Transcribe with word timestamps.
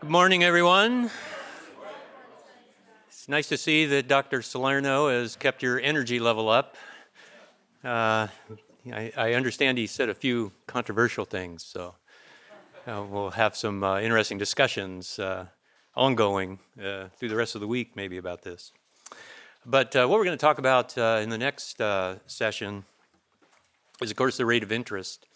Good 0.00 0.08
morning, 0.08 0.42
everyone. 0.42 1.10
It's 3.08 3.28
nice 3.28 3.50
to 3.50 3.58
see 3.58 3.84
that 3.84 4.08
Dr. 4.08 4.40
Salerno 4.40 5.10
has 5.10 5.36
kept 5.36 5.62
your 5.62 5.78
energy 5.78 6.18
level 6.18 6.48
up. 6.48 6.74
Uh, 7.84 8.28
I, 8.90 9.12
I, 9.14 9.34
understand 9.34 9.76
he 9.76 9.86
said 9.86 10.08
a 10.08 10.14
few 10.14 10.52
controversial 10.66 11.26
things, 11.26 11.62
so 11.62 11.96
uh, 12.86 13.04
we'll 13.10 13.32
have 13.32 13.54
some 13.54 13.84
uh, 13.84 14.00
interesting 14.00 14.38
discussions 14.38 15.18
uh, 15.18 15.48
ongoing 15.94 16.60
uh, 16.82 17.08
through 17.18 17.28
the 17.28 17.36
rest 17.36 17.54
of 17.54 17.60
the 17.60 17.68
week, 17.68 17.94
maybe 17.94 18.16
about 18.16 18.40
this. 18.40 18.72
But 19.66 19.94
uh, 19.94 20.06
what 20.06 20.18
we're 20.18 20.24
going 20.24 20.38
to 20.38 20.40
talk 20.40 20.56
about 20.56 20.96
in 20.96 21.28
the 21.28 21.38
next 21.38 21.78
session 22.26 22.84
is, 24.00 24.10
of 24.10 24.16
course, 24.16 24.38
the 24.38 24.46
rate 24.46 24.62
of 24.62 24.72
interest. 24.72 25.26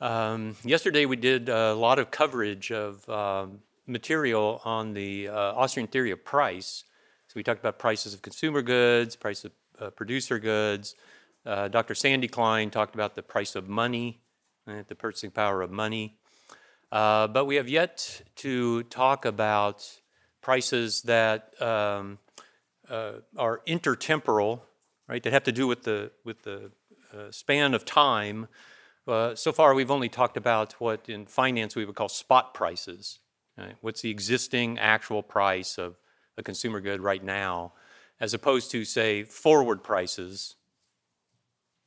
Um, 0.00 0.56
yesterday, 0.64 1.06
we 1.06 1.14
did 1.14 1.48
a 1.48 1.72
lot 1.72 2.00
of 2.00 2.10
coverage 2.10 2.72
of 2.72 3.08
um, 3.08 3.60
material 3.86 4.60
on 4.64 4.92
the 4.92 5.28
uh, 5.28 5.34
Austrian 5.54 5.86
theory 5.86 6.10
of 6.10 6.24
price. 6.24 6.84
So 7.28 7.32
we 7.36 7.42
talked 7.42 7.60
about 7.60 7.78
prices 7.78 8.14
of 8.14 8.22
consumer 8.22 8.62
goods, 8.62 9.16
price 9.16 9.44
of 9.44 9.52
uh, 9.80 9.90
producer 9.90 10.38
goods. 10.38 10.94
Uh, 11.44 11.68
Dr. 11.68 11.94
Sandy 11.94 12.28
Klein 12.28 12.70
talked 12.70 12.94
about 12.94 13.14
the 13.14 13.22
price 13.22 13.54
of 13.54 13.68
money, 13.68 14.20
the 14.66 14.94
purchasing 14.96 15.30
power 15.30 15.62
of 15.62 15.70
money. 15.70 16.18
Uh, 16.90 17.26
but 17.28 17.44
we 17.44 17.56
have 17.56 17.68
yet 17.68 18.22
to 18.36 18.82
talk 18.84 19.24
about 19.24 20.00
prices 20.40 21.02
that 21.02 21.60
um, 21.60 22.18
uh, 22.88 23.12
are 23.36 23.60
intertemporal, 23.66 24.60
right? 25.08 25.22
That 25.22 25.32
have 25.32 25.44
to 25.44 25.52
do 25.52 25.66
with 25.66 25.82
the 25.82 26.10
with 26.24 26.42
the 26.42 26.70
uh, 27.12 27.30
span 27.30 27.74
of 27.74 27.84
time. 27.84 28.48
so 29.06 29.52
far, 29.52 29.74
we've 29.74 29.90
only 29.90 30.08
talked 30.08 30.36
about 30.36 30.74
what 30.74 31.08
in 31.08 31.26
finance 31.26 31.76
we 31.76 31.84
would 31.84 31.94
call 31.94 32.08
spot 32.08 32.54
prices, 32.54 33.18
Right? 33.58 33.76
What's 33.80 34.02
the 34.02 34.10
existing 34.10 34.78
actual 34.78 35.22
price 35.22 35.78
of 35.78 35.96
a 36.36 36.42
consumer 36.42 36.80
good 36.80 37.00
right 37.00 37.24
now, 37.24 37.72
as 38.20 38.34
opposed 38.34 38.70
to, 38.72 38.84
say, 38.84 39.22
forward 39.22 39.82
prices, 39.82 40.56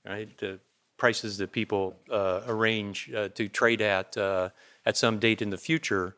right? 0.06 0.36
The 0.38 0.60
prices 0.98 1.38
that 1.38 1.52
people 1.52 1.96
uh, 2.12 2.42
arrange 2.48 3.12
uh, 3.14 3.30
to 3.30 3.48
trade 3.48 3.82
at 3.82 4.18
uh, 4.18 4.50
at 4.86 4.98
some 4.98 5.20
date 5.20 5.42
in 5.42 5.50
the 5.50 5.58
future 5.58 6.16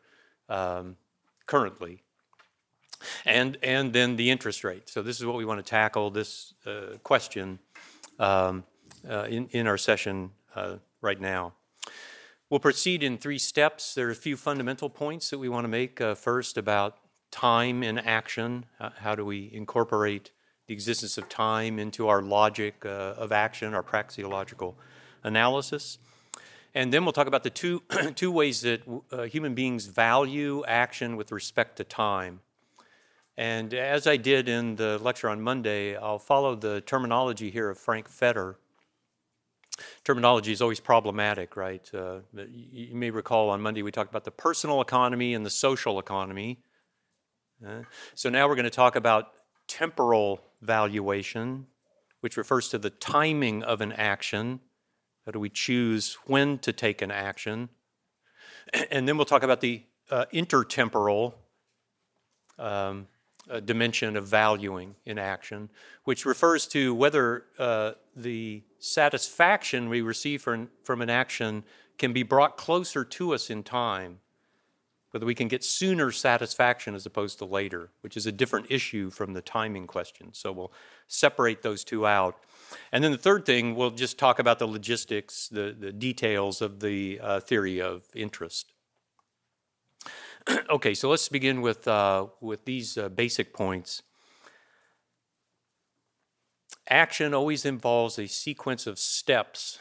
um, 0.48 0.96
currently. 1.46 2.02
And, 3.26 3.58
and 3.62 3.92
then 3.92 4.16
the 4.16 4.30
interest 4.30 4.62
rate. 4.62 4.88
So, 4.88 5.02
this 5.02 5.18
is 5.18 5.26
what 5.26 5.36
we 5.36 5.44
want 5.44 5.58
to 5.58 5.68
tackle 5.68 6.10
this 6.10 6.54
uh, 6.64 6.98
question 7.02 7.58
um, 8.18 8.64
uh, 9.08 9.24
in, 9.24 9.48
in 9.48 9.66
our 9.66 9.78
session 9.78 10.30
uh, 10.54 10.76
right 11.00 11.20
now. 11.20 11.52
We'll 12.52 12.60
proceed 12.60 13.02
in 13.02 13.16
three 13.16 13.38
steps. 13.38 13.94
There 13.94 14.08
are 14.08 14.10
a 14.10 14.14
few 14.14 14.36
fundamental 14.36 14.90
points 14.90 15.30
that 15.30 15.38
we 15.38 15.48
want 15.48 15.64
to 15.64 15.68
make. 15.68 16.02
Uh, 16.02 16.14
first, 16.14 16.58
about 16.58 16.98
time 17.30 17.82
in 17.82 17.98
action. 17.98 18.66
Uh, 18.78 18.90
how 18.98 19.14
do 19.14 19.24
we 19.24 19.48
incorporate 19.54 20.32
the 20.66 20.74
existence 20.74 21.16
of 21.16 21.30
time 21.30 21.78
into 21.78 22.08
our 22.08 22.20
logic 22.20 22.84
uh, 22.84 23.14
of 23.16 23.32
action, 23.32 23.72
our 23.72 23.82
praxeological 23.82 24.74
analysis? 25.24 25.96
And 26.74 26.92
then 26.92 27.06
we'll 27.06 27.14
talk 27.14 27.26
about 27.26 27.42
the 27.42 27.48
two, 27.48 27.84
two 28.16 28.30
ways 28.30 28.60
that 28.60 28.82
uh, 29.10 29.22
human 29.22 29.54
beings 29.54 29.86
value 29.86 30.62
action 30.66 31.16
with 31.16 31.32
respect 31.32 31.76
to 31.76 31.84
time. 31.84 32.40
And 33.34 33.72
as 33.72 34.06
I 34.06 34.18
did 34.18 34.46
in 34.46 34.76
the 34.76 34.98
lecture 34.98 35.30
on 35.30 35.40
Monday, 35.40 35.96
I'll 35.96 36.18
follow 36.18 36.54
the 36.54 36.82
terminology 36.82 37.50
here 37.50 37.70
of 37.70 37.78
Frank 37.78 38.10
Fetter 38.10 38.58
terminology 40.04 40.52
is 40.52 40.62
always 40.62 40.80
problematic, 40.80 41.56
right? 41.56 41.88
Uh, 41.94 42.20
you 42.34 42.94
may 42.94 43.10
recall 43.10 43.50
on 43.50 43.60
Monday 43.60 43.82
we 43.82 43.90
talked 43.90 44.10
about 44.10 44.24
the 44.24 44.30
personal 44.30 44.80
economy 44.80 45.34
and 45.34 45.44
the 45.44 45.50
social 45.50 45.98
economy. 45.98 46.58
Uh, 47.66 47.82
so 48.14 48.28
now 48.28 48.48
we're 48.48 48.56
going 48.56 48.64
to 48.64 48.70
talk 48.70 48.96
about 48.96 49.32
temporal 49.68 50.40
valuation, 50.60 51.66
which 52.20 52.36
refers 52.36 52.68
to 52.68 52.78
the 52.78 52.90
timing 52.90 53.62
of 53.62 53.80
an 53.80 53.92
action. 53.92 54.60
How 55.24 55.32
do 55.32 55.38
we 55.38 55.48
choose 55.48 56.18
when 56.26 56.58
to 56.58 56.72
take 56.72 57.02
an 57.02 57.10
action? 57.10 57.68
And 58.90 59.08
then 59.08 59.16
we'll 59.16 59.26
talk 59.26 59.42
about 59.42 59.60
the 59.60 59.82
uh, 60.10 60.26
intertemporal 60.32 61.34
um, 62.58 63.08
uh, 63.50 63.60
dimension 63.60 64.16
of 64.16 64.26
valuing 64.26 64.94
in 65.04 65.18
action, 65.18 65.68
which 66.04 66.24
refers 66.24 66.66
to 66.68 66.94
whether 66.94 67.44
uh, 67.58 67.92
the 68.14 68.62
satisfaction 68.82 69.88
we 69.88 70.02
receive 70.02 70.42
from, 70.42 70.68
from 70.82 71.00
an 71.02 71.08
action 71.08 71.62
can 71.98 72.12
be 72.12 72.24
brought 72.24 72.56
closer 72.56 73.04
to 73.04 73.32
us 73.32 73.48
in 73.48 73.62
time, 73.62 74.18
whether 75.12 75.24
we 75.24 75.36
can 75.36 75.46
get 75.46 75.62
sooner 75.62 76.10
satisfaction 76.10 76.92
as 76.92 77.06
opposed 77.06 77.38
to 77.38 77.44
later, 77.44 77.90
which 78.00 78.16
is 78.16 78.26
a 78.26 78.32
different 78.32 78.66
issue 78.70 79.08
from 79.08 79.34
the 79.34 79.40
timing 79.40 79.86
question. 79.86 80.30
So 80.32 80.50
we'll 80.50 80.72
separate 81.06 81.62
those 81.62 81.84
two 81.84 82.08
out. 82.08 82.36
And 82.90 83.04
then 83.04 83.12
the 83.12 83.18
third 83.18 83.46
thing, 83.46 83.76
we'll 83.76 83.90
just 83.92 84.18
talk 84.18 84.40
about 84.40 84.58
the 84.58 84.66
logistics, 84.66 85.48
the, 85.48 85.76
the 85.78 85.92
details 85.92 86.60
of 86.60 86.80
the 86.80 87.20
uh, 87.22 87.38
theory 87.38 87.80
of 87.80 88.02
interest. 88.16 88.72
okay, 90.70 90.94
so 90.94 91.08
let's 91.08 91.28
begin 91.28 91.60
with, 91.60 91.86
uh, 91.86 92.26
with 92.40 92.64
these 92.64 92.98
uh, 92.98 93.08
basic 93.10 93.52
points. 93.54 94.02
Action 96.92 97.32
always 97.32 97.64
involves 97.64 98.18
a 98.18 98.26
sequence 98.26 98.86
of 98.86 98.98
steps 98.98 99.78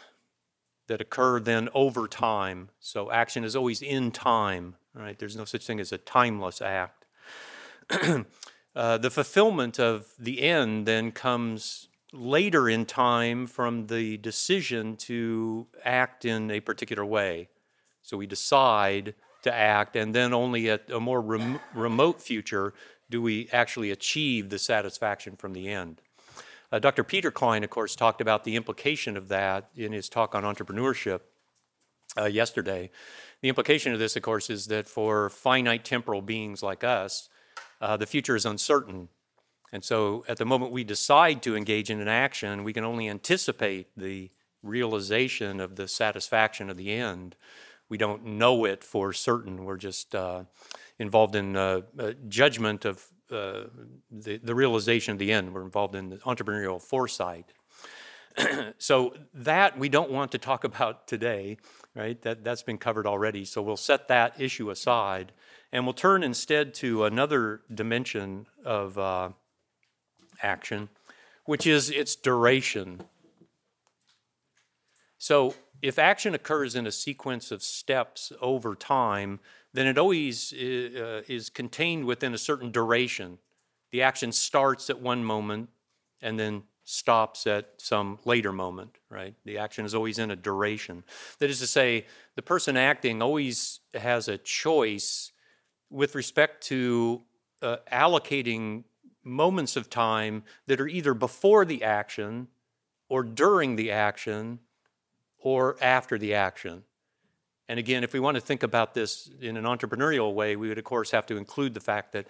that 0.87 1.01
occur 1.01 1.41
then 1.41 1.67
over 1.73 2.07
time. 2.07 2.69
So 2.79 3.11
action 3.11 3.43
is 3.43 3.53
always 3.53 3.81
in 3.81 4.11
time, 4.11 4.75
right? 4.93 5.19
There's 5.19 5.35
no 5.35 5.43
such 5.43 5.65
thing 5.65 5.81
as 5.81 5.91
a 5.91 5.97
timeless 5.97 6.61
act. 6.61 7.05
uh, 8.75 8.97
the 8.97 9.09
fulfillment 9.09 9.77
of 9.77 10.07
the 10.17 10.41
end 10.41 10.85
then 10.85 11.11
comes 11.11 11.89
later 12.13 12.69
in 12.69 12.85
time 12.85 13.45
from 13.45 13.87
the 13.87 14.15
decision 14.15 14.95
to 14.95 15.67
act 15.83 16.23
in 16.23 16.49
a 16.49 16.61
particular 16.61 17.03
way. 17.03 17.49
So 18.01 18.15
we 18.15 18.25
decide 18.25 19.15
to 19.43 19.53
act, 19.53 19.97
and 19.97 20.15
then 20.15 20.33
only 20.33 20.69
at 20.69 20.89
a 20.89 21.01
more 21.01 21.19
rem- 21.19 21.59
remote 21.73 22.21
future 22.21 22.73
do 23.09 23.21
we 23.21 23.49
actually 23.51 23.91
achieve 23.91 24.49
the 24.49 24.59
satisfaction 24.59 25.35
from 25.35 25.51
the 25.51 25.67
end. 25.67 26.01
Uh, 26.71 26.79
Dr. 26.79 27.03
Peter 27.03 27.31
Klein, 27.31 27.63
of 27.63 27.69
course, 27.69 27.95
talked 27.95 28.21
about 28.21 28.45
the 28.45 28.55
implication 28.55 29.17
of 29.17 29.27
that 29.27 29.69
in 29.75 29.91
his 29.91 30.07
talk 30.07 30.33
on 30.33 30.43
entrepreneurship 30.43 31.21
uh, 32.17 32.25
yesterday. 32.25 32.89
The 33.41 33.49
implication 33.49 33.91
of 33.91 33.99
this, 33.99 34.15
of 34.15 34.21
course, 34.21 34.49
is 34.49 34.67
that 34.67 34.87
for 34.87 35.29
finite 35.29 35.83
temporal 35.83 36.21
beings 36.21 36.63
like 36.63 36.83
us, 36.83 37.27
uh, 37.81 37.97
the 37.97 38.05
future 38.05 38.37
is 38.37 38.45
uncertain. 38.45 39.09
And 39.73 39.83
so 39.83 40.23
at 40.29 40.37
the 40.37 40.45
moment 40.45 40.71
we 40.71 40.83
decide 40.83 41.41
to 41.43 41.57
engage 41.57 41.89
in 41.89 41.99
an 41.99 42.07
action, 42.07 42.63
we 42.63 42.73
can 42.73 42.85
only 42.85 43.09
anticipate 43.09 43.87
the 43.97 44.31
realization 44.63 45.59
of 45.59 45.75
the 45.75 45.87
satisfaction 45.87 46.69
of 46.69 46.77
the 46.77 46.91
end. 46.91 47.35
We 47.89 47.97
don't 47.97 48.23
know 48.23 48.63
it 48.63 48.83
for 48.83 49.11
certain. 49.11 49.65
We're 49.65 49.77
just 49.77 50.15
uh, 50.15 50.43
involved 50.99 51.35
in 51.35 51.57
uh, 51.57 51.81
judgment 52.29 52.85
of 52.85 53.10
uh, 53.31 53.65
the, 54.11 54.37
the 54.37 54.55
realization 54.55 55.13
of 55.13 55.19
the 55.19 55.31
end. 55.31 55.53
We're 55.53 55.63
involved 55.63 55.95
in 55.95 56.09
the 56.09 56.17
entrepreneurial 56.17 56.81
foresight. 56.81 57.53
so 58.77 59.13
that 59.33 59.77
we 59.77 59.89
don't 59.89 60.11
want 60.11 60.31
to 60.31 60.37
talk 60.37 60.63
about 60.71 61.07
today, 61.07 61.57
right? 61.95 62.21
That, 62.21 62.43
that's 62.43 62.63
been 62.63 62.77
covered 62.77 63.07
already. 63.07 63.45
So 63.45 63.61
we'll 63.61 63.77
set 63.77 64.07
that 64.07 64.39
issue 64.39 64.69
aside 64.69 65.31
and 65.71 65.85
we'll 65.85 65.93
turn 65.93 66.23
instead 66.23 66.73
to 66.75 67.05
another 67.05 67.61
dimension 67.73 68.47
of 68.65 68.97
uh, 68.97 69.29
action, 70.41 70.89
which 71.45 71.65
is 71.65 71.89
its 71.89 72.15
duration. 72.15 73.03
So 75.17 75.55
if 75.81 75.97
action 75.97 76.35
occurs 76.35 76.75
in 76.75 76.85
a 76.85 76.91
sequence 76.91 77.51
of 77.51 77.63
steps 77.63 78.31
over 78.41 78.75
time, 78.75 79.39
then 79.73 79.87
it 79.87 79.97
always 79.97 80.53
uh, 80.53 81.21
is 81.27 81.49
contained 81.49 82.05
within 82.05 82.33
a 82.33 82.37
certain 82.37 82.71
duration. 82.71 83.37
The 83.91 84.01
action 84.01 84.31
starts 84.31 84.89
at 84.89 84.99
one 84.99 85.23
moment 85.23 85.69
and 86.21 86.39
then 86.39 86.63
stops 86.83 87.47
at 87.47 87.69
some 87.77 88.19
later 88.25 88.51
moment, 88.51 88.97
right? 89.09 89.35
The 89.45 89.57
action 89.57 89.85
is 89.85 89.95
always 89.95 90.19
in 90.19 90.31
a 90.31 90.35
duration. 90.35 91.03
That 91.39 91.49
is 91.49 91.59
to 91.59 91.67
say, 91.67 92.05
the 92.35 92.41
person 92.41 92.75
acting 92.75 93.21
always 93.21 93.79
has 93.93 94.27
a 94.27 94.37
choice 94.37 95.31
with 95.89 96.15
respect 96.15 96.63
to 96.67 97.21
uh, 97.61 97.77
allocating 97.91 98.83
moments 99.23 99.75
of 99.75 99.89
time 99.89 100.43
that 100.67 100.81
are 100.81 100.87
either 100.87 101.13
before 101.13 101.63
the 101.63 101.83
action 101.83 102.47
or 103.07 103.23
during 103.23 103.75
the 103.75 103.91
action 103.91 104.59
or 105.37 105.77
after 105.81 106.17
the 106.17 106.33
action. 106.33 106.83
And 107.69 107.79
again, 107.79 108.03
if 108.03 108.13
we 108.13 108.19
want 108.19 108.35
to 108.35 108.41
think 108.41 108.63
about 108.63 108.93
this 108.93 109.29
in 109.39 109.57
an 109.57 109.63
entrepreneurial 109.63 110.33
way, 110.33 110.55
we 110.55 110.69
would, 110.69 110.77
of 110.77 110.83
course, 110.83 111.11
have 111.11 111.25
to 111.27 111.37
include 111.37 111.73
the 111.73 111.79
fact 111.79 112.13
that 112.13 112.27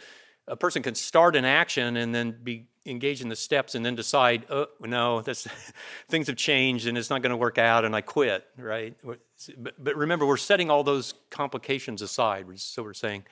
a 0.48 0.56
person 0.56 0.84
can 0.84 0.96
start 0.96 1.36
an 1.36 1.46
action 1.46 1.98
and 1.98 2.14
then 2.14 2.38
be 2.44 2.68
engaged 2.86 3.22
in 3.22 3.30
the 3.30 3.36
steps 3.36 3.76
and 3.76 3.86
then 3.86 3.96
decide, 3.96 4.46
oh, 4.50 4.68
no, 4.82 5.22
this, 5.22 5.48
things 6.10 6.28
have 6.28 6.36
changed 6.36 6.88
and 6.88 6.98
it's 6.98 7.10
not 7.10 7.22
going 7.22 7.32
to 7.32 7.38
work 7.38 7.58
out 7.58 7.86
and 7.86 7.96
I 7.96 8.02
quit, 8.02 8.46
right? 8.58 8.96
But, 9.04 9.84
but 9.84 9.96
remember, 9.96 10.26
we're 10.26 10.38
setting 10.38 10.70
all 10.70 10.84
those 10.84 11.14
complications 11.30 12.02
aside. 12.02 12.46
So 12.60 12.84
we're 12.84 12.94
saying 12.94 13.24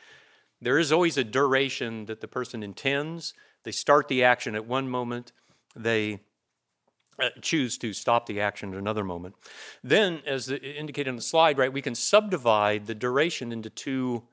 There 0.61 0.77
is 0.77 0.91
always 0.91 1.17
a 1.17 1.23
duration 1.23 2.05
that 2.05 2.21
the 2.21 2.27
person 2.27 2.63
intends. 2.63 3.33
They 3.63 3.71
start 3.71 4.07
the 4.07 4.23
action 4.23 4.55
at 4.55 4.65
one 4.65 4.89
moment, 4.89 5.31
they 5.75 6.21
uh, 7.21 7.29
choose 7.41 7.77
to 7.77 7.93
stop 7.93 8.25
the 8.25 8.41
action 8.41 8.73
at 8.73 8.79
another 8.79 9.03
moment. 9.03 9.35
Then, 9.83 10.21
as 10.25 10.47
the, 10.47 10.61
indicated 10.61 11.09
on 11.09 11.15
the 11.15 11.21
slide, 11.21 11.57
right, 11.57 11.71
we 11.71 11.81
can 11.81 11.95
subdivide 11.95 12.85
the 12.85 12.95
duration 12.95 13.51
into 13.51 13.69
two 13.69 14.23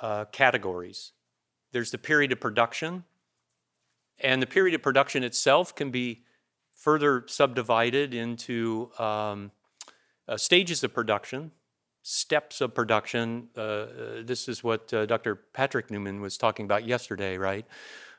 uh, 0.00 0.24
categories. 0.26 1.12
There's 1.72 1.90
the 1.90 1.98
period 1.98 2.32
of 2.32 2.40
production, 2.40 3.04
and 4.18 4.42
the 4.42 4.46
period 4.46 4.74
of 4.74 4.82
production 4.82 5.22
itself 5.24 5.74
can 5.74 5.90
be 5.90 6.24
further 6.72 7.24
subdivided 7.26 8.14
into 8.14 8.90
um, 8.98 9.50
uh, 10.26 10.36
stages 10.36 10.82
of 10.82 10.94
production, 10.94 11.52
steps 12.02 12.60
of 12.60 12.74
production. 12.74 13.48
Uh, 13.56 13.60
uh 13.60 13.86
this 14.24 14.48
is 14.48 14.64
what 14.64 14.88
Dr. 14.88 15.36
Patrick 15.36 15.90
Newman 15.90 16.20
was 16.20 16.38
talking 16.38 16.64
about 16.64 16.86
yesterday, 16.86 17.36
right? 17.36 17.66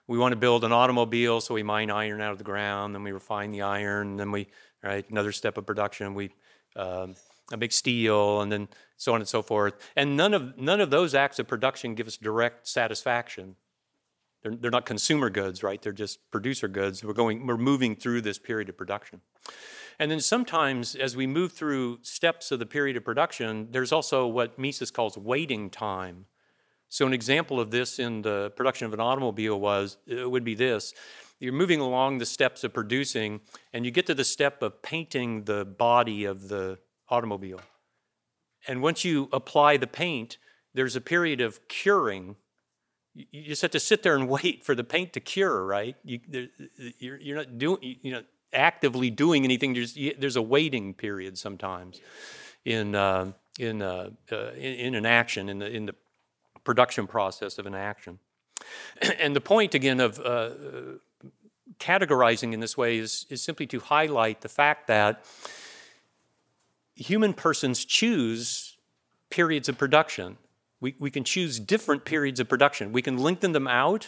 We 0.08 0.18
want 0.18 0.34
to 0.34 0.38
build 0.38 0.64
an 0.64 0.72
automobile, 0.72 1.42
so 1.42 1.54
we 1.54 1.64
mine 1.64 1.90
iron 1.90 2.22
out 2.22 2.32
of 2.32 2.38
the 2.38 2.44
ground, 2.44 2.94
then 2.94 3.04
we 3.04 3.12
refine 3.12 3.52
the 3.52 3.62
iron, 3.62 4.18
then 4.18 4.32
we, 4.32 4.48
right, 4.84 5.10
another 5.10 5.32
step 5.32 5.58
of 5.58 5.66
production, 5.66 6.14
we 6.14 6.32
um, 6.76 7.16
make 7.58 7.72
steel, 7.72 8.42
and 8.42 8.52
then 8.52 8.68
so 8.98 9.14
on 9.14 9.22
and 9.22 9.28
so 9.28 9.42
forth. 9.42 9.74
And 9.96 10.18
none 10.18 10.34
of, 10.34 10.58
none 10.58 10.82
of 10.82 10.90
those 10.90 11.16
acts 11.16 11.40
of 11.40 11.48
production 11.48 11.96
give 11.96 12.08
us 12.08 12.18
direct 12.18 12.68
satisfaction. 12.68 13.56
They're, 14.44 14.56
they're 14.56 14.72
not 14.72 14.86
consumer 14.86 15.30
goods, 15.30 15.64
right? 15.64 15.82
They're 15.82 15.92
just 15.92 16.20
producer 16.32 16.68
goods. 16.68 17.04
We're 17.04 17.14
going, 17.14 17.46
we're 17.46 17.58
moving 17.58 17.96
through 17.96 18.22
this 18.22 18.40
period 18.40 18.70
of 18.70 18.78
production. 18.78 19.22
And 20.00 20.10
then 20.10 20.20
sometimes, 20.20 20.96
as 20.96 21.16
we 21.16 21.28
move 21.28 21.52
through 21.52 22.00
steps 22.02 22.52
of 22.52 22.60
the 22.60 22.66
period 22.66 22.98
of 22.98 23.04
production, 23.04 23.68
there's 23.72 23.92
also 23.92 24.26
what 24.26 24.58
Mises 24.58 24.90
calls 24.90 25.18
waiting 25.18 25.70
time. 25.70 26.26
So, 26.92 27.08
an 27.08 27.14
example 27.14 27.60
of 27.60 27.72
this 27.72 28.00
in 28.00 28.22
the 28.22 28.52
production 28.56 28.86
of 28.86 28.94
an 28.94 29.00
automobile 29.00 29.60
was 29.60 29.98
it 30.06 30.30
would 30.30 30.44
be 30.44 30.56
this: 30.56 30.94
you're 31.40 31.54
moving 31.54 31.80
along 31.80 32.18
the 32.18 32.26
steps 32.26 32.64
of 32.64 32.74
producing, 32.74 33.42
and 33.74 33.86
you 33.86 33.92
get 33.92 34.06
to 34.08 34.14
the 34.14 34.26
step 34.26 34.62
of 34.62 34.82
painting 34.82 35.46
the 35.46 35.66
body 35.66 36.26
of 36.26 36.50
the 36.50 36.78
automobile. 37.10 37.62
And 38.68 38.84
once 38.84 39.04
you 39.04 39.30
apply 39.32 39.78
the 39.78 39.88
paint, 39.88 40.38
there's 40.74 40.96
a 40.96 41.02
period 41.02 41.42
of 41.42 41.68
curing 41.68 42.36
you 43.14 43.44
just 43.44 43.62
have 43.62 43.72
to 43.72 43.80
sit 43.80 44.04
there 44.04 44.16
and 44.16 44.30
wait 44.44 44.64
for 44.64 44.76
the 44.76 44.84
paint 44.84 45.14
to 45.14 45.20
cure, 45.20 45.66
right? 45.66 45.96
You, 46.04 46.20
you're, 47.00 47.20
you're 47.20 47.38
not 47.38 47.58
doing, 47.58 47.98
you 48.02 48.12
know, 48.12 48.24
actively 48.54 49.10
doing 49.10 49.44
anything. 49.44 49.74
There's, 49.74 49.98
there's 50.18 50.36
a 50.36 50.42
waiting 50.42 50.94
period 50.94 51.38
sometimes 51.38 52.02
in, 52.66 52.96
uh, 52.96 53.32
in, 53.60 53.82
uh, 53.82 54.10
uh, 54.32 54.52
in, 54.52 54.74
in, 54.74 54.96
an 54.96 55.06
action, 55.06 55.50
in 55.50 55.60
the, 55.60 55.70
in 55.70 55.86
the 55.86 55.96
production 56.64 57.08
process 57.08 57.58
of 57.58 57.66
an 57.66 57.76
action. 57.76 58.20
And 59.20 59.36
the 59.36 59.42
point, 59.42 59.74
again, 59.74 60.00
of 60.00 60.20
uh, 60.20 60.52
categorizing 61.80 62.54
in 62.54 62.60
this 62.60 62.78
way 62.78 62.98
is, 62.98 63.26
is 63.30 63.42
simply 63.42 63.66
to 63.68 63.80
highlight 63.80 64.42
the 64.42 64.50
fact 64.50 64.88
that 64.88 65.26
human 66.96 67.34
persons 67.34 67.84
choose 67.86 68.78
periods 69.30 69.70
of 69.70 69.78
production 69.78 70.38
we, 70.82 70.96
we 71.00 71.12
can 71.12 71.24
choose 71.24 71.60
different 71.60 72.04
periods 72.04 72.40
of 72.40 72.50
production. 72.50 72.92
We 72.92 73.04
can 73.04 73.18
lengthen 73.18 73.54
them 73.54 73.68
out 73.68 74.08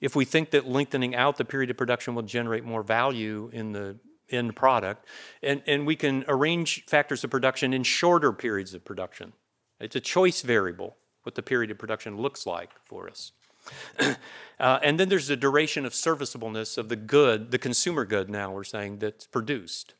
if 0.00 0.14
we 0.14 0.24
think 0.24 0.50
that 0.50 0.68
lengthening 0.68 1.14
out 1.14 1.38
the 1.38 1.44
period 1.44 1.70
of 1.70 1.76
production 1.76 2.14
will 2.14 2.22
generate 2.22 2.64
more 2.64 2.82
value 2.82 3.50
in 3.52 3.72
the 3.72 3.96
end 4.28 4.54
product. 4.54 5.06
And, 5.42 5.62
and 5.66 5.86
we 5.86 5.96
can 5.96 6.24
arrange 6.28 6.84
factors 6.84 7.24
of 7.24 7.30
production 7.30 7.72
in 7.72 7.82
shorter 7.82 8.32
periods 8.32 8.74
of 8.74 8.84
production. 8.84 9.32
It's 9.80 9.96
a 9.96 10.00
choice 10.00 10.42
variable, 10.42 10.96
what 11.22 11.34
the 11.34 11.42
period 11.42 11.70
of 11.70 11.78
production 11.78 12.16
looks 12.16 12.46
like 12.46 12.70
for 12.84 13.08
us. 13.08 13.32
uh, 14.60 14.78
and 14.82 14.98
then 14.98 15.08
there's 15.08 15.28
the 15.28 15.36
duration 15.36 15.84
of 15.84 15.92
serviceableness 15.92 16.78
of 16.78 16.88
the 16.88 16.96
good, 16.96 17.50
the 17.50 17.58
consumer 17.58 18.04
good 18.04 18.30
now, 18.30 18.50
we're 18.50 18.64
saying, 18.64 18.98
that's 18.98 19.26
produced. 19.26 19.94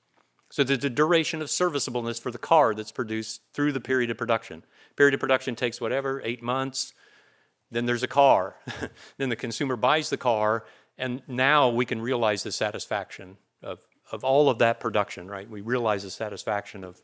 So 0.50 0.64
there's 0.64 0.80
the 0.80 0.90
duration 0.90 1.40
of 1.42 1.48
serviceableness 1.48 2.20
for 2.20 2.30
the 2.30 2.38
car 2.38 2.74
that's 2.74 2.90
produced 2.90 3.42
through 3.54 3.72
the 3.72 3.80
period 3.80 4.10
of 4.10 4.18
production. 4.18 4.64
Period 4.96 5.14
of 5.14 5.20
production 5.20 5.54
takes 5.54 5.80
whatever, 5.80 6.20
eight 6.24 6.42
months. 6.42 6.92
Then 7.70 7.86
there's 7.86 8.02
a 8.02 8.08
car. 8.08 8.56
then 9.16 9.28
the 9.28 9.36
consumer 9.36 9.76
buys 9.76 10.10
the 10.10 10.16
car, 10.16 10.64
and 10.98 11.22
now 11.28 11.68
we 11.68 11.84
can 11.84 12.00
realize 12.00 12.42
the 12.42 12.50
satisfaction 12.50 13.36
of, 13.62 13.78
of 14.10 14.24
all 14.24 14.50
of 14.50 14.58
that 14.58 14.80
production, 14.80 15.28
right? 15.28 15.48
We 15.48 15.60
realize 15.60 16.02
the 16.02 16.10
satisfaction 16.10 16.82
of 16.82 17.00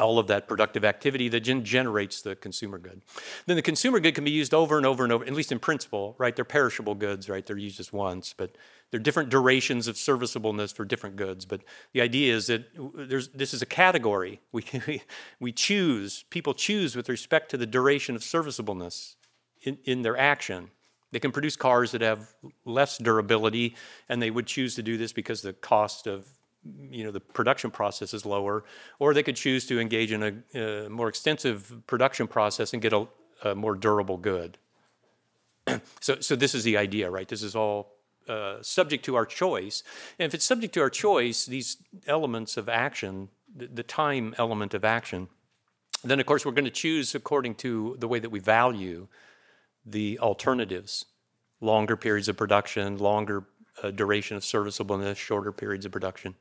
all 0.00 0.18
of 0.18 0.26
that 0.28 0.48
productive 0.48 0.84
activity 0.84 1.28
that 1.28 1.40
gen- 1.40 1.64
generates 1.64 2.22
the 2.22 2.34
consumer 2.36 2.78
good. 2.78 3.02
Then 3.46 3.56
the 3.56 3.62
consumer 3.62 4.00
good 4.00 4.14
can 4.14 4.24
be 4.24 4.30
used 4.30 4.54
over 4.54 4.76
and 4.76 4.86
over 4.86 5.04
and 5.04 5.12
over, 5.12 5.24
at 5.24 5.32
least 5.32 5.52
in 5.52 5.58
principle, 5.58 6.14
right? 6.18 6.34
They're 6.34 6.44
perishable 6.44 6.94
goods, 6.94 7.28
right? 7.28 7.44
They're 7.44 7.58
used 7.58 7.76
just 7.76 7.92
once, 7.92 8.34
but 8.36 8.56
there 8.90 8.98
are 8.98 9.02
different 9.02 9.28
durations 9.28 9.86
of 9.86 9.96
serviceableness 9.96 10.74
for 10.74 10.84
different 10.84 11.16
goods. 11.16 11.44
But 11.44 11.62
the 11.92 12.00
idea 12.00 12.34
is 12.34 12.48
that 12.48 12.64
there's, 12.94 13.28
this 13.28 13.54
is 13.54 13.62
a 13.62 13.66
category. 13.66 14.40
We, 14.52 15.02
we 15.38 15.52
choose, 15.52 16.24
people 16.30 16.54
choose 16.54 16.96
with 16.96 17.08
respect 17.08 17.50
to 17.50 17.56
the 17.56 17.66
duration 17.66 18.16
of 18.16 18.22
serviceableness 18.22 19.14
in, 19.62 19.78
in 19.84 20.02
their 20.02 20.16
action. 20.16 20.70
They 21.12 21.18
can 21.18 21.32
produce 21.32 21.56
cars 21.56 21.92
that 21.92 22.02
have 22.02 22.34
less 22.64 22.98
durability, 22.98 23.74
and 24.08 24.20
they 24.20 24.30
would 24.30 24.46
choose 24.46 24.74
to 24.76 24.82
do 24.82 24.96
this 24.96 25.12
because 25.12 25.42
the 25.42 25.52
cost 25.52 26.06
of 26.06 26.26
you 26.90 27.04
know 27.04 27.10
the 27.10 27.20
production 27.20 27.70
process 27.70 28.12
is 28.14 28.26
lower, 28.26 28.64
or 28.98 29.14
they 29.14 29.22
could 29.22 29.36
choose 29.36 29.66
to 29.66 29.80
engage 29.80 30.12
in 30.12 30.44
a, 30.54 30.88
more 30.88 31.08
extensive 31.08 31.82
production 31.86 32.26
process 32.26 32.72
and 32.72 32.82
get 32.82 32.92
a, 32.92 33.06
a 33.44 33.54
more 33.54 33.74
durable 33.74 34.16
good. 34.16 34.58
so, 36.00 36.20
so 36.20 36.36
this 36.36 36.54
is 36.54 36.64
the 36.64 36.76
idea, 36.76 37.10
right? 37.10 37.28
This 37.28 37.42
is 37.42 37.54
all 37.56 37.94
uh, 38.28 38.56
subject 38.62 39.04
to 39.06 39.14
our 39.16 39.26
choice. 39.26 39.82
And 40.18 40.26
if 40.26 40.34
it's 40.34 40.44
subject 40.44 40.74
to 40.74 40.80
our 40.80 40.90
choice, 40.90 41.46
these 41.46 41.78
elements 42.06 42.56
of 42.56 42.68
action, 42.68 43.28
the, 43.54 43.66
the 43.66 43.82
time 43.82 44.34
element 44.38 44.74
of 44.74 44.84
action, 44.84 45.28
then 46.04 46.20
of 46.20 46.26
course 46.26 46.44
we're 46.44 46.52
going 46.52 46.64
to 46.64 46.70
choose 46.70 47.14
according 47.14 47.54
to 47.56 47.96
the 47.98 48.08
way 48.08 48.18
that 48.18 48.30
we 48.30 48.38
value 48.38 49.08
the 49.84 50.18
alternatives 50.18 51.06
longer 51.60 51.96
periods 51.96 52.28
of 52.28 52.36
production, 52.36 52.98
longer 52.98 53.44
uh, 53.82 53.90
duration 53.90 54.36
of 54.36 54.42
serviceableness, 54.42 55.16
shorter 55.16 55.52
periods 55.52 55.86
of 55.86 55.92
production, 55.92 56.34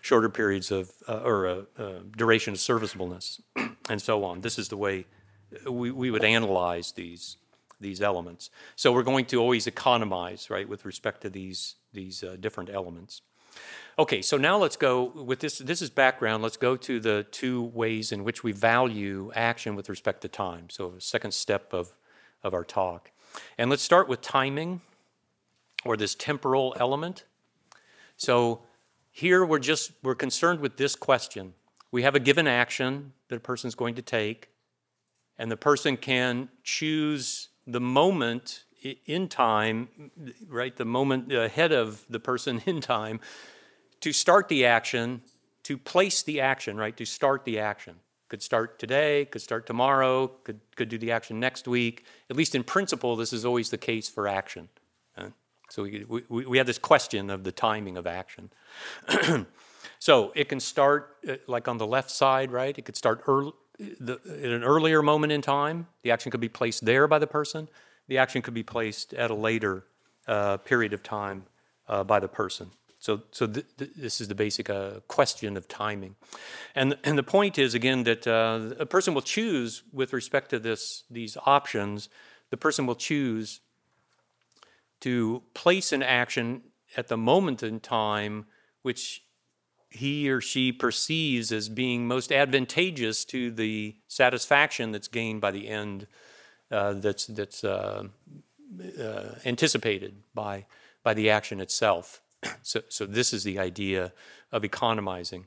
shorter 0.00 0.28
periods 0.28 0.70
of, 0.70 0.92
uh, 1.08 1.20
or 1.24 1.46
uh, 1.46 1.62
uh 1.78 1.92
duration 2.16 2.54
of 2.54 2.58
serviceableness, 2.58 3.40
and 3.88 4.00
so 4.00 4.24
on. 4.24 4.40
This 4.40 4.58
is 4.58 4.68
the 4.68 4.76
way 4.76 5.06
we, 5.68 5.90
we 5.90 6.10
would 6.10 6.24
analyze 6.24 6.92
these, 6.92 7.36
these 7.80 8.00
elements. 8.00 8.50
So 8.74 8.92
we're 8.92 9.02
going 9.02 9.26
to 9.26 9.40
always 9.40 9.66
economize, 9.66 10.50
right, 10.50 10.68
with 10.68 10.84
respect 10.84 11.22
to 11.22 11.30
these, 11.30 11.76
these 11.92 12.22
uh, 12.22 12.36
different 12.38 12.70
elements. 12.70 13.22
Okay, 13.98 14.20
so 14.20 14.36
now 14.36 14.58
let's 14.58 14.76
go 14.76 15.04
with 15.04 15.40
this. 15.40 15.58
This 15.58 15.80
is 15.80 15.88
background. 15.88 16.42
Let's 16.42 16.58
go 16.58 16.76
to 16.76 17.00
the 17.00 17.26
two 17.30 17.62
ways 17.62 18.12
in 18.12 18.24
which 18.24 18.44
we 18.44 18.52
value 18.52 19.32
action 19.34 19.74
with 19.74 19.88
respect 19.88 20.20
to 20.22 20.28
time. 20.28 20.68
So, 20.68 20.94
second 20.98 21.32
step 21.32 21.72
of, 21.72 21.96
of 22.42 22.52
our 22.52 22.64
talk. 22.64 23.10
And 23.56 23.70
let's 23.70 23.82
start 23.82 24.08
with 24.08 24.20
timing 24.20 24.82
or 25.84 25.96
this 25.96 26.14
temporal 26.14 26.74
element. 26.78 27.24
So 28.16 28.62
here 29.10 29.44
we're 29.44 29.58
just 29.58 29.92
we're 30.02 30.14
concerned 30.14 30.60
with 30.60 30.76
this 30.76 30.94
question. 30.94 31.54
We 31.90 32.02
have 32.02 32.14
a 32.14 32.20
given 32.20 32.46
action 32.46 33.12
that 33.28 33.36
a 33.36 33.40
person 33.40 33.68
is 33.68 33.74
going 33.74 33.94
to 33.94 34.02
take, 34.02 34.48
and 35.38 35.50
the 35.50 35.56
person 35.56 35.96
can 35.96 36.48
choose 36.62 37.48
the 37.66 37.80
moment 37.80 38.64
in 39.06 39.28
time, 39.28 39.88
right? 40.48 40.76
The 40.76 40.84
moment 40.84 41.32
ahead 41.32 41.72
of 41.72 42.04
the 42.08 42.20
person 42.20 42.62
in 42.66 42.80
time 42.80 43.20
to 44.00 44.12
start 44.12 44.48
the 44.48 44.66
action, 44.66 45.22
to 45.64 45.78
place 45.78 46.22
the 46.22 46.40
action, 46.40 46.76
right? 46.76 46.96
To 46.96 47.04
start 47.04 47.44
the 47.44 47.58
action. 47.58 47.96
Could 48.28 48.42
start 48.42 48.78
today, 48.78 49.24
could 49.26 49.40
start 49.40 49.66
tomorrow, 49.66 50.28
could, 50.44 50.60
could 50.74 50.88
do 50.88 50.98
the 50.98 51.12
action 51.12 51.38
next 51.38 51.68
week. 51.68 52.04
At 52.28 52.36
least 52.36 52.54
in 52.54 52.64
principle, 52.64 53.14
this 53.14 53.32
is 53.32 53.44
always 53.44 53.70
the 53.70 53.78
case 53.78 54.08
for 54.08 54.26
action. 54.26 54.68
So 55.68 55.82
we, 55.82 56.04
we, 56.28 56.46
we 56.46 56.58
have 56.58 56.66
this 56.66 56.78
question 56.78 57.30
of 57.30 57.44
the 57.44 57.52
timing 57.52 57.96
of 57.96 58.06
action. 58.06 58.50
so 59.98 60.32
it 60.34 60.48
can 60.48 60.60
start 60.60 61.16
uh, 61.28 61.36
like 61.46 61.68
on 61.68 61.78
the 61.78 61.86
left 61.86 62.10
side, 62.10 62.52
right? 62.52 62.76
It 62.76 62.84
could 62.84 62.96
start 62.96 63.22
early, 63.26 63.52
the, 63.78 64.20
at 64.26 64.50
an 64.50 64.64
earlier 64.64 65.02
moment 65.02 65.32
in 65.32 65.42
time. 65.42 65.88
The 66.02 66.10
action 66.10 66.30
could 66.30 66.40
be 66.40 66.48
placed 66.48 66.84
there 66.84 67.06
by 67.06 67.18
the 67.18 67.26
person. 67.26 67.68
The 68.08 68.18
action 68.18 68.42
could 68.42 68.54
be 68.54 68.62
placed 68.62 69.12
at 69.14 69.30
a 69.30 69.34
later 69.34 69.84
uh, 70.26 70.58
period 70.58 70.92
of 70.92 71.02
time 71.02 71.44
uh, 71.88 72.04
by 72.04 72.20
the 72.20 72.28
person. 72.28 72.70
So, 72.98 73.22
so 73.30 73.46
th- 73.46 73.66
th- 73.78 73.90
this 73.96 74.20
is 74.20 74.28
the 74.28 74.34
basic 74.34 74.70
uh, 74.70 75.00
question 75.06 75.56
of 75.56 75.68
timing, 75.68 76.16
and 76.74 76.96
and 77.04 77.16
the 77.16 77.22
point 77.22 77.58
is 77.58 77.74
again 77.74 78.04
that 78.04 78.26
uh, 78.26 78.74
a 78.80 78.86
person 78.86 79.14
will 79.14 79.22
choose 79.22 79.82
with 79.92 80.12
respect 80.12 80.50
to 80.50 80.58
this 80.58 81.04
these 81.10 81.36
options. 81.46 82.08
The 82.50 82.56
person 82.56 82.86
will 82.86 82.96
choose 82.96 83.60
to 85.06 85.40
place 85.54 85.92
an 85.92 86.02
action 86.02 86.60
at 86.96 87.06
the 87.06 87.16
moment 87.16 87.62
in 87.62 87.78
time 87.78 88.44
which 88.82 89.22
he 89.88 90.28
or 90.28 90.40
she 90.40 90.72
perceives 90.72 91.52
as 91.52 91.68
being 91.68 92.08
most 92.08 92.32
advantageous 92.32 93.24
to 93.24 93.52
the 93.52 93.94
satisfaction 94.08 94.90
that's 94.90 95.06
gained 95.06 95.40
by 95.40 95.52
the 95.52 95.68
end 95.68 96.08
uh, 96.72 96.92
that's, 96.94 97.26
that's 97.28 97.62
uh, 97.62 98.02
uh, 99.00 99.22
anticipated 99.44 100.16
by, 100.34 100.66
by 101.04 101.14
the 101.14 101.30
action 101.30 101.60
itself. 101.60 102.20
So, 102.62 102.80
so 102.88 103.06
this 103.06 103.32
is 103.32 103.44
the 103.44 103.60
idea 103.60 104.12
of 104.50 104.64
economizing. 104.64 105.46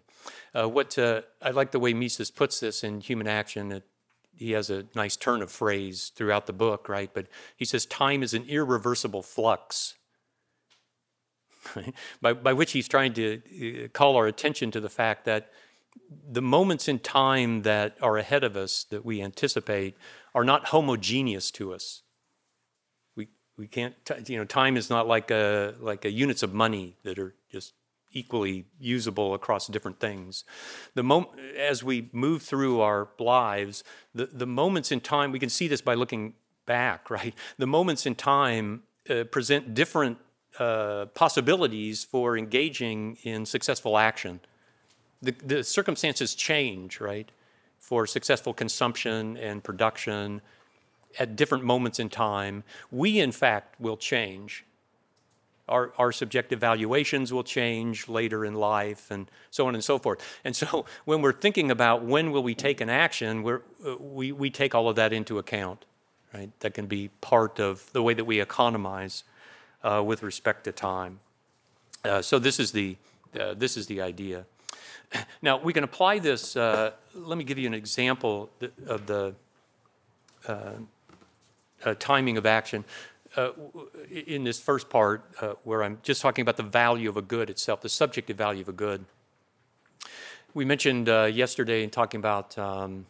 Uh, 0.56 0.70
what 0.70 0.98
uh, 0.98 1.22
I 1.42 1.51
like 1.51 1.72
the 1.72 1.80
way 1.80 1.94
Mises 1.94 2.32
puts 2.32 2.62
this 2.62 2.82
in 2.82 3.01
Human 3.01 3.28
Action. 3.28 3.74
It, 3.74 3.84
he 4.36 4.52
has 4.52 4.70
a 4.70 4.86
nice 4.96 5.16
turn 5.16 5.42
of 5.42 5.52
phrase 5.52 6.12
throughout 6.16 6.46
the 6.46 6.54
book, 6.54 6.88
right? 6.88 7.10
But 7.14 7.28
he 7.58 7.66
says 7.66 7.86
time 7.86 8.24
is 8.24 8.34
an 8.34 8.46
irreversible 8.48 9.22
flux. 9.22 9.96
by, 12.22 12.34
by 12.34 12.54
which 12.54 12.72
he's 12.72 12.88
trying 12.88 13.14
to 13.14 13.42
uh, 13.86 13.88
call 13.90 14.16
our 14.16 14.28
attention 14.28 14.72
to 14.72 14.80
the 14.80 14.90
fact 14.90 15.26
that 15.26 15.52
the 16.32 16.42
moments 16.42 16.88
in 16.88 17.00
time 17.00 17.64
that 17.64 17.98
are 18.02 18.18
ahead 18.18 18.44
of 18.44 18.56
us 18.56 18.86
that 18.86 19.04
we 19.04 19.22
anticipate 19.22 19.96
are 20.34 20.44
not 20.44 20.68
homogeneous 20.68 21.52
to 21.52 21.74
us. 21.74 22.04
We, 23.16 23.28
we 23.58 23.68
can't, 23.68 23.96
you 24.26 24.38
know, 24.38 24.46
time 24.46 24.78
is 24.78 24.90
not 24.90 25.08
like 25.08 25.32
a, 25.32 25.76
like 25.80 26.06
a 26.06 26.12
units 26.12 26.44
of 26.44 26.54
money 26.54 26.96
that 27.04 27.20
are 27.20 27.36
just 27.52 27.74
equally 28.12 28.66
usable 28.80 29.34
across 29.34 29.68
different 29.68 30.00
things. 30.00 30.44
The 30.96 31.04
mo- 31.04 31.32
as 31.58 31.84
we 31.84 32.10
move 32.12 32.42
through 32.42 32.82
our 32.82 33.10
lives, 33.20 33.84
the, 34.13 34.25
the 34.25 34.48
moments 34.48 34.92
in 34.92 35.00
time, 35.00 35.32
we 35.32 35.39
can 35.39 35.50
see 35.50 35.68
this 35.68 35.82
by 35.82 35.94
looking 35.94 36.34
back, 36.66 37.10
right? 37.18 37.34
The 37.58 37.68
moments 37.68 38.06
in 38.06 38.16
time 38.16 38.84
uh, 39.10 39.25
present 39.25 39.74
different 39.74 40.18
uh, 40.58 41.06
possibilities 41.13 42.04
for 42.04 42.38
engaging 42.38 43.18
in 43.24 43.46
successful 43.46 43.98
action. 43.98 44.39
The, 45.22 45.32
the 45.44 45.63
circumstances 45.63 46.34
change, 46.34 47.00
right, 47.00 47.30
for 47.78 48.08
successful 48.08 48.54
consumption 48.54 49.38
and 49.38 49.63
production 49.63 50.42
at 51.18 51.36
different 51.36 51.63
moments 51.63 52.00
in 52.00 52.10
time. 52.10 52.63
We, 52.92 53.20
in 53.20 53.32
fact, 53.32 53.80
will 53.80 53.98
change 53.98 54.66
our, 55.70 55.94
our 55.98 56.12
subjective 56.12 56.60
valuations 56.60 57.32
will 57.32 57.44
change 57.44 58.10
later 58.10 58.44
in 58.44 58.56
life 58.56 59.12
and 59.12 59.30
so 59.52 59.68
on 59.68 59.76
and 59.76 59.84
so 59.84 59.98
forth. 59.98 60.20
And 60.44 60.56
so 60.56 60.86
when 61.06 61.22
we're 61.22 61.34
thinking 61.34 61.72
about 61.72 62.04
when 62.04 62.32
will 62.32 62.44
we 62.44 62.56
take 62.56 62.82
an 62.82 62.90
action, 62.90 63.44
we're, 63.44 63.62
uh, 63.86 63.96
we, 63.98 64.32
we 64.32 64.50
take 64.50 64.76
all 64.76 64.90
of 64.90 64.96
that 64.98 65.14
into 65.14 65.38
account, 65.38 65.86
right? 66.34 66.50
That 66.60 66.74
can 66.74 66.88
be 66.88 67.10
part 67.22 67.60
of 67.60 67.92
the 67.94 68.02
way 68.02 68.14
that 68.14 68.26
we 68.26 68.42
economize 68.42 69.24
uh, 69.84 70.04
with 70.06 70.24
respect 70.24 70.66
to 70.66 70.72
time. 70.72 71.20
Uh, 72.04 72.22
so 72.22 72.40
this 72.40 72.60
is 72.60 72.72
the, 72.72 72.98
uh, 73.40 73.54
this 73.54 73.78
is 73.78 73.88
the 73.88 74.02
idea. 74.02 74.46
Now 75.42 75.58
we 75.58 75.74
can 75.74 75.84
apply 75.84 76.20
this, 76.20 76.56
uh, 76.56 76.92
let 77.14 77.38
me 77.38 77.44
give 77.44 77.58
you 77.58 77.68
an 77.68 77.74
example 77.74 78.50
of 78.88 79.06
the 79.06 79.34
uh, 80.48 81.94
timing 82.00 82.38
of 82.38 82.46
action 82.46 82.84
uh, 83.39 83.51
in 84.12 84.43
this 84.43 84.60
first 84.60 84.89
part, 84.89 85.24
uh, 85.41 85.53
where 85.63 85.84
I'm 85.84 86.00
just 86.03 86.22
talking 86.22 86.41
about 86.41 86.58
the 86.58 86.63
value 86.63 87.10
of 87.10 87.17
a 87.17 87.22
good 87.22 87.50
itself, 87.50 87.81
the 87.81 87.89
subjective 87.89 88.38
value 88.38 88.62
of 88.62 88.69
a 88.69 88.74
good. 88.74 89.05
We 90.53 90.65
mentioned 90.65 91.08
uh, 91.08 91.25
yesterday 91.25 91.84
in 91.84 91.89
talking 91.89 92.19
about 92.19 92.58
um, 92.58 93.05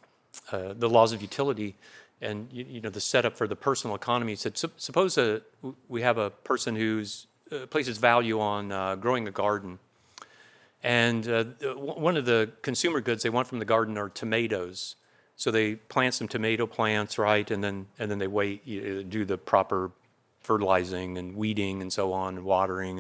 uh, 0.52 0.74
the 0.78 0.90
laws 0.90 1.14
of 1.14 1.22
utility 1.22 1.76
and 2.22 2.50
you, 2.52 2.66
you, 2.70 2.82
know 2.82 2.90
the 2.90 3.00
setup 3.00 3.38
for 3.38 3.48
the 3.48 3.56
personal 3.56 3.96
economy. 3.96 4.36
Said, 4.36 4.58
suppose 4.58 5.18
a, 5.18 5.42
we 5.88 6.02
have 6.02 6.18
a 6.18 6.30
person 6.30 6.76
who 6.76 7.04
uh, 7.52 7.66
places 7.68 7.98
value 7.98 8.40
on 8.42 8.72
uh, 8.72 8.96
growing 8.96 9.28
a 9.28 9.32
garden, 9.32 9.80
and 10.84 11.26
one 11.76 12.18
of 12.18 12.26
the 12.26 12.52
consumer 12.62 13.00
goods 13.00 13.24
they 13.24 13.30
want 13.30 13.48
from 13.48 13.60
the 13.60 13.66
garden 13.66 13.98
are 13.98 14.10
tomatoes. 14.10 14.96
So 15.38 15.50
they 15.52 15.76
plant 15.76 16.14
some 16.14 16.28
tomato 16.28 16.68
plants, 16.68 17.18
right, 17.18 17.50
and 17.50 17.64
then 17.64 17.88
and 17.98 18.12
then 18.12 18.20
they 18.20 18.28
wait, 18.28 18.66
do 19.10 19.24
the 19.24 19.38
proper 19.38 19.92
fertilizing 20.50 21.16
and 21.20 21.36
weeding 21.36 21.80
and 21.80 21.94
so 21.94 22.12
on 22.12 22.36
and 22.36 22.44
watering. 22.44 23.00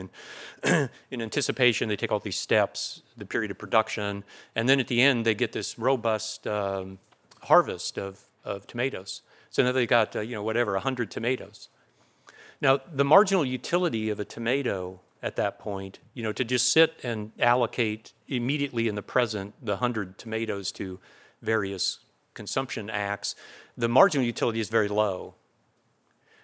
And 0.63 0.89
in 1.09 1.19
anticipation 1.19 1.89
they 1.89 1.95
take 1.95 2.11
all 2.11 2.19
these 2.19 2.37
steps 2.37 3.01
the 3.17 3.25
period 3.25 3.49
of 3.49 3.57
production 3.57 4.23
and 4.55 4.69
then 4.69 4.79
at 4.79 4.87
the 4.87 5.01
end 5.01 5.25
they 5.25 5.33
get 5.33 5.51
this 5.51 5.79
robust 5.79 6.45
um, 6.45 6.99
harvest 7.41 7.97
of, 7.97 8.19
of 8.45 8.67
tomatoes. 8.67 9.23
So 9.49 9.63
now 9.63 9.71
they 9.71 9.87
got 9.87 10.15
uh, 10.15 10.19
you 10.19 10.35
know 10.35 10.43
whatever 10.43 10.73
100 10.73 11.09
tomatoes. 11.09 11.69
Now 12.61 12.81
the 12.93 13.03
marginal 13.03 13.43
utility 13.43 14.11
of 14.11 14.19
a 14.19 14.25
tomato 14.25 14.99
at 15.23 15.35
that 15.37 15.57
point 15.57 15.97
you 16.13 16.21
know 16.21 16.31
to 16.31 16.45
just 16.45 16.71
sit 16.71 16.99
and 17.03 17.31
allocate 17.39 18.13
immediately 18.27 18.87
in 18.87 18.93
the 18.93 19.01
present 19.01 19.55
the 19.59 19.71
100 19.71 20.19
tomatoes 20.19 20.71
to 20.73 20.99
various 21.41 21.97
consumption 22.35 22.91
acts 22.91 23.33
the 23.75 23.89
marginal 23.89 24.23
utility 24.23 24.59
is 24.59 24.69
very 24.69 24.87
low 24.87 25.33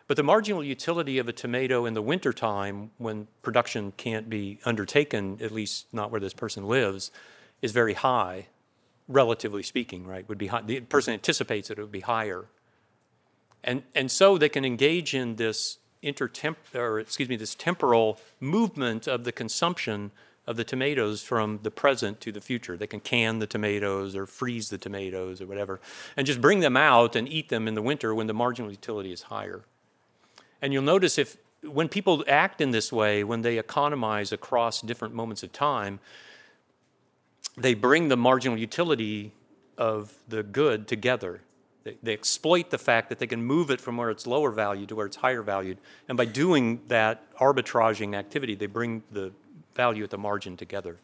but 0.07 0.17
the 0.17 0.23
marginal 0.23 0.63
utility 0.63 1.17
of 1.17 1.27
a 1.27 1.33
tomato 1.33 1.85
in 1.85 1.93
the 1.93 2.01
wintertime, 2.01 2.91
when 2.97 3.27
production 3.41 3.93
can't 3.97 4.29
be 4.29 4.59
undertaken, 4.63 5.39
at 5.41 5.51
least 5.51 5.87
not 5.91 6.11
where 6.11 6.21
this 6.21 6.33
person 6.33 6.67
lives, 6.67 7.11
is 7.61 7.71
very 7.71 7.93
high, 7.93 8.47
relatively 9.07 9.63
speaking, 9.63 10.05
right? 10.05 10.27
Would 10.29 10.37
be 10.37 10.47
high. 10.47 10.61
The 10.61 10.81
person 10.81 11.13
anticipates 11.13 11.69
that 11.69 11.79
it 11.79 11.81
would 11.81 11.91
be 11.91 12.01
higher. 12.01 12.45
And, 13.63 13.81
and 13.95 14.11
so 14.11 14.37
they 14.37 14.49
can 14.49 14.63
engage 14.63 15.15
in 15.15 15.37
this 15.37 15.79
intertemp 16.03 16.55
or 16.75 16.99
excuse 16.99 17.27
me, 17.27 17.35
this 17.35 17.55
temporal 17.55 18.19
movement 18.39 19.07
of 19.07 19.23
the 19.23 19.31
consumption 19.31 20.11
of 20.45 20.55
the 20.55 20.63
tomatoes 20.63 21.23
from 21.23 21.59
the 21.63 21.71
present 21.71 22.21
to 22.21 22.31
the 22.31 22.41
future. 22.41 22.77
They 22.77 22.85
can 22.85 22.99
can 22.99 23.39
the 23.39 23.47
tomatoes 23.47 24.15
or 24.15 24.27
freeze 24.27 24.69
the 24.69 24.77
tomatoes 24.77 25.41
or 25.41 25.47
whatever, 25.47 25.79
and 26.15 26.27
just 26.27 26.39
bring 26.39 26.59
them 26.59 26.77
out 26.77 27.15
and 27.15 27.27
eat 27.27 27.49
them 27.49 27.67
in 27.67 27.73
the 27.73 27.81
winter 27.81 28.13
when 28.13 28.27
the 28.27 28.33
marginal 28.33 28.69
utility 28.69 29.11
is 29.11 29.23
higher. 29.23 29.63
And 30.61 30.73
you'll 30.73 30.83
notice 30.83 31.17
if 31.17 31.37
when 31.61 31.89
people 31.89 32.23
act 32.27 32.61
in 32.61 32.71
this 32.71 32.91
way, 32.91 33.23
when 33.23 33.41
they 33.41 33.57
economize 33.57 34.31
across 34.31 34.81
different 34.81 35.13
moments 35.13 35.43
of 35.43 35.51
time, 35.51 35.99
they 37.57 37.73
bring 37.73 38.09
the 38.09 38.17
marginal 38.17 38.57
utility 38.57 39.33
of 39.77 40.13
the 40.27 40.43
good 40.43 40.87
together. 40.87 41.41
They, 41.83 41.97
they, 42.01 42.13
exploit 42.13 42.69
the 42.71 42.77
fact 42.77 43.09
that 43.09 43.19
they 43.19 43.27
can 43.27 43.43
move 43.43 43.69
it 43.69 43.79
from 43.79 43.97
where 43.97 44.09
it's 44.09 44.25
lower 44.25 44.51
valued 44.51 44.89
to 44.89 44.95
where 44.95 45.05
it's 45.05 45.17
higher 45.17 45.41
valued. 45.41 45.77
And 46.07 46.17
by 46.17 46.25
doing 46.25 46.81
that 46.87 47.23
arbitraging 47.35 48.15
activity, 48.15 48.55
they 48.55 48.65
bring 48.65 49.03
the 49.11 49.31
value 49.75 50.03
at 50.03 50.09
the 50.09 50.17
margin 50.17 50.57
together. 50.57 50.97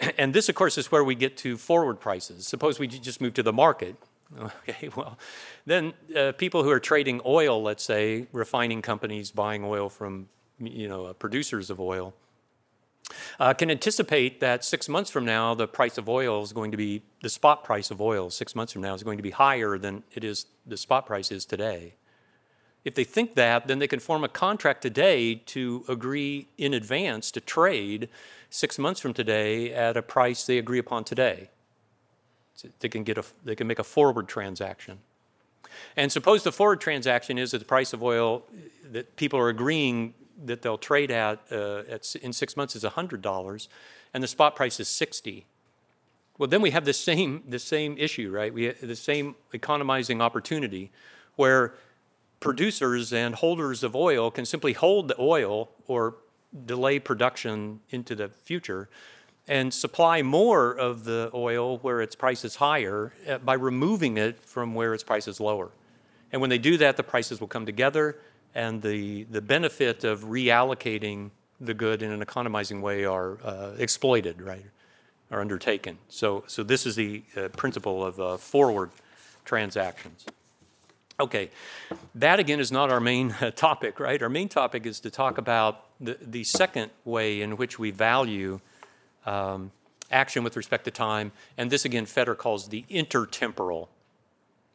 And 0.18 0.34
this, 0.34 0.48
of 0.48 0.54
course, 0.56 0.78
is 0.78 0.90
where 0.90 1.04
we 1.04 1.14
get 1.14 1.36
to 1.38 1.56
forward 1.56 2.00
prices. 2.00 2.46
Suppose 2.46 2.78
we 2.78 2.88
just 2.88 3.20
move 3.20 3.34
to 3.34 3.42
the 3.42 3.52
market 3.52 3.94
Okay, 4.68 4.88
well, 4.96 5.18
then 5.66 5.92
uh, 6.16 6.32
people 6.32 6.62
who 6.62 6.70
are 6.70 6.80
trading 6.80 7.20
oil, 7.24 7.62
let's 7.62 7.82
say, 7.82 8.26
refining 8.32 8.82
companies 8.82 9.30
buying 9.30 9.64
oil 9.64 9.88
from, 9.88 10.28
you 10.58 10.88
know, 10.88 11.06
uh, 11.06 11.12
producers 11.12 11.70
of 11.70 11.80
oil, 11.80 12.14
uh, 13.38 13.52
can 13.52 13.70
anticipate 13.70 14.40
that 14.40 14.64
six 14.64 14.88
months 14.88 15.10
from 15.10 15.24
now, 15.24 15.54
the 15.54 15.68
price 15.68 15.98
of 15.98 16.08
oil 16.08 16.42
is 16.42 16.52
going 16.52 16.70
to 16.70 16.76
be, 16.76 17.02
the 17.22 17.28
spot 17.28 17.64
price 17.64 17.90
of 17.90 18.00
oil 18.00 18.30
six 18.30 18.54
months 18.54 18.72
from 18.72 18.82
now 18.82 18.94
is 18.94 19.02
going 19.02 19.18
to 19.18 19.22
be 19.22 19.30
higher 19.30 19.76
than 19.78 20.02
it 20.14 20.24
is, 20.24 20.46
the 20.66 20.76
spot 20.76 21.06
price 21.06 21.30
is 21.30 21.44
today. 21.44 21.94
If 22.84 22.94
they 22.94 23.04
think 23.04 23.34
that, 23.34 23.68
then 23.68 23.78
they 23.78 23.86
can 23.86 24.00
form 24.00 24.24
a 24.24 24.28
contract 24.28 24.82
today 24.82 25.36
to 25.36 25.84
agree 25.88 26.48
in 26.58 26.74
advance 26.74 27.30
to 27.32 27.40
trade 27.40 28.08
six 28.50 28.78
months 28.78 29.00
from 29.00 29.14
today 29.14 29.72
at 29.72 29.96
a 29.96 30.02
price 30.02 30.44
they 30.46 30.58
agree 30.58 30.78
upon 30.78 31.04
today 31.04 31.48
they 32.80 32.88
can 32.88 33.02
get 33.02 33.18
a, 33.18 33.24
they 33.44 33.54
can 33.54 33.66
make 33.66 33.78
a 33.78 33.84
forward 33.84 34.28
transaction. 34.28 34.98
And 35.96 36.12
suppose 36.12 36.42
the 36.42 36.52
forward 36.52 36.80
transaction 36.80 37.38
is 37.38 37.52
that 37.52 37.58
the 37.58 37.64
price 37.64 37.92
of 37.92 38.02
oil 38.02 38.44
that 38.90 39.16
people 39.16 39.38
are 39.38 39.48
agreeing 39.48 40.14
that 40.44 40.62
they'll 40.62 40.78
trade 40.78 41.10
at, 41.10 41.40
uh, 41.50 41.82
at 41.88 42.14
in 42.16 42.32
six 42.32 42.56
months 42.56 42.74
is 42.76 42.84
$100 42.84 43.68
and 44.14 44.22
the 44.22 44.28
spot 44.28 44.56
price 44.56 44.80
is 44.80 44.88
60 44.88 45.46
well 46.38 46.48
then 46.48 46.62
we 46.62 46.70
have 46.70 46.84
the 46.84 46.92
same, 46.92 47.42
the 47.48 47.58
same 47.58 47.96
issue 47.98 48.30
right 48.30 48.52
we 48.52 48.70
the 48.70 48.96
same 48.96 49.36
economizing 49.52 50.20
opportunity 50.20 50.90
where 51.36 51.74
producers 52.40 53.12
and 53.12 53.36
holders 53.36 53.84
of 53.84 53.94
oil 53.94 54.30
can 54.30 54.44
simply 54.44 54.72
hold 54.72 55.08
the 55.08 55.16
oil 55.20 55.70
or 55.86 56.16
delay 56.66 56.98
production 56.98 57.80
into 57.90 58.14
the 58.14 58.28
future 58.42 58.88
and 59.52 59.74
supply 59.74 60.22
more 60.22 60.72
of 60.72 61.04
the 61.04 61.30
oil 61.34 61.76
where 61.82 62.00
its 62.00 62.16
price 62.16 62.42
is 62.42 62.56
higher 62.56 63.12
uh, 63.28 63.36
by 63.36 63.52
removing 63.52 64.16
it 64.16 64.40
from 64.40 64.74
where 64.74 64.94
its 64.94 65.04
price 65.04 65.28
is 65.28 65.40
lower. 65.40 65.68
And 66.32 66.40
when 66.40 66.48
they 66.48 66.56
do 66.56 66.78
that, 66.78 66.96
the 66.96 67.02
prices 67.02 67.38
will 67.38 67.48
come 67.48 67.66
together, 67.66 68.16
and 68.54 68.80
the, 68.80 69.24
the 69.24 69.42
benefit 69.42 70.04
of 70.04 70.24
reallocating 70.24 71.32
the 71.60 71.74
good 71.74 72.00
in 72.00 72.10
an 72.10 72.22
economizing 72.22 72.80
way 72.80 73.04
are 73.04 73.36
uh, 73.44 73.72
exploited, 73.76 74.40
right, 74.40 74.64
are 75.30 75.42
undertaken. 75.42 75.98
So, 76.08 76.44
so 76.46 76.62
this 76.62 76.86
is 76.86 76.96
the 76.96 77.22
uh, 77.36 77.48
principle 77.48 78.02
of 78.02 78.18
uh, 78.18 78.38
forward 78.38 78.90
transactions. 79.44 80.24
Okay, 81.20 81.50
that 82.14 82.40
again 82.40 82.58
is 82.58 82.72
not 82.72 82.90
our 82.90 83.00
main 83.00 83.32
uh, 83.32 83.50
topic, 83.50 84.00
right? 84.00 84.22
Our 84.22 84.30
main 84.30 84.48
topic 84.48 84.86
is 84.86 84.98
to 85.00 85.10
talk 85.10 85.36
about 85.36 85.84
the, 86.00 86.16
the 86.22 86.42
second 86.42 86.90
way 87.04 87.42
in 87.42 87.58
which 87.58 87.78
we 87.78 87.90
value 87.90 88.58
um, 89.26 89.70
action 90.10 90.44
with 90.44 90.56
respect 90.56 90.84
to 90.84 90.90
time. 90.90 91.32
And 91.56 91.70
this 91.70 91.84
again, 91.84 92.06
Fetter 92.06 92.34
calls 92.34 92.68
the 92.68 92.84
intertemporal 92.90 93.88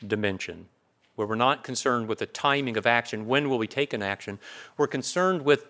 dimension. 0.06 0.68
where 1.16 1.28
we're 1.28 1.36
not 1.36 1.64
concerned 1.64 2.08
with 2.08 2.20
the 2.20 2.28
timing 2.28 2.78
of 2.78 2.86
action, 2.86 3.26
when 3.26 3.50
will 3.50 3.58
we 3.58 3.68
take 3.68 3.92
an 3.92 4.04
action? 4.04 4.38
We're 4.78 4.88
concerned 4.88 5.42
with 5.42 5.66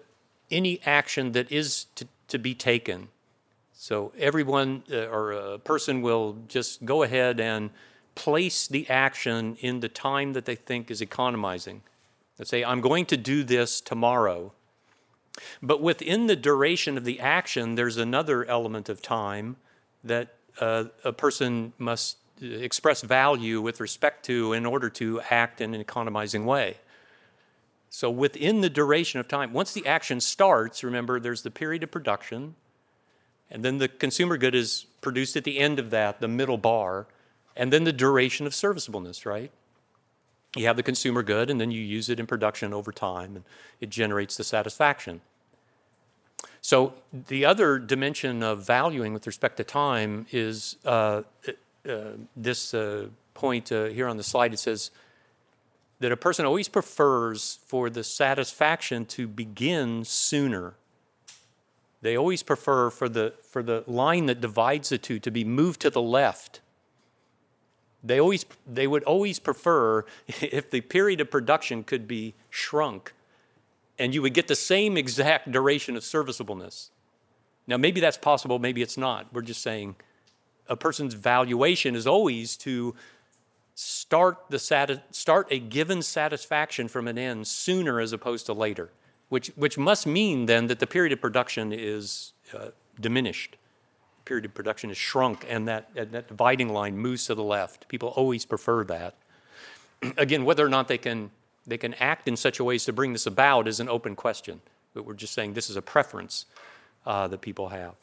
any 0.51 0.81
action 0.85 1.31
that 1.31 1.49
is 1.51 1.85
to, 1.95 2.05
to 2.27 2.37
be 2.37 2.53
taken. 2.53 3.07
So 3.71 4.11
everyone 4.17 4.83
uh, 4.91 5.05
or 5.05 5.31
a 5.31 5.59
person 5.59 6.01
will 6.01 6.37
just 6.49 6.83
go 6.83 7.03
ahead 7.03 7.39
and 7.39 7.69
place 8.13 8.67
the 8.67 8.89
action 8.89 9.55
in 9.61 9.79
the 9.79 9.87
time 9.87 10.33
that 10.33 10.43
they 10.45 10.55
think 10.55 10.91
is 10.91 11.01
economizing. 11.01 11.81
Let's 12.37 12.51
say, 12.51 12.65
I'm 12.65 12.81
going 12.81 13.05
to 13.05 13.17
do 13.17 13.43
this 13.43 13.79
tomorrow. 13.79 14.51
But 15.61 15.81
within 15.81 16.27
the 16.27 16.35
duration 16.35 16.97
of 16.97 17.03
the 17.03 17.19
action, 17.19 17.75
there's 17.75 17.97
another 17.97 18.45
element 18.45 18.89
of 18.89 19.01
time 19.01 19.57
that 20.03 20.35
uh, 20.59 20.85
a 21.03 21.13
person 21.13 21.73
must 21.77 22.17
express 22.41 23.01
value 23.01 23.61
with 23.61 23.79
respect 23.79 24.25
to 24.25 24.53
in 24.53 24.65
order 24.65 24.89
to 24.89 25.21
act 25.29 25.61
in 25.61 25.73
an 25.73 25.81
economizing 25.81 26.45
way. 26.45 26.77
So, 27.89 28.11
within 28.11 28.61
the 28.61 28.69
duration 28.69 29.19
of 29.19 29.27
time, 29.27 29.53
once 29.53 29.73
the 29.73 29.87
action 29.87 30.19
starts, 30.19 30.83
remember 30.83 31.19
there's 31.19 31.41
the 31.41 31.51
period 31.51 31.83
of 31.83 31.91
production, 31.91 32.55
and 33.49 33.63
then 33.63 33.77
the 33.77 33.87
consumer 33.87 34.37
good 34.37 34.53
is 34.53 34.85
produced 35.01 35.37
at 35.37 35.45
the 35.45 35.57
end 35.57 35.79
of 35.79 35.89
that, 35.91 36.19
the 36.19 36.27
middle 36.27 36.57
bar, 36.57 37.07
and 37.55 37.71
then 37.71 37.85
the 37.85 37.93
duration 37.93 38.45
of 38.45 38.53
serviceableness, 38.53 39.25
right? 39.25 39.51
You 40.55 40.65
have 40.65 40.75
the 40.75 40.83
consumer 40.83 41.23
good, 41.23 41.49
and 41.49 41.61
then 41.61 41.71
you 41.71 41.81
use 41.81 42.09
it 42.09 42.19
in 42.19 42.27
production 42.27 42.73
over 42.73 42.91
time, 42.91 43.35
and 43.37 43.45
it 43.79 43.89
generates 43.89 44.37
the 44.37 44.43
satisfaction. 44.43 45.21
So, 46.67 46.95
the 47.13 47.45
other 47.45 47.79
dimension 47.79 48.43
of 48.43 48.61
valuing 48.67 49.13
with 49.13 49.25
respect 49.25 49.55
to 49.55 49.63
time 49.63 50.25
is 50.33 50.75
uh, 50.83 51.21
uh, 51.89 52.01
this 52.35 52.73
uh, 52.73 53.07
point 53.33 53.71
uh, 53.71 53.85
here 53.85 54.05
on 54.05 54.17
the 54.17 54.23
slide. 54.23 54.53
It 54.53 54.59
says 54.59 54.91
that 56.01 56.11
a 56.11 56.17
person 56.17 56.45
always 56.45 56.67
prefers 56.67 57.59
for 57.65 57.89
the 57.89 58.03
satisfaction 58.03 59.05
to 59.05 59.29
begin 59.29 60.03
sooner. 60.03 60.73
They 62.01 62.17
always 62.17 62.43
prefer 62.43 62.89
for 62.89 63.07
the, 63.07 63.35
for 63.49 63.63
the 63.63 63.85
line 63.87 64.25
that 64.25 64.41
divides 64.41 64.89
the 64.89 64.97
two 64.97 65.19
to 65.19 65.31
be 65.31 65.45
moved 65.45 65.79
to 65.83 65.89
the 65.89 66.01
left 66.01 66.59
they, 68.03 68.19
always, 68.19 68.45
they 68.65 68.87
would 68.87 69.03
always 69.03 69.39
prefer 69.39 70.05
if 70.27 70.69
the 70.69 70.81
period 70.81 71.19
of 71.19 71.31
production 71.31 71.83
could 71.83 72.07
be 72.07 72.35
shrunk 72.49 73.13
and 73.99 74.13
you 74.13 74.21
would 74.21 74.33
get 74.33 74.47
the 74.47 74.55
same 74.55 74.97
exact 74.97 75.51
duration 75.51 75.95
of 75.95 76.03
serviceableness. 76.03 76.89
Now, 77.65 77.77
maybe 77.77 77.99
that's 77.99 78.17
possible, 78.17 78.59
maybe 78.59 78.81
it's 78.81 78.97
not. 78.97 79.33
We're 79.33 79.41
just 79.41 79.61
saying 79.61 79.95
a 80.67 80.75
person's 80.75 81.13
valuation 81.13 81.95
is 81.95 82.07
always 82.07 82.55
to 82.57 82.95
start, 83.75 84.37
the 84.49 84.59
sati- 84.59 85.01
start 85.11 85.47
a 85.51 85.59
given 85.59 86.01
satisfaction 86.01 86.87
from 86.87 87.07
an 87.07 87.17
end 87.17 87.47
sooner 87.47 87.99
as 87.99 88.13
opposed 88.13 88.45
to 88.47 88.53
later, 88.53 88.91
which, 89.29 89.47
which 89.55 89.77
must 89.77 90.07
mean 90.07 90.45
then 90.45 90.67
that 90.67 90.79
the 90.79 90.87
period 90.87 91.13
of 91.13 91.21
production 91.21 91.73
is 91.73 92.33
uh, 92.53 92.69
diminished 92.99 93.57
period 94.27 94.43
of 94.43 94.53
production 94.53 94.91
is 94.91 94.97
shrunk 94.97 95.45
and 95.49 95.69
that, 95.69 95.89
and 95.95 96.11
that 96.11 96.27
dividing 96.27 96.67
line 96.67 96.97
moves 96.97 97.25
to 97.25 97.33
the 97.33 97.43
left. 97.43 97.87
People 97.87 98.09
always 98.09 98.45
prefer 98.45 98.83
that. 98.83 99.15
Again, 100.17 100.43
whether 100.43 100.65
or 100.65 100.69
not 100.69 100.89
they 100.89 100.97
can, 100.97 101.31
they 101.67 101.77
can 101.77 101.93
act 101.95 102.27
in 102.27 102.37
such 102.37 102.59
a 102.59 102.63
way 102.63 102.75
as 102.75 102.85
to 102.85 102.93
bring 102.93 103.11
this 103.11 103.27
about 103.27 103.67
is 103.67 103.79
an 103.79 103.89
open 103.89 104.15
question. 104.15 104.61
But 104.93 105.05
we're 105.05 105.13
just 105.13 105.33
saying 105.33 105.53
this 105.53 105.69
is 105.69 105.75
a 105.75 105.81
preference 105.81 106.45
uh, 107.05 107.27
that 107.27 107.41
people 107.41 107.67
have. 107.69 107.93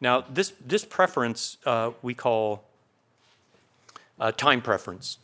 Now, 0.00 0.22
this, 0.22 0.52
this 0.66 0.84
preference 0.84 1.58
uh, 1.66 1.92
we 2.02 2.14
call 2.14 2.64
uh, 4.18 4.32
time 4.32 4.62
preference. 4.62 5.18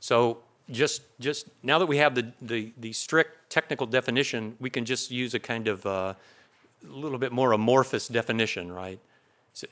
So 0.00 0.38
just, 0.70 1.02
just 1.20 1.46
now 1.62 1.78
that 1.78 1.86
we 1.86 1.98
have 1.98 2.14
the, 2.14 2.32
the, 2.40 2.72
the 2.78 2.92
strict 2.92 3.50
technical 3.50 3.86
definition, 3.86 4.56
we 4.58 4.70
can 4.70 4.84
just 4.84 5.10
use 5.10 5.34
a 5.34 5.38
kind 5.38 5.68
of 5.68 5.84
uh, 5.86 6.14
a 6.84 6.92
little 6.92 7.18
bit 7.18 7.32
more 7.32 7.52
amorphous 7.52 8.08
definition, 8.08 8.72
right? 8.72 8.98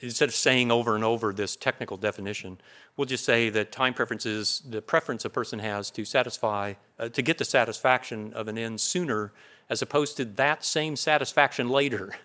Instead 0.00 0.28
of 0.28 0.34
saying 0.34 0.70
over 0.70 0.94
and 0.94 1.04
over 1.04 1.32
this 1.32 1.56
technical 1.56 1.96
definition, 1.96 2.58
we'll 2.96 3.04
just 3.04 3.24
say 3.24 3.50
that 3.50 3.70
time 3.70 3.92
preference 3.92 4.24
is 4.24 4.62
the 4.68 4.80
preference 4.80 5.24
a 5.24 5.30
person 5.30 5.58
has 5.58 5.90
to 5.90 6.04
satisfy, 6.04 6.74
uh, 6.98 7.08
to 7.10 7.20
get 7.20 7.36
the 7.36 7.44
satisfaction 7.44 8.32
of 8.32 8.48
an 8.48 8.56
end 8.56 8.80
sooner, 8.80 9.32
as 9.68 9.82
opposed 9.82 10.16
to 10.16 10.24
that 10.24 10.64
same 10.64 10.96
satisfaction 10.96 11.68
later. 11.68 12.12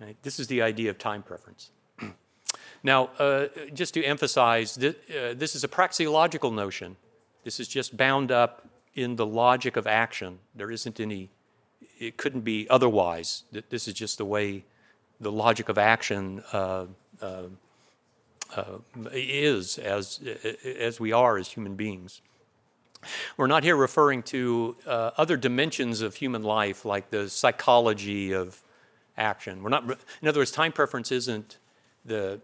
Right? 0.00 0.16
This 0.22 0.40
is 0.40 0.48
the 0.48 0.62
idea 0.62 0.90
of 0.90 0.98
time 0.98 1.22
preference. 1.22 1.70
now, 2.82 3.10
uh, 3.20 3.46
just 3.72 3.94
to 3.94 4.02
emphasize, 4.02 4.74
th- 4.74 4.96
uh, 5.10 5.34
this 5.34 5.54
is 5.54 5.62
a 5.62 5.68
praxeological 5.68 6.52
notion. 6.52 6.96
This 7.44 7.60
is 7.60 7.68
just 7.68 7.96
bound 7.96 8.32
up 8.32 8.66
in 8.96 9.14
the 9.14 9.24
logic 9.24 9.76
of 9.76 9.86
action. 9.86 10.40
There 10.56 10.72
isn't 10.72 10.98
any 10.98 11.30
it 12.02 12.16
couldn't 12.16 12.40
be 12.40 12.66
otherwise. 12.68 13.44
This 13.70 13.86
is 13.86 13.94
just 13.94 14.18
the 14.18 14.24
way 14.24 14.64
the 15.22 15.32
logic 15.32 15.68
of 15.68 15.78
action 15.78 16.42
uh, 16.52 16.86
uh, 17.22 17.42
uh, 18.54 18.64
is 19.12 19.78
as, 19.78 20.20
as 20.64 21.00
we 21.00 21.12
are 21.12 21.38
as 21.38 21.48
human 21.48 21.76
beings. 21.76 22.20
We're 23.36 23.46
not 23.46 23.64
here 23.64 23.76
referring 23.76 24.24
to 24.24 24.76
uh, 24.86 25.12
other 25.16 25.36
dimensions 25.36 26.02
of 26.02 26.16
human 26.16 26.42
life 26.42 26.84
like 26.84 27.10
the 27.10 27.30
psychology 27.30 28.32
of 28.32 28.62
action. 29.16 29.62
We're 29.62 29.70
not, 29.70 29.84
in 30.20 30.28
other 30.28 30.40
words, 30.40 30.50
time 30.50 30.72
preference 30.72 31.10
isn't 31.12 31.58
the 32.04 32.40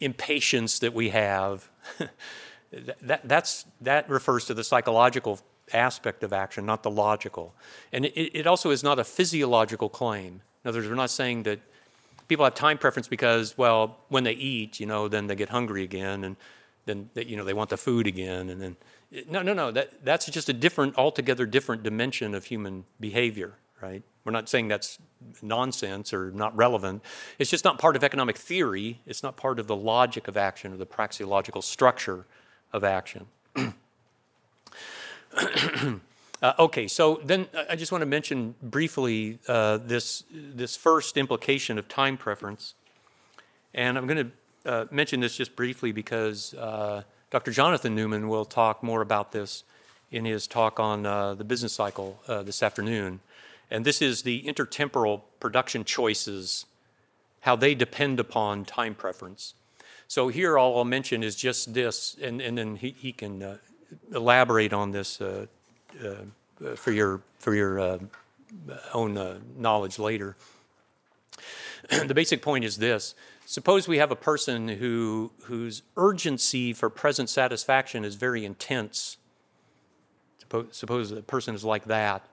impatience 0.00 0.78
that 0.80 0.94
we 0.94 1.10
have. 1.10 1.70
that, 3.02 3.20
that's, 3.28 3.66
that 3.82 4.08
refers 4.08 4.46
to 4.46 4.54
the 4.54 4.64
psychological 4.64 5.40
aspect 5.72 6.24
of 6.24 6.32
action, 6.32 6.66
not 6.66 6.82
the 6.82 6.90
logical. 6.90 7.54
And 7.92 8.06
it, 8.06 8.38
it 8.38 8.46
also 8.46 8.70
is 8.70 8.82
not 8.82 8.98
a 8.98 9.04
physiological 9.04 9.88
claim. 9.88 10.42
In 10.64 10.68
other 10.68 10.78
words, 10.78 10.88
we're 10.88 10.94
not 10.94 11.10
saying 11.10 11.44
that 11.44 11.60
people 12.32 12.46
have 12.46 12.54
time 12.54 12.78
preference 12.78 13.08
because, 13.08 13.58
well, 13.58 13.98
when 14.08 14.24
they 14.24 14.32
eat, 14.32 14.80
you 14.80 14.86
know, 14.86 15.06
then 15.06 15.26
they 15.26 15.34
get 15.34 15.50
hungry 15.50 15.84
again, 15.84 16.24
and 16.24 16.36
then 16.86 17.10
they, 17.12 17.26
you 17.26 17.36
know 17.36 17.44
they 17.44 17.52
want 17.52 17.68
the 17.68 17.76
food 17.76 18.06
again, 18.06 18.48
and 18.48 18.58
then 18.58 18.74
no, 19.28 19.42
no, 19.42 19.52
no. 19.52 19.70
That 19.70 20.02
that's 20.02 20.24
just 20.26 20.48
a 20.48 20.54
different, 20.54 20.96
altogether 20.96 21.44
different 21.44 21.82
dimension 21.82 22.34
of 22.34 22.46
human 22.46 22.86
behavior, 22.98 23.58
right? 23.82 24.02
We're 24.24 24.32
not 24.32 24.48
saying 24.48 24.68
that's 24.68 24.98
nonsense 25.42 26.14
or 26.14 26.30
not 26.30 26.56
relevant. 26.56 27.02
It's 27.38 27.50
just 27.50 27.66
not 27.66 27.78
part 27.78 27.96
of 27.96 28.02
economic 28.02 28.38
theory. 28.38 29.02
It's 29.04 29.22
not 29.22 29.36
part 29.36 29.58
of 29.58 29.66
the 29.66 29.76
logic 29.76 30.26
of 30.26 30.38
action 30.38 30.72
or 30.72 30.78
the 30.78 30.86
praxeological 30.86 31.62
structure 31.62 32.24
of 32.72 32.82
action. 32.82 33.26
uh, 36.42 36.54
okay, 36.58 36.88
so 36.88 37.20
then 37.24 37.46
I 37.70 37.76
just 37.76 37.92
want 37.92 38.02
to 38.02 38.06
mention 38.06 38.56
briefly 38.60 39.38
uh, 39.46 39.76
this, 39.76 40.24
this 40.32 40.76
first 40.76 41.16
implication 41.16 41.78
of 41.78 41.88
time 41.88 42.16
preference. 42.16 42.74
And 43.74 43.96
I'm 43.96 44.08
going 44.08 44.32
to 44.64 44.70
uh, 44.70 44.86
mention 44.90 45.20
this 45.20 45.36
just 45.36 45.54
briefly 45.54 45.92
because 45.92 46.52
uh, 46.54 47.04
Dr. 47.30 47.52
Jonathan 47.52 47.94
Newman 47.94 48.28
will 48.28 48.44
talk 48.44 48.82
more 48.82 49.02
about 49.02 49.30
this 49.30 49.62
in 50.10 50.24
his 50.24 50.48
talk 50.48 50.80
on 50.80 51.06
uh, 51.06 51.34
the 51.34 51.44
business 51.44 51.72
cycle 51.74 52.20
uh, 52.26 52.42
this 52.42 52.60
afternoon. 52.60 53.20
And 53.70 53.84
this 53.84 54.02
is 54.02 54.22
the 54.22 54.42
intertemporal 54.42 55.22
production 55.38 55.84
choices, 55.84 56.66
how 57.42 57.54
they 57.54 57.76
depend 57.76 58.18
upon 58.18 58.64
time 58.64 58.96
preference. 58.96 59.54
So 60.08 60.26
here 60.26 60.58
all 60.58 60.76
I'll 60.76 60.84
mention 60.84 61.22
is 61.22 61.36
just 61.36 61.72
this, 61.72 62.16
and, 62.20 62.40
and 62.40 62.58
then 62.58 62.76
he, 62.76 62.90
he 62.98 63.12
can 63.12 63.60
elaborate 64.12 64.72
on 64.72 64.90
this 64.90 65.22
Uh, 66.02 66.14
uh, 66.64 66.76
for 66.76 66.92
your 66.92 67.20
for 67.38 67.54
your 67.54 67.80
uh, 67.80 67.98
own 68.94 69.16
uh, 69.16 69.38
knowledge 69.56 69.98
later. 69.98 70.36
the 72.06 72.14
basic 72.14 72.42
point 72.42 72.64
is 72.64 72.76
this: 72.76 73.14
suppose 73.46 73.88
we 73.88 73.98
have 73.98 74.10
a 74.10 74.16
person 74.16 74.68
who 74.68 75.32
whose 75.44 75.82
urgency 75.96 76.72
for 76.72 76.88
present 76.90 77.28
satisfaction 77.28 78.04
is 78.04 78.14
very 78.14 78.44
intense. 78.44 79.16
Suppose, 80.38 80.68
suppose 80.70 81.10
a 81.10 81.22
person 81.22 81.54
is 81.54 81.64
like 81.64 81.84
that. 81.86 82.24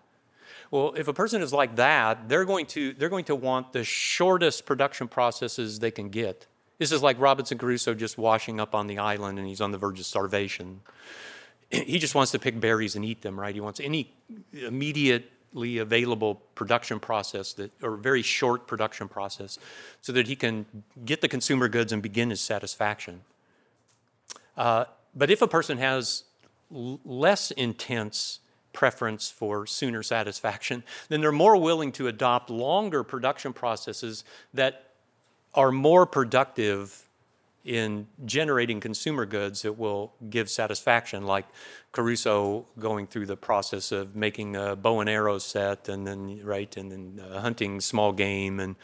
Well, 0.69 0.93
if 0.95 1.07
a 1.07 1.13
person 1.13 1.41
is 1.41 1.51
like 1.51 1.77
that, 1.77 2.29
they're 2.29 2.45
going 2.45 2.67
to 2.67 2.93
they're 2.93 3.09
going 3.09 3.25
to 3.25 3.35
want 3.35 3.73
the 3.73 3.83
shortest 3.83 4.65
production 4.65 5.07
processes 5.07 5.79
they 5.79 5.91
can 5.91 6.09
get. 6.09 6.45
This 6.77 6.91
is 6.91 7.01
like 7.01 7.19
Robinson 7.19 7.57
Crusoe 7.57 7.93
just 7.93 8.17
washing 8.17 8.59
up 8.59 8.75
on 8.75 8.87
the 8.87 8.99
island 8.99 9.39
and 9.39 9.47
he's 9.47 9.59
on 9.59 9.71
the 9.71 9.77
verge 9.77 9.99
of 9.99 10.05
starvation 10.05 10.81
he 11.69 11.99
just 11.99 12.15
wants 12.15 12.31
to 12.31 12.39
pick 12.39 12.59
berries 12.59 12.95
and 12.95 13.05
eat 13.05 13.21
them, 13.21 13.39
right? 13.39 13.53
He 13.53 13.61
wants 13.61 13.79
any 13.79 14.11
immediately 14.53 15.77
available 15.77 16.41
production 16.55 16.99
process 16.99 17.53
that, 17.53 17.71
or 17.83 17.95
very 17.95 18.21
short 18.21 18.65
production 18.67 19.07
process, 19.07 19.59
so 20.01 20.11
that 20.13 20.27
he 20.27 20.35
can 20.35 20.65
get 21.05 21.21
the 21.21 21.27
consumer 21.27 21.67
goods 21.67 21.91
and 21.91 22.01
begin 22.01 22.31
his 22.31 22.41
satisfaction. 22.41 23.21
Uh, 24.57 24.85
but 25.15 25.29
if 25.29 25.41
a 25.41 25.47
person 25.47 25.77
has 25.77 26.23
l- 26.73 26.99
less 27.05 27.51
intense 27.51 28.39
preference 28.73 29.29
for 29.29 29.67
sooner 29.67 30.01
satisfaction, 30.01 30.83
then 31.09 31.21
they're 31.21 31.31
more 31.31 31.57
willing 31.57 31.91
to 31.93 32.07
adopt 32.07 32.49
longer 32.49 33.03
production 33.03 33.53
processes 33.53 34.23
that 34.53 34.85
are 35.53 35.71
more 35.71 36.05
productive 36.05 37.08
in 37.65 38.07
generating 38.25 38.79
consumer 38.79 39.25
goods 39.25 39.63
that 39.63 39.77
will 39.77 40.13
give 40.29 40.49
satisfaction, 40.49 41.25
like 41.25 41.45
Crusoe 41.91 42.65
going 42.77 43.07
through 43.07 43.25
the 43.25 43.35
process 43.35 43.91
of 43.91 44.15
making 44.15 44.55
a 44.55 44.75
bow 44.75 45.01
and 45.01 45.09
arrow 45.09 45.37
set, 45.39 45.89
and 45.89 46.07
then 46.07 46.41
right, 46.43 46.75
and 46.77 46.91
then 46.91 47.21
uh, 47.23 47.39
hunting 47.41 47.81
small 47.81 48.11
game, 48.11 48.59
and 48.59 48.75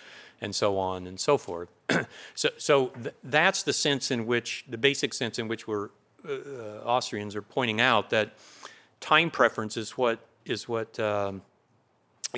and 0.42 0.54
so 0.54 0.78
on 0.78 1.08
and 1.08 1.20
so 1.20 1.38
forth. 1.38 1.70
so, 2.36 2.50
so 2.58 2.88
th- 2.88 3.16
that's 3.24 3.64
the 3.64 3.74
sense 3.74 4.12
in 4.12 4.26
which 4.26 4.66
the 4.68 4.78
basic 4.78 5.14
sense 5.14 5.40
in 5.40 5.48
which 5.48 5.68
we're 5.68 5.90
uh, 6.28 6.82
Austrians 6.84 7.36
are 7.36 7.42
pointing 7.42 7.80
out 7.80 8.10
that 8.10 8.34
time 9.00 9.32
preference 9.32 9.78
is 9.78 9.92
what 9.92 10.20
is 10.46 10.68
what. 10.68 11.00
Um, 11.00 11.42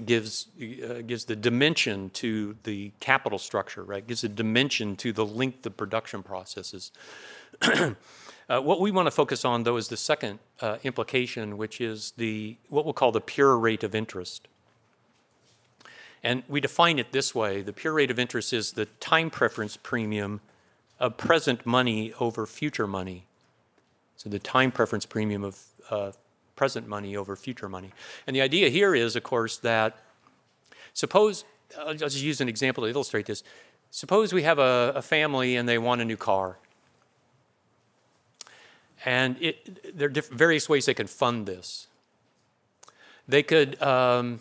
gives 0.05 0.47
uh, 0.59 1.01
gives 1.05 1.25
the 1.25 1.35
dimension 1.35 2.09
to 2.11 2.55
the 2.63 2.91
capital 2.99 3.39
structure, 3.39 3.83
right? 3.83 4.05
Gives 4.05 4.23
a 4.23 4.29
dimension 4.29 4.95
to 4.97 5.11
the 5.11 5.25
length 5.25 5.65
of 5.65 5.77
production 5.77 6.23
processes. 6.23 6.91
uh, 7.61 7.93
what 8.47 8.79
we 8.79 8.91
want 8.91 9.07
to 9.07 9.11
focus 9.11 9.45
on, 9.45 9.63
though, 9.63 9.77
is 9.77 9.87
the 9.87 9.97
second 9.97 10.39
uh, 10.61 10.77
implication, 10.83 11.57
which 11.57 11.81
is 11.81 12.13
the 12.17 12.57
what 12.69 12.85
we'll 12.85 12.93
call 12.93 13.11
the 13.11 13.21
pure 13.21 13.57
rate 13.57 13.83
of 13.83 13.95
interest. 13.95 14.47
And 16.23 16.43
we 16.47 16.59
define 16.59 16.99
it 16.99 17.11
this 17.11 17.33
way: 17.33 17.61
the 17.61 17.73
pure 17.73 17.93
rate 17.93 18.11
of 18.11 18.19
interest 18.19 18.53
is 18.53 18.73
the 18.73 18.85
time 18.99 19.29
preference 19.29 19.77
premium 19.77 20.41
of 20.99 21.17
present 21.17 21.65
money 21.65 22.13
over 22.19 22.45
future 22.45 22.87
money. 22.87 23.25
So 24.17 24.29
the 24.29 24.39
time 24.39 24.71
preference 24.71 25.05
premium 25.05 25.43
of 25.43 25.59
uh, 25.91 26.11
present 26.57 26.87
money 26.87 27.15
over 27.15 27.37
future 27.37 27.69
money. 27.69 27.91
And 28.25 28.35
the 28.35 28.41
idea 28.41 28.67
here 28.67 28.93
is, 28.93 29.15
of 29.15 29.23
course, 29.23 29.57
that 29.59 29.97
suppose, 30.93 31.45
I'll 31.79 31.93
just 31.93 32.21
use 32.21 32.41
an 32.41 32.49
example 32.49 32.83
to 32.83 32.89
illustrate 32.89 33.27
this. 33.27 33.43
Suppose 33.91 34.33
we 34.33 34.43
have 34.43 34.59
a, 34.59 34.91
a 34.95 35.01
family 35.01 35.55
and 35.55 35.69
they 35.69 35.77
want 35.77 36.01
a 36.01 36.05
new 36.05 36.17
car. 36.17 36.57
And 39.05 39.37
it, 39.39 39.97
there 39.97 40.09
are 40.09 40.21
various 40.31 40.67
ways 40.67 40.85
they 40.85 40.93
can 40.93 41.07
fund 41.07 41.45
this. 41.45 41.87
They 43.27 43.43
could, 43.43 43.81
um, 43.81 44.39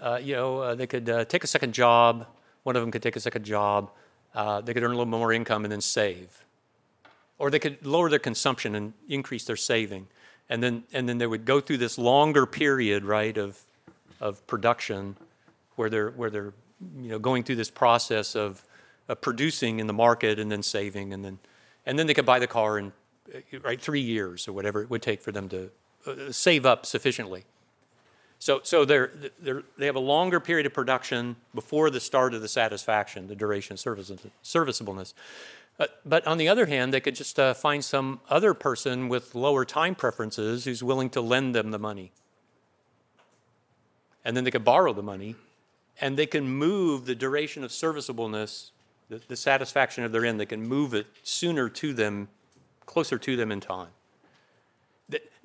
uh, 0.00 0.18
you 0.22 0.34
know, 0.34 0.58
uh, 0.58 0.74
they 0.74 0.86
could 0.86 1.08
uh, 1.08 1.24
take 1.24 1.44
a 1.44 1.46
second 1.46 1.72
job. 1.72 2.26
One 2.64 2.76
of 2.76 2.82
them 2.82 2.90
could 2.90 3.02
take 3.02 3.16
a 3.16 3.20
second 3.20 3.44
job. 3.44 3.90
Uh, 4.34 4.60
they 4.60 4.74
could 4.74 4.82
earn 4.82 4.90
a 4.90 4.94
little 4.94 5.06
more 5.06 5.32
income 5.32 5.64
and 5.64 5.70
then 5.70 5.80
save. 5.80 6.44
Or 7.38 7.50
they 7.50 7.58
could 7.58 7.86
lower 7.86 8.10
their 8.10 8.18
consumption 8.18 8.74
and 8.74 8.92
increase 9.08 9.44
their 9.44 9.56
saving 9.56 10.08
and 10.48 10.62
then 10.62 10.84
and 10.92 11.08
then 11.08 11.18
they 11.18 11.26
would 11.26 11.44
go 11.44 11.60
through 11.60 11.78
this 11.78 11.98
longer 11.98 12.46
period, 12.46 13.04
right, 13.04 13.36
of 13.36 13.60
of 14.20 14.46
production, 14.46 15.16
where 15.76 15.90
they're 15.90 16.10
where 16.10 16.30
they're 16.30 16.52
you 17.00 17.10
know 17.10 17.18
going 17.18 17.42
through 17.42 17.56
this 17.56 17.70
process 17.70 18.34
of, 18.34 18.62
of 19.08 19.20
producing 19.20 19.80
in 19.80 19.86
the 19.86 19.92
market 19.92 20.38
and 20.38 20.50
then 20.50 20.62
saving 20.62 21.12
and 21.12 21.24
then 21.24 21.38
and 21.86 21.98
then 21.98 22.06
they 22.06 22.14
could 22.14 22.26
buy 22.26 22.38
the 22.38 22.46
car 22.46 22.78
in 22.78 22.92
right 23.62 23.80
three 23.80 24.00
years 24.00 24.46
or 24.48 24.52
whatever 24.52 24.82
it 24.82 24.90
would 24.90 25.02
take 25.02 25.22
for 25.22 25.32
them 25.32 25.48
to 25.48 25.70
uh, 26.06 26.30
save 26.30 26.66
up 26.66 26.86
sufficiently. 26.86 27.44
So 28.38 28.60
so 28.62 28.84
they're, 28.84 29.10
they're 29.40 29.62
they 29.78 29.86
have 29.86 29.96
a 29.96 30.00
longer 30.00 30.40
period 30.40 30.66
of 30.66 30.74
production 30.74 31.36
before 31.54 31.90
the 31.90 32.00
start 32.00 32.34
of 32.34 32.42
the 32.42 32.48
satisfaction, 32.48 33.28
the 33.28 33.36
duration 33.36 33.74
of 33.74 33.80
service, 33.80 34.12
serviceableness. 34.42 35.14
But, 35.76 36.00
but 36.04 36.26
on 36.26 36.38
the 36.38 36.48
other 36.48 36.66
hand, 36.66 36.94
they 36.94 37.00
could 37.00 37.16
just 37.16 37.38
uh, 37.38 37.54
find 37.54 37.84
some 37.84 38.20
other 38.30 38.54
person 38.54 39.08
with 39.08 39.34
lower 39.34 39.64
time 39.64 39.94
preferences 39.94 40.64
who's 40.64 40.84
willing 40.84 41.10
to 41.10 41.20
lend 41.20 41.54
them 41.54 41.72
the 41.72 41.78
money. 41.78 42.12
And 44.24 44.36
then 44.36 44.44
they 44.44 44.50
could 44.50 44.64
borrow 44.64 44.92
the 44.92 45.02
money, 45.02 45.34
and 46.00 46.16
they 46.16 46.26
can 46.26 46.48
move 46.48 47.06
the 47.06 47.14
duration 47.14 47.64
of 47.64 47.70
serviceableness, 47.70 48.70
the, 49.08 49.20
the 49.26 49.36
satisfaction 49.36 50.04
of 50.04 50.12
their 50.12 50.24
end, 50.24 50.40
they 50.40 50.46
can 50.46 50.62
move 50.62 50.94
it 50.94 51.06
sooner 51.22 51.68
to 51.68 51.92
them, 51.92 52.28
closer 52.86 53.18
to 53.18 53.36
them 53.36 53.50
in 53.52 53.60
time. 53.60 53.90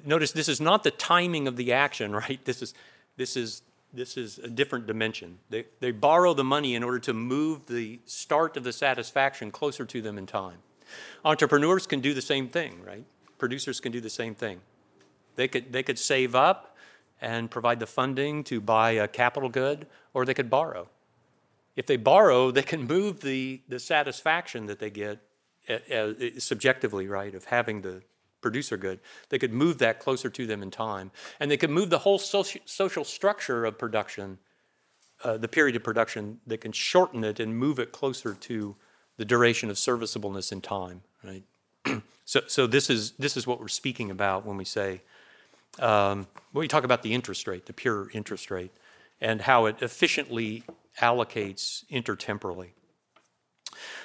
Notice 0.06 0.32
this 0.32 0.48
is 0.48 0.62
not 0.62 0.84
the 0.84 0.92
timing 0.92 1.48
of 1.48 1.58
the 1.58 1.74
action, 1.74 2.16
right? 2.16 2.44
This 2.46 2.62
is, 2.62 2.74
this 3.18 3.36
is 3.36 3.62
this 3.94 4.18
is 4.18 4.38
a 4.40 4.48
different 4.48 4.88
dimension. 4.88 5.40
They, 5.50 5.66
they 5.80 5.92
borrow 5.92 6.34
the 6.34 6.44
money 6.44 6.76
in 6.76 6.84
order 6.84 7.00
to 7.00 7.14
move 7.14 7.66
the 7.66 8.00
start 8.06 8.56
of 8.58 8.64
the 8.64 8.74
satisfaction 8.74 9.52
closer 9.52 9.86
to 9.86 10.02
them 10.02 10.18
in 10.18 10.26
time. 10.26 10.58
Entrepreneurs 11.26 11.88
can 11.88 12.00
do 12.00 12.14
the 12.14 12.22
same 12.22 12.48
thing, 12.48 12.84
right? 12.86 13.06
Producers 13.38 13.80
can 13.80 13.92
do 13.92 14.02
the 14.02 14.10
same 14.10 14.36
thing. 14.36 14.62
They 15.36 15.48
could, 15.48 15.72
they 15.72 15.84
could 15.84 16.00
save 16.00 16.36
up 16.36 16.76
and 17.22 17.50
provide 17.50 17.80
the 17.80 17.88
funding 17.88 18.44
to 18.46 18.62
buy 18.62 18.92
a 18.92 19.08
capital 19.08 19.50
good, 19.50 19.88
or 20.14 20.26
they 20.26 20.34
could 20.34 20.50
borrow. 20.50 20.90
If 21.76 21.86
they 21.86 21.98
borrow, 21.98 22.52
they 22.52 22.64
can 22.64 22.88
move 22.88 23.22
the, 23.22 23.62
the 23.68 23.80
satisfaction 23.80 24.66
that 24.68 24.80
they 24.80 24.90
get 24.90 25.20
uh, 25.70 25.94
uh, 25.94 26.14
subjectively, 26.38 27.08
right, 27.08 27.34
of 27.36 27.46
having 27.46 27.82
the, 27.82 28.02
producer 28.42 28.78
good. 28.78 29.00
They 29.30 29.40
could 29.40 29.54
move 29.54 29.78
that 29.80 30.00
closer 30.00 30.30
to 30.30 30.46
them 30.46 30.62
in 30.62 30.72
time. 30.72 31.12
And 31.40 31.50
they 31.50 31.58
could 31.58 31.70
move 31.70 31.90
the 31.90 32.00
whole 32.00 32.20
social, 32.20 32.62
social 32.66 33.04
structure 33.04 33.66
of 33.66 33.78
production, 33.78 34.40
uh, 35.24 35.38
the 35.38 35.48
period 35.48 35.76
of 35.76 35.84
production, 35.84 36.40
they 36.48 36.58
can 36.58 36.72
shorten 36.72 37.24
it 37.24 37.40
and 37.40 37.58
move 37.58 37.80
it 37.80 37.92
closer 37.92 38.34
to 38.34 38.76
the 39.18 39.26
duration 39.26 39.70
of 39.70 39.76
serviceableness 39.76 40.52
in 40.52 40.62
time, 40.62 41.02
right? 41.24 41.44
so, 42.26 42.42
so 42.48 42.68
this 42.68 42.90
is 42.90 43.12
this 43.20 43.36
is 43.36 43.46
what 43.46 43.60
we're 43.60 43.68
speaking 43.68 44.12
about 44.12 44.46
when 44.46 44.56
we 44.56 44.64
say 44.64 45.02
um, 45.80 46.28
when 46.52 46.62
we 46.62 46.68
talk 46.68 46.84
about 46.84 47.04
the 47.04 47.14
interest 47.14 47.48
rate, 47.48 47.66
the 47.66 47.74
pure 47.74 48.10
interest 48.14 48.50
rate, 48.50 48.72
and 49.22 49.42
how 49.42 49.66
it 49.66 49.82
efficiently 49.82 50.64
allocates 51.02 51.86
intertemporally. 51.92 52.70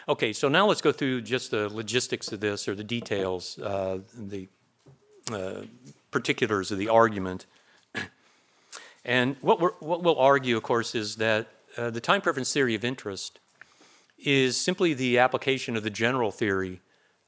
Okay, 0.08 0.32
so 0.32 0.48
now 0.48 0.66
let's 0.66 0.82
go 0.82 0.92
through 0.92 1.22
just 1.22 1.50
the 1.50 1.68
logistics 1.68 2.32
of 2.32 2.40
this 2.40 2.68
or 2.68 2.74
the 2.74 2.84
details, 2.84 3.58
uh, 3.58 3.98
the 4.14 4.48
uh, 5.32 5.62
particulars 6.10 6.70
of 6.70 6.78
the 6.78 6.88
argument. 6.88 7.46
And 9.04 9.36
what, 9.42 9.60
we 9.60 9.68
what 9.80 10.02
we'll 10.02 10.18
argue, 10.18 10.56
of 10.56 10.62
course, 10.62 10.94
is 10.94 11.16
that 11.16 11.48
uh, 11.76 11.90
the 11.90 12.00
time 12.00 12.20
preference 12.20 12.52
theory 12.52 12.74
of 12.74 12.84
interest 12.84 13.38
is 14.18 14.58
simply 14.58 14.94
the 14.94 15.18
application 15.18 15.76
of 15.76 15.82
the 15.82 15.90
general 15.90 16.30
theory 16.30 16.80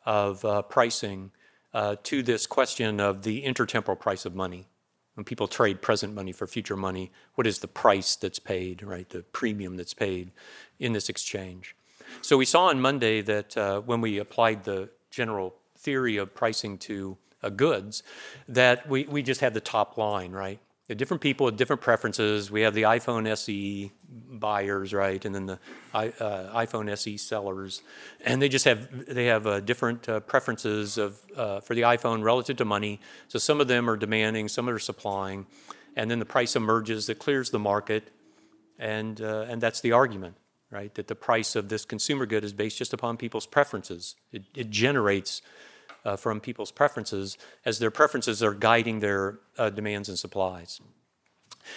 of 0.07 0.45
uh, 0.45 0.63
pricing 0.63 1.33
uh, 1.75 1.97
to 2.05 2.23
this 2.23 2.47
question 2.47 3.01
of 3.01 3.23
the 3.23 3.43
intertemporal 3.43 3.99
price 3.99 4.25
of 4.25 4.35
money. 4.35 4.67
When 5.15 5.25
people 5.25 5.49
trade 5.49 5.83
present 5.83 6.15
money 6.15 6.33
for 6.33 6.47
future 6.47 6.77
money, 6.77 7.11
what 7.35 7.47
is 7.47 7.59
the 7.59 7.69
price 7.69 8.17
that's 8.17 8.39
paid, 8.39 8.83
right? 8.83 9.09
The 9.09 9.23
premium 9.23 9.77
that's 9.77 9.95
paid 9.95 10.31
in 10.79 10.93
this 10.93 11.09
exchange. 11.09 11.75
So 12.23 12.37
we 12.37 12.45
saw 12.45 12.67
on 12.67 12.81
Monday 12.81 13.21
that 13.23 13.57
uh, 13.57 13.81
when 13.81 14.01
we 14.01 14.19
applied 14.19 14.65
the 14.65 14.91
general 15.11 15.55
theory 15.79 16.17
of 16.17 16.35
pricing 16.35 16.79
to 16.79 17.17
uh, 17.43 17.49
goods, 17.49 18.03
that 18.49 18.89
we, 18.89 19.05
we 19.05 19.23
just 19.23 19.41
had 19.41 19.55
the 19.55 19.61
top 19.61 19.97
line, 19.97 20.33
right? 20.33 20.59
The 20.89 20.95
different 20.95 21.21
people 21.21 21.47
with 21.47 21.57
different 21.57 21.83
preferences. 21.83 22.51
We 22.51 22.61
have 22.63 22.75
the 22.75 22.83
iPhone 22.83 23.27
SE 23.29 23.93
buyers, 24.09 24.95
right, 24.95 25.25
and 25.25 25.35
then 25.35 25.47
the 25.47 25.59
uh, 25.93 26.11
iPhone 26.55 26.89
SE 26.91 27.17
sellers, 27.17 27.83
and 28.25 28.41
they 28.41 28.49
just 28.49 28.65
have 28.67 29.07
they 29.07 29.27
have 29.27 29.49
uh, 29.49 29.59
different 29.59 30.09
uh, 30.09 30.21
preferences 30.21 30.97
of 30.97 31.21
uh, 31.37 31.59
for 31.59 31.75
the 31.75 31.83
iPhone 31.83 32.23
relative 32.23 32.57
to 32.59 32.65
money. 32.65 33.01
So 33.27 33.41
some 33.41 33.61
of 33.61 33.67
them 33.67 33.91
are 33.91 33.97
demanding, 33.97 34.47
some 34.47 34.69
are 34.69 34.79
supplying, 34.79 35.47
and 35.97 36.09
then 36.09 36.21
the 36.21 36.25
price 36.25 36.55
emerges 36.55 37.07
that 37.07 37.19
clears 37.19 37.51
the 37.51 37.59
market, 37.59 38.13
and 38.79 39.21
uh, 39.21 39.47
and 39.49 39.61
that's 39.61 39.81
the 39.81 39.91
argument 39.91 40.37
right? 40.71 40.95
That 40.95 41.09
the 41.09 41.15
price 41.15 41.57
of 41.57 41.69
this 41.69 41.85
consumer 41.85 42.27
good 42.27 42.45
is 42.45 42.53
based 42.53 42.79
just 42.79 42.93
upon 42.93 43.17
people's 43.17 43.47
preferences. 43.47 44.17
It, 44.33 44.45
it 44.55 44.71
generates 44.71 45.43
uh, 46.05 46.17
from 46.17 46.41
people's 46.41 46.71
preferences 46.71 47.37
as 47.65 47.79
their 47.79 47.91
preferences 47.91 48.43
are 48.43 48.55
guiding 48.55 49.01
their 49.01 49.39
uh, 49.59 49.71
demands 49.71 50.09
and 50.09 50.19
supplies. 50.19 50.81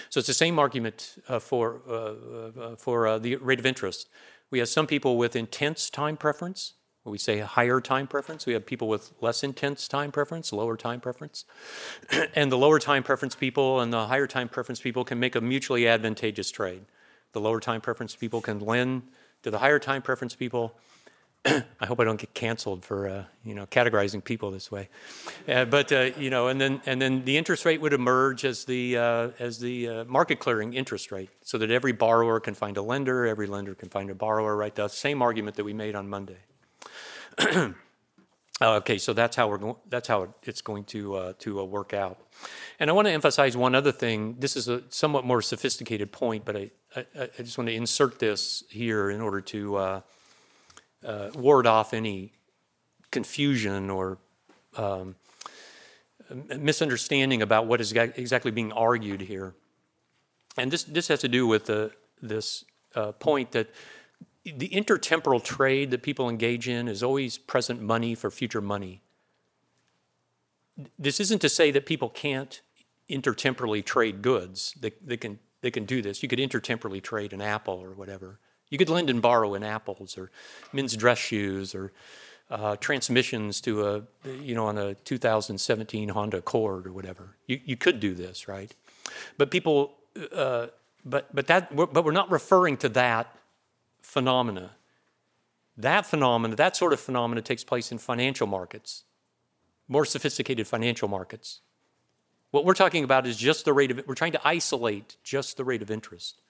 So 0.09 0.19
it's 0.19 0.27
the 0.27 0.33
same 0.33 0.59
argument 0.59 1.17
uh, 1.27 1.39
for, 1.39 1.81
uh, 1.87 1.93
uh, 1.93 2.75
for 2.75 3.07
uh, 3.07 3.19
the 3.19 3.37
rate 3.37 3.59
of 3.59 3.65
interest. 3.65 4.07
We 4.51 4.59
have 4.59 4.69
some 4.69 4.87
people 4.87 5.17
with 5.17 5.35
intense 5.35 5.89
time 5.89 6.17
preference. 6.17 6.73
We 7.05 7.17
say 7.17 7.39
higher 7.39 7.81
time 7.81 8.05
preference. 8.05 8.45
We 8.45 8.53
have 8.53 8.67
people 8.67 8.87
with 8.87 9.13
less 9.19 9.43
intense 9.43 9.87
time 9.87 10.11
preference, 10.11 10.53
lower 10.53 10.77
time 10.77 10.99
preference. 10.99 11.45
and 12.35 12.51
the 12.51 12.57
lower 12.57 12.77
time 12.77 13.01
preference 13.01 13.33
people 13.33 13.79
and 13.79 13.91
the 13.91 14.07
higher 14.07 14.27
time 14.27 14.47
preference 14.47 14.79
people 14.79 15.03
can 15.03 15.19
make 15.19 15.35
a 15.35 15.41
mutually 15.41 15.87
advantageous 15.87 16.51
trade 16.51 16.85
the 17.33 17.41
lower 17.41 17.59
time 17.59 17.81
preference 17.81 18.15
people 18.15 18.41
can 18.41 18.59
lend 18.59 19.03
to 19.43 19.51
the 19.51 19.59
higher 19.59 19.79
time 19.79 20.01
preference 20.01 20.35
people. 20.35 20.75
I 21.45 21.85
hope 21.85 22.01
I 22.01 22.03
don't 22.03 22.19
get 22.19 22.33
canceled 22.33 22.83
for 22.83 23.07
uh, 23.07 23.23
you 23.45 23.55
know 23.55 23.65
categorizing 23.65 24.21
people 24.21 24.51
this 24.51 24.69
way, 24.69 24.89
uh, 25.47 25.65
but 25.65 25.91
uh, 25.91 26.09
you 26.17 26.29
know, 26.29 26.47
and 26.49 26.59
then 26.59 26.81
and 26.85 27.01
then 27.01 27.23
the 27.23 27.37
interest 27.37 27.63
rate 27.63 27.79
would 27.79 27.93
emerge 27.93 28.43
as 28.43 28.65
the 28.65 28.97
uh, 28.97 29.29
as 29.39 29.59
the 29.59 29.87
uh, 29.87 30.03
market 30.05 30.39
clearing 30.39 30.73
interest 30.73 31.13
rate, 31.13 31.29
so 31.41 31.57
that 31.57 31.71
every 31.71 31.93
borrower 31.93 32.41
can 32.41 32.55
find 32.55 32.75
a 32.75 32.81
lender, 32.81 33.25
every 33.25 33.47
lender 33.47 33.73
can 33.73 33.87
find 33.87 34.09
a 34.09 34.15
borrower. 34.15 34.57
Right, 34.57 34.75
the 34.75 34.89
same 34.89 35.21
argument 35.21 35.55
that 35.55 35.63
we 35.63 35.73
made 35.73 35.95
on 35.95 36.09
Monday. 36.09 36.39
okay, 38.61 38.97
so 38.97 39.13
that's 39.13 39.35
how 39.35 39.47
we're 39.47 39.57
going. 39.57 39.75
That's 39.87 40.07
how 40.07 40.33
it's 40.43 40.61
going 40.61 40.83
to 40.85 41.15
uh, 41.15 41.33
to 41.39 41.63
work 41.63 41.93
out. 41.93 42.19
And 42.79 42.89
I 42.89 42.93
want 42.93 43.07
to 43.07 43.11
emphasize 43.11 43.55
one 43.55 43.75
other 43.75 43.91
thing. 43.91 44.35
This 44.39 44.55
is 44.55 44.67
a 44.67 44.83
somewhat 44.89 45.25
more 45.25 45.41
sophisticated 45.41 46.11
point, 46.11 46.45
but 46.45 46.57
I, 46.57 46.71
I, 46.95 47.05
I 47.15 47.41
just 47.43 47.57
want 47.57 47.69
to 47.69 47.75
insert 47.75 48.19
this 48.19 48.63
here 48.69 49.09
in 49.09 49.21
order 49.21 49.41
to 49.41 49.75
uh, 49.75 50.01
uh, 51.05 51.29
ward 51.35 51.67
off 51.67 51.93
any 51.93 52.33
confusion 53.11 53.89
or 53.89 54.17
um, 54.75 55.15
misunderstanding 56.57 57.41
about 57.41 57.65
what 57.65 57.81
is 57.81 57.91
exactly 57.91 58.51
being 58.51 58.71
argued 58.71 59.21
here. 59.21 59.53
And 60.57 60.71
this, 60.71 60.83
this 60.83 61.07
has 61.07 61.19
to 61.21 61.27
do 61.27 61.47
with 61.47 61.65
the, 61.65 61.91
this 62.21 62.65
uh, 62.95 63.13
point 63.13 63.51
that 63.51 63.69
the 64.43 64.69
intertemporal 64.69 65.43
trade 65.43 65.91
that 65.91 66.01
people 66.01 66.29
engage 66.29 66.67
in 66.67 66.87
is 66.87 67.03
always 67.03 67.37
present 67.37 67.81
money 67.81 68.15
for 68.15 68.31
future 68.31 68.61
money. 68.61 69.01
This 70.97 71.19
isn't 71.19 71.39
to 71.39 71.49
say 71.49 71.71
that 71.71 71.85
people 71.85 72.09
can't 72.09 72.61
intertemporally 73.09 73.83
trade 73.83 74.21
goods. 74.21 74.73
They, 74.79 74.93
they, 75.03 75.17
can, 75.17 75.39
they 75.61 75.71
can 75.71 75.85
do 75.85 76.01
this. 76.01 76.23
You 76.23 76.29
could 76.29 76.39
intertemporally 76.39 77.01
trade 77.01 77.33
an 77.33 77.41
apple 77.41 77.75
or 77.75 77.91
whatever. 77.91 78.39
You 78.69 78.77
could 78.77 78.89
lend 78.89 79.09
and 79.09 79.21
borrow 79.21 79.55
in 79.55 79.63
apples 79.63 80.17
or 80.17 80.31
men's 80.71 80.95
dress 80.95 81.17
shoes 81.17 81.75
or 81.75 81.91
uh, 82.49 82.75
transmissions 82.77 83.61
to 83.61 83.87
a, 83.87 84.03
you 84.41 84.55
know, 84.55 84.67
on 84.67 84.77
a 84.77 84.95
2017 84.95 86.09
Honda 86.09 86.37
Accord 86.37 86.87
or 86.87 86.93
whatever. 86.93 87.35
You, 87.47 87.59
you 87.65 87.75
could 87.75 87.99
do 87.99 88.13
this, 88.13 88.47
right? 88.47 88.73
But 89.37 89.51
people, 89.51 89.95
uh, 90.33 90.67
but, 91.03 91.33
but, 91.35 91.47
that, 91.47 91.75
but 91.75 92.05
we're 92.05 92.11
not 92.11 92.31
referring 92.31 92.77
to 92.77 92.89
that 92.89 93.35
phenomena. 94.09 94.71
That 95.77 96.05
phenomena, 96.05 96.55
that 96.55 96.75
sort 96.75 96.93
of 96.93 96.99
phenomena 96.99 97.41
takes 97.41 97.63
place 97.63 97.91
in 97.91 97.99
financial 97.99 98.47
markets, 98.47 99.03
more 99.87 100.03
sophisticated 100.03 100.67
financial 100.67 101.07
markets. 101.07 101.61
What 102.51 102.65
we're 102.65 102.73
talking 102.73 103.03
about 103.03 103.27
is 103.27 103.37
just 103.37 103.65
the 103.65 103.73
rate 103.73 103.91
of, 103.91 104.01
we're 104.07 104.15
trying 104.15 104.31
to 104.31 104.41
isolate 104.43 105.17
just 105.23 105.57
the 105.57 105.63
rate 105.63 105.83
of 105.83 105.91
interest. 105.91 106.41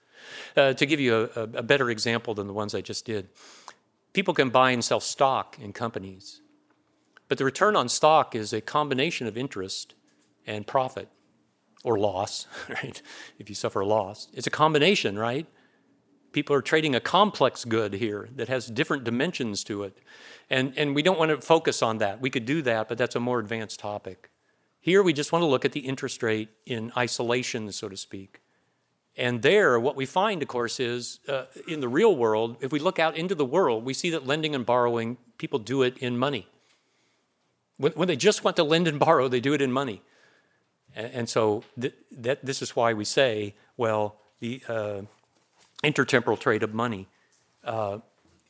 Uh, 0.56 0.72
to 0.72 0.86
give 0.86 1.00
you 1.00 1.30
a, 1.36 1.42
a, 1.42 1.62
better 1.62 1.90
example 1.90 2.34
than 2.34 2.46
the 2.46 2.52
ones 2.52 2.74
I 2.74 2.80
just 2.80 3.04
did, 3.04 3.28
people 4.12 4.34
can 4.34 4.50
buy 4.50 4.70
and 4.70 4.84
sell 4.84 5.00
stock 5.00 5.58
in 5.58 5.72
companies, 5.72 6.40
but 7.28 7.38
the 7.38 7.44
return 7.44 7.74
on 7.76 7.88
stock 7.88 8.34
is 8.34 8.52
a 8.52 8.60
combination 8.60 9.26
of 9.26 9.38
interest 9.38 9.94
and 10.46 10.66
profit 10.66 11.08
or 11.84 11.98
loss, 11.98 12.46
right? 12.68 13.00
If 13.38 13.48
you 13.48 13.54
suffer 13.54 13.80
a 13.80 13.86
loss, 13.86 14.28
it's 14.34 14.46
a 14.46 14.50
combination, 14.50 15.18
right? 15.18 15.46
People 16.32 16.54
are 16.54 16.62
trading 16.62 16.94
a 16.94 17.00
complex 17.00 17.64
good 17.64 17.94
here 17.94 18.28
that 18.36 18.48
has 18.48 18.66
different 18.66 19.04
dimensions 19.04 19.64
to 19.64 19.82
it. 19.82 19.98
And, 20.48 20.72
and 20.76 20.94
we 20.94 21.02
don't 21.02 21.18
want 21.18 21.30
to 21.30 21.40
focus 21.40 21.82
on 21.82 21.98
that. 21.98 22.20
We 22.20 22.30
could 22.30 22.44
do 22.44 22.62
that, 22.62 22.88
but 22.88 22.98
that's 22.98 23.16
a 23.16 23.20
more 23.20 23.38
advanced 23.38 23.80
topic. 23.80 24.30
Here, 24.80 25.02
we 25.02 25.12
just 25.12 25.32
want 25.32 25.42
to 25.42 25.46
look 25.46 25.64
at 25.64 25.72
the 25.72 25.80
interest 25.80 26.22
rate 26.22 26.48
in 26.64 26.92
isolation, 26.96 27.70
so 27.72 27.88
to 27.88 27.96
speak. 27.96 28.40
And 29.16 29.42
there, 29.42 29.78
what 29.78 29.96
we 29.96 30.06
find, 30.06 30.40
of 30.40 30.48
course, 30.48 30.80
is 30.80 31.20
uh, 31.28 31.44
in 31.68 31.80
the 31.80 31.88
real 31.88 32.16
world, 32.16 32.56
if 32.60 32.72
we 32.72 32.78
look 32.78 32.98
out 32.98 33.16
into 33.16 33.34
the 33.34 33.44
world, 33.44 33.84
we 33.84 33.92
see 33.92 34.10
that 34.10 34.26
lending 34.26 34.54
and 34.54 34.64
borrowing, 34.64 35.18
people 35.36 35.58
do 35.58 35.82
it 35.82 35.98
in 35.98 36.16
money. 36.16 36.46
When, 37.76 37.92
when 37.92 38.08
they 38.08 38.16
just 38.16 38.44
want 38.44 38.56
to 38.56 38.64
lend 38.64 38.88
and 38.88 38.98
borrow, 39.06 39.28
they 39.28 39.40
do 39.40 39.52
it 39.52 39.60
in 39.60 39.72
money. 39.72 40.02
And, 40.96 41.12
and 41.12 41.28
so 41.28 41.64
th- 41.78 41.94
that, 42.12 42.44
this 42.44 42.62
is 42.62 42.74
why 42.74 42.94
we 42.94 43.04
say, 43.04 43.54
well, 43.76 44.16
the 44.40 44.62
uh, 44.68 45.02
intertemporal 45.82 46.38
trade 46.38 46.62
of 46.62 46.74
money 46.74 47.08
uh, 47.64 47.98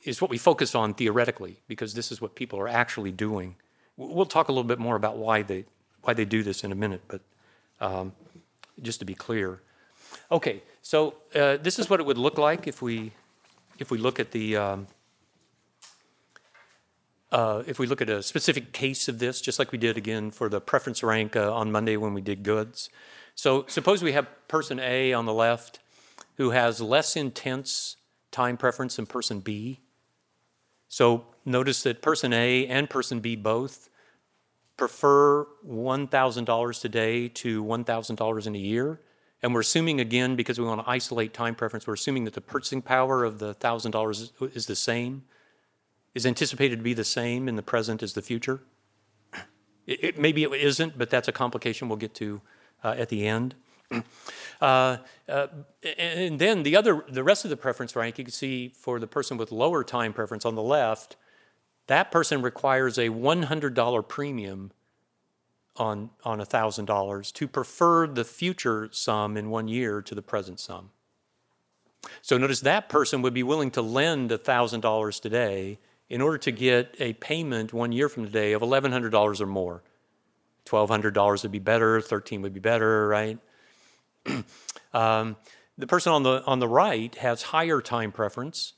is 0.04 0.20
what 0.20 0.30
we 0.30 0.38
focus 0.38 0.74
on 0.74 0.94
theoretically, 0.94 1.60
because 1.68 1.94
this 1.94 2.10
is 2.10 2.20
what 2.20 2.34
people 2.34 2.58
are 2.58 2.68
actually 2.68 3.12
doing. 3.12 3.56
We'll 3.96 4.26
talk 4.26 4.48
a 4.48 4.52
little 4.52 4.64
bit 4.64 4.78
more 4.78 4.96
about 4.96 5.18
why 5.18 5.42
they 5.42 5.64
why 6.02 6.14
they 6.14 6.24
do 6.24 6.42
this 6.42 6.64
in 6.64 6.72
a 6.72 6.74
minute, 6.74 7.02
but 7.08 7.20
um, 7.80 8.12
just 8.80 9.00
to 9.00 9.04
be 9.04 9.14
clear. 9.14 9.60
Okay, 10.32 10.62
so 10.80 11.14
uh, 11.34 11.58
this 11.58 11.78
is 11.78 11.90
what 11.90 12.00
it 12.00 12.06
would 12.06 12.18
look 12.18 12.38
like 12.38 12.66
if 12.66 12.80
we 12.80 13.12
if 13.78 13.90
we 13.90 13.98
look 13.98 14.18
at 14.18 14.30
the 14.30 14.56
um, 14.56 14.86
uh, 17.30 17.62
if 17.66 17.78
we 17.78 17.86
look 17.86 18.00
at 18.00 18.08
a 18.08 18.22
specific 18.22 18.72
case 18.72 19.08
of 19.08 19.18
this, 19.18 19.40
just 19.40 19.58
like 19.58 19.70
we 19.72 19.78
did 19.78 19.96
again 19.96 20.30
for 20.30 20.48
the 20.48 20.60
preference 20.60 21.02
rank 21.02 21.36
uh, 21.36 21.52
on 21.54 21.70
Monday 21.70 21.96
when 21.96 22.14
we 22.14 22.20
did 22.20 22.42
goods. 22.42 22.88
So 23.34 23.64
suppose 23.68 24.02
we 24.02 24.12
have 24.12 24.26
person 24.48 24.80
A 24.80 25.12
on 25.12 25.26
the 25.26 25.34
left 25.34 25.80
who 26.40 26.52
has 26.52 26.80
less 26.80 27.16
intense 27.16 27.96
time 28.30 28.56
preference 28.56 28.96
than 28.96 29.04
person 29.04 29.40
B. 29.40 29.78
So 30.88 31.26
notice 31.44 31.82
that 31.82 32.00
person 32.00 32.32
A 32.32 32.66
and 32.66 32.88
person 32.88 33.20
B 33.20 33.36
both 33.36 33.90
prefer 34.78 35.44
$1,000 35.68 36.80
today 36.80 37.28
to 37.28 37.62
$1,000 37.62 38.46
in 38.46 38.54
a 38.54 38.58
year. 38.58 39.00
And 39.42 39.52
we're 39.52 39.60
assuming, 39.60 40.00
again, 40.00 40.34
because 40.34 40.58
we 40.58 40.64
want 40.64 40.82
to 40.82 40.90
isolate 40.90 41.34
time 41.34 41.54
preference, 41.54 41.86
we're 41.86 41.92
assuming 41.92 42.24
that 42.24 42.32
the 42.32 42.40
purchasing 42.40 42.80
power 42.80 43.22
of 43.22 43.38
the 43.38 43.54
$1,000 43.56 44.56
is 44.56 44.64
the 44.64 44.74
same, 44.74 45.24
is 46.14 46.24
anticipated 46.24 46.76
to 46.76 46.82
be 46.82 46.94
the 46.94 47.04
same 47.04 47.50
in 47.50 47.56
the 47.56 47.62
present 47.62 48.02
as 48.02 48.14
the 48.14 48.22
future. 48.22 48.62
It, 49.86 50.04
it, 50.04 50.18
maybe 50.18 50.44
it 50.44 50.52
isn't, 50.54 50.96
but 50.96 51.10
that's 51.10 51.28
a 51.28 51.32
complication 51.32 51.90
we'll 51.90 51.98
get 51.98 52.14
to 52.14 52.40
uh, 52.82 52.94
at 52.96 53.10
the 53.10 53.26
end. 53.26 53.56
Uh, 54.60 54.98
uh, 55.26 55.46
and 55.96 56.38
then 56.38 56.62
the 56.64 56.76
other, 56.76 57.02
the 57.08 57.24
rest 57.24 57.44
of 57.44 57.50
the 57.50 57.56
preference 57.56 57.96
rank, 57.96 58.18
you 58.18 58.24
can 58.24 58.32
see 58.32 58.68
for 58.68 59.00
the 59.00 59.06
person 59.06 59.38
with 59.38 59.50
lower 59.50 59.82
time 59.82 60.12
preference 60.12 60.44
on 60.44 60.54
the 60.54 60.62
left, 60.62 61.16
that 61.86 62.10
person 62.10 62.42
requires 62.42 62.98
a 62.98 63.08
$100 63.08 64.08
premium 64.08 64.70
on, 65.76 66.10
on 66.24 66.40
$1,000 66.40 67.32
to 67.32 67.48
prefer 67.48 68.06
the 68.06 68.24
future 68.24 68.88
sum 68.92 69.36
in 69.36 69.50
one 69.50 69.66
year 69.66 70.02
to 70.02 70.14
the 70.14 70.22
present 70.22 70.60
sum. 70.60 70.90
So 72.22 72.38
notice 72.38 72.60
that 72.60 72.88
person 72.88 73.22
would 73.22 73.34
be 73.34 73.42
willing 73.42 73.70
to 73.72 73.82
lend 73.82 74.30
$1,000 74.30 75.20
today 75.20 75.78
in 76.08 76.20
order 76.20 76.38
to 76.38 76.50
get 76.50 76.94
a 76.98 77.12
payment 77.14 77.72
one 77.72 77.92
year 77.92 78.08
from 78.08 78.24
today 78.24 78.52
of 78.52 78.62
$1,100 78.62 79.40
or 79.40 79.46
more. 79.46 79.82
$1,200 80.66 81.42
would 81.42 81.52
be 81.52 81.58
better, 81.58 82.00
13 82.00 82.42
would 82.42 82.54
be 82.54 82.60
better, 82.60 83.08
right? 83.08 83.38
um, 84.92 85.36
the 85.78 85.86
person 85.86 86.12
on 86.12 86.22
the, 86.22 86.44
on 86.44 86.58
the 86.58 86.68
right 86.68 87.14
has 87.16 87.42
higher 87.42 87.80
time 87.80 88.12
preference 88.12 88.74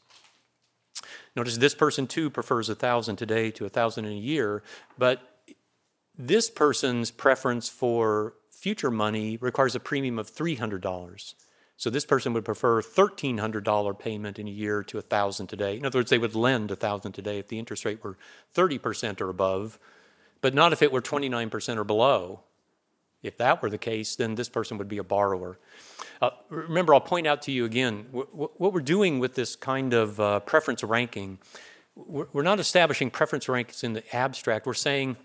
Notice 1.35 1.57
this 1.57 1.75
person 1.75 2.07
too 2.07 2.31
prefers 2.31 2.69
a 2.69 2.75
thousand 2.75 3.17
today 3.17 3.51
to 3.53 3.65
a 3.65 3.69
thousand 3.69 4.05
in 4.05 4.13
a 4.13 4.17
year, 4.17 4.63
but 4.99 5.45
this 6.17 6.51
person's 6.51 7.11
preference 7.11 7.69
for 7.69 8.35
future 8.51 8.91
money 8.91 9.39
requires 9.39 9.75
a 9.75 9.81
premium 9.81 10.19
of 10.19 10.31
$300. 10.31 11.35
So 11.77 11.91
this 11.91 12.05
person 12.05 12.33
would 12.35 12.45
prefer 12.45 12.83
$1,300 12.83 13.99
payment 13.99 14.39
in 14.39 14.47
a 14.47 14.51
year 14.51 14.85
to 14.85 14.99
a 14.99 15.01
1000 15.01 15.47
today. 15.47 15.77
In 15.77 15.87
other 15.87 15.99
words, 15.99 16.11
they 16.11 16.19
would 16.19 16.35
lend 16.35 16.71
a 16.71 16.75
1000 16.75 17.13
today 17.13 17.39
if 17.39 17.49
the 17.49 17.59
interest 17.59 17.85
rate 17.85 18.05
were 18.05 18.19
30% 18.55 19.21
or 19.21 19.31
above, 19.31 19.79
but 20.43 20.55
not 20.55 20.73
if 20.73 20.83
it 20.83 20.93
were 20.93 21.03
29% 21.03 21.77
or 21.77 21.85
below. 21.85 22.41
If 23.23 23.37
that 23.39 23.63
were 23.63 23.71
the 23.71 23.79
case, 23.79 24.17
then 24.17 24.35
this 24.35 24.49
person 24.49 24.79
would 24.79 24.89
be 24.89 24.99
a 24.99 25.05
borrower. 25.05 25.59
Uh, 26.21 26.31
remember, 26.49 26.95
I'll 26.95 27.01
point 27.01 27.27
out 27.27 27.43
to 27.43 27.53
you 27.53 27.65
again 27.65 28.07
what 28.11 28.73
we're 28.73 28.81
doing 28.81 29.19
with 29.19 29.35
this 29.35 29.57
kind 29.57 29.93
of 29.93 30.21
uh, 30.21 30.41
preference 30.41 30.83
ranking. 30.83 31.39
We're 31.95 32.43
not 32.43 32.59
establishing 32.59 33.11
preference 33.11 33.47
rankings 33.47 33.85
in 33.85 33.93
the 33.93 34.17
abstract. 34.17 34.67
We're 34.67 34.75
saying 34.75 35.17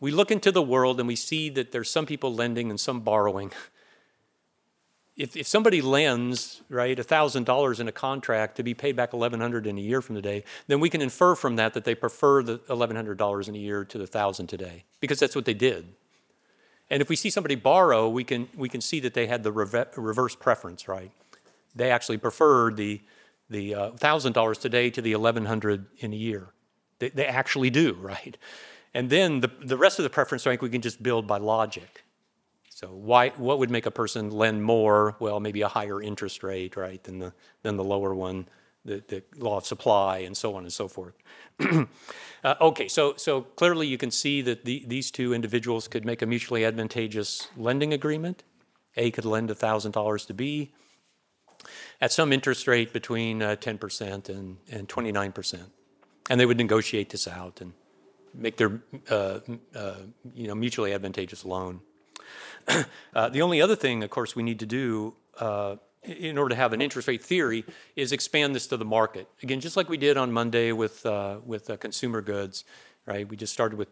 we 0.00 0.10
look 0.10 0.30
into 0.30 0.50
the 0.50 0.62
world 0.62 0.98
and 0.98 1.06
we 1.06 1.16
see 1.16 1.50
that 1.50 1.72
there's 1.72 1.90
some 1.90 2.06
people 2.06 2.34
lending 2.34 2.70
and 2.70 2.80
some 2.80 3.00
borrowing. 3.00 3.52
If, 5.16 5.36
if 5.36 5.46
somebody 5.46 5.82
lends, 5.82 6.62
right, 6.70 6.96
$1,000 6.96 7.80
in 7.80 7.88
a 7.88 7.92
contract 7.92 8.56
to 8.56 8.62
be 8.62 8.72
paid 8.72 8.96
back 8.96 9.12
1100 9.12 9.66
in 9.66 9.76
a 9.76 9.80
year 9.80 10.00
from 10.00 10.14
today, 10.14 10.44
then 10.66 10.80
we 10.80 10.88
can 10.88 11.02
infer 11.02 11.34
from 11.34 11.56
that 11.56 11.74
that 11.74 11.84
they 11.84 11.94
prefer 11.94 12.42
the 12.42 12.56
$1,100 12.58 13.48
in 13.48 13.54
a 13.54 13.58
year 13.58 13.84
to 13.84 13.98
the 13.98 14.04
1000 14.04 14.46
today 14.46 14.84
because 14.98 15.18
that's 15.18 15.36
what 15.36 15.44
they 15.44 15.52
did. 15.52 15.92
And 16.90 17.00
if 17.00 17.08
we 17.08 17.16
see 17.16 17.30
somebody 17.30 17.54
borrow, 17.54 18.08
we 18.08 18.24
can, 18.24 18.48
we 18.56 18.68
can 18.68 18.80
see 18.80 19.00
that 19.00 19.14
they 19.14 19.26
had 19.26 19.42
the 19.44 19.52
reverse 19.52 20.34
preference, 20.34 20.88
right? 20.88 21.12
They 21.74 21.90
actually 21.90 22.18
preferred 22.18 22.76
the, 22.76 23.00
the 23.48 23.74
uh, 23.74 23.90
$1,000 23.92 24.60
today 24.60 24.90
to 24.90 25.00
the 25.00 25.14
1100 25.14 25.86
in 25.98 26.12
a 26.12 26.16
year. 26.16 26.48
They, 26.98 27.10
they 27.10 27.26
actually 27.26 27.70
do, 27.70 27.94
right? 28.00 28.36
And 28.92 29.08
then 29.08 29.40
the, 29.40 29.50
the 29.62 29.76
rest 29.76 29.98
of 29.98 30.02
the 30.02 30.10
preference 30.10 30.46
rank 30.46 30.62
we 30.62 30.70
can 30.70 30.82
just 30.82 31.02
build 31.02 31.26
by 31.26 31.38
logic. 31.38 32.04
So 32.68 32.88
why, 32.88 33.28
what 33.30 33.58
would 33.58 33.70
make 33.70 33.86
a 33.86 33.90
person 33.90 34.30
lend 34.30 34.64
more? 34.64 35.14
Well, 35.20 35.38
maybe 35.38 35.60
a 35.60 35.68
higher 35.68 36.02
interest 36.02 36.42
rate, 36.42 36.76
right, 36.76 37.02
than 37.04 37.18
the, 37.18 37.32
than 37.62 37.76
the 37.76 37.84
lower 37.84 38.14
one 38.14 38.48
the, 38.84 39.02
the 39.08 39.22
law 39.36 39.58
of 39.58 39.66
supply, 39.66 40.18
and 40.18 40.36
so 40.36 40.54
on 40.54 40.62
and 40.64 40.72
so 40.72 40.88
forth. 40.88 41.14
uh, 42.44 42.54
okay, 42.60 42.88
so, 42.88 43.14
so 43.16 43.42
clearly 43.42 43.86
you 43.86 43.98
can 43.98 44.10
see 44.10 44.40
that 44.42 44.64
the, 44.64 44.84
these 44.86 45.10
two 45.10 45.34
individuals 45.34 45.88
could 45.88 46.04
make 46.04 46.22
a 46.22 46.26
mutually 46.26 46.64
advantageous 46.64 47.48
lending 47.56 47.92
agreement. 47.92 48.42
A 48.96 49.10
could 49.10 49.24
lend 49.24 49.50
$1,000 49.50 50.26
to 50.26 50.34
B 50.34 50.72
at 52.00 52.12
some 52.12 52.32
interest 52.32 52.66
rate 52.66 52.92
between 52.92 53.42
uh, 53.42 53.56
10% 53.56 54.28
and, 54.28 54.56
and 54.70 54.88
29%. 54.88 55.60
And 56.30 56.40
they 56.40 56.46
would 56.46 56.56
negotiate 56.56 57.10
this 57.10 57.28
out 57.28 57.60
and 57.60 57.72
make 58.32 58.56
their 58.56 58.80
uh, 59.10 59.40
uh 59.74 59.94
you 60.34 60.46
know, 60.46 60.54
mutually 60.54 60.92
advantageous 60.92 61.44
loan. 61.44 61.80
Uh, 63.12 63.28
the 63.28 63.42
only 63.42 63.60
other 63.60 63.74
thing, 63.74 64.04
of 64.04 64.10
course, 64.10 64.36
we 64.36 64.42
need 64.44 64.60
to 64.60 64.66
do 64.66 65.14
uh, 65.40 65.74
in 66.02 66.38
order 66.38 66.50
to 66.50 66.56
have 66.56 66.72
an 66.72 66.80
interest 66.80 67.08
rate 67.08 67.22
theory, 67.22 67.64
is 67.96 68.12
expand 68.12 68.54
this 68.54 68.66
to 68.68 68.76
the 68.76 68.84
market. 68.84 69.28
Again, 69.42 69.60
just 69.60 69.76
like 69.76 69.88
we 69.88 69.96
did 69.96 70.16
on 70.16 70.32
Monday 70.32 70.72
with, 70.72 71.04
uh, 71.04 71.38
with 71.44 71.68
uh, 71.70 71.76
consumer 71.76 72.20
goods, 72.20 72.64
right? 73.06 73.28
We 73.28 73.36
just 73.36 73.52
started 73.52 73.78
with 73.78 73.88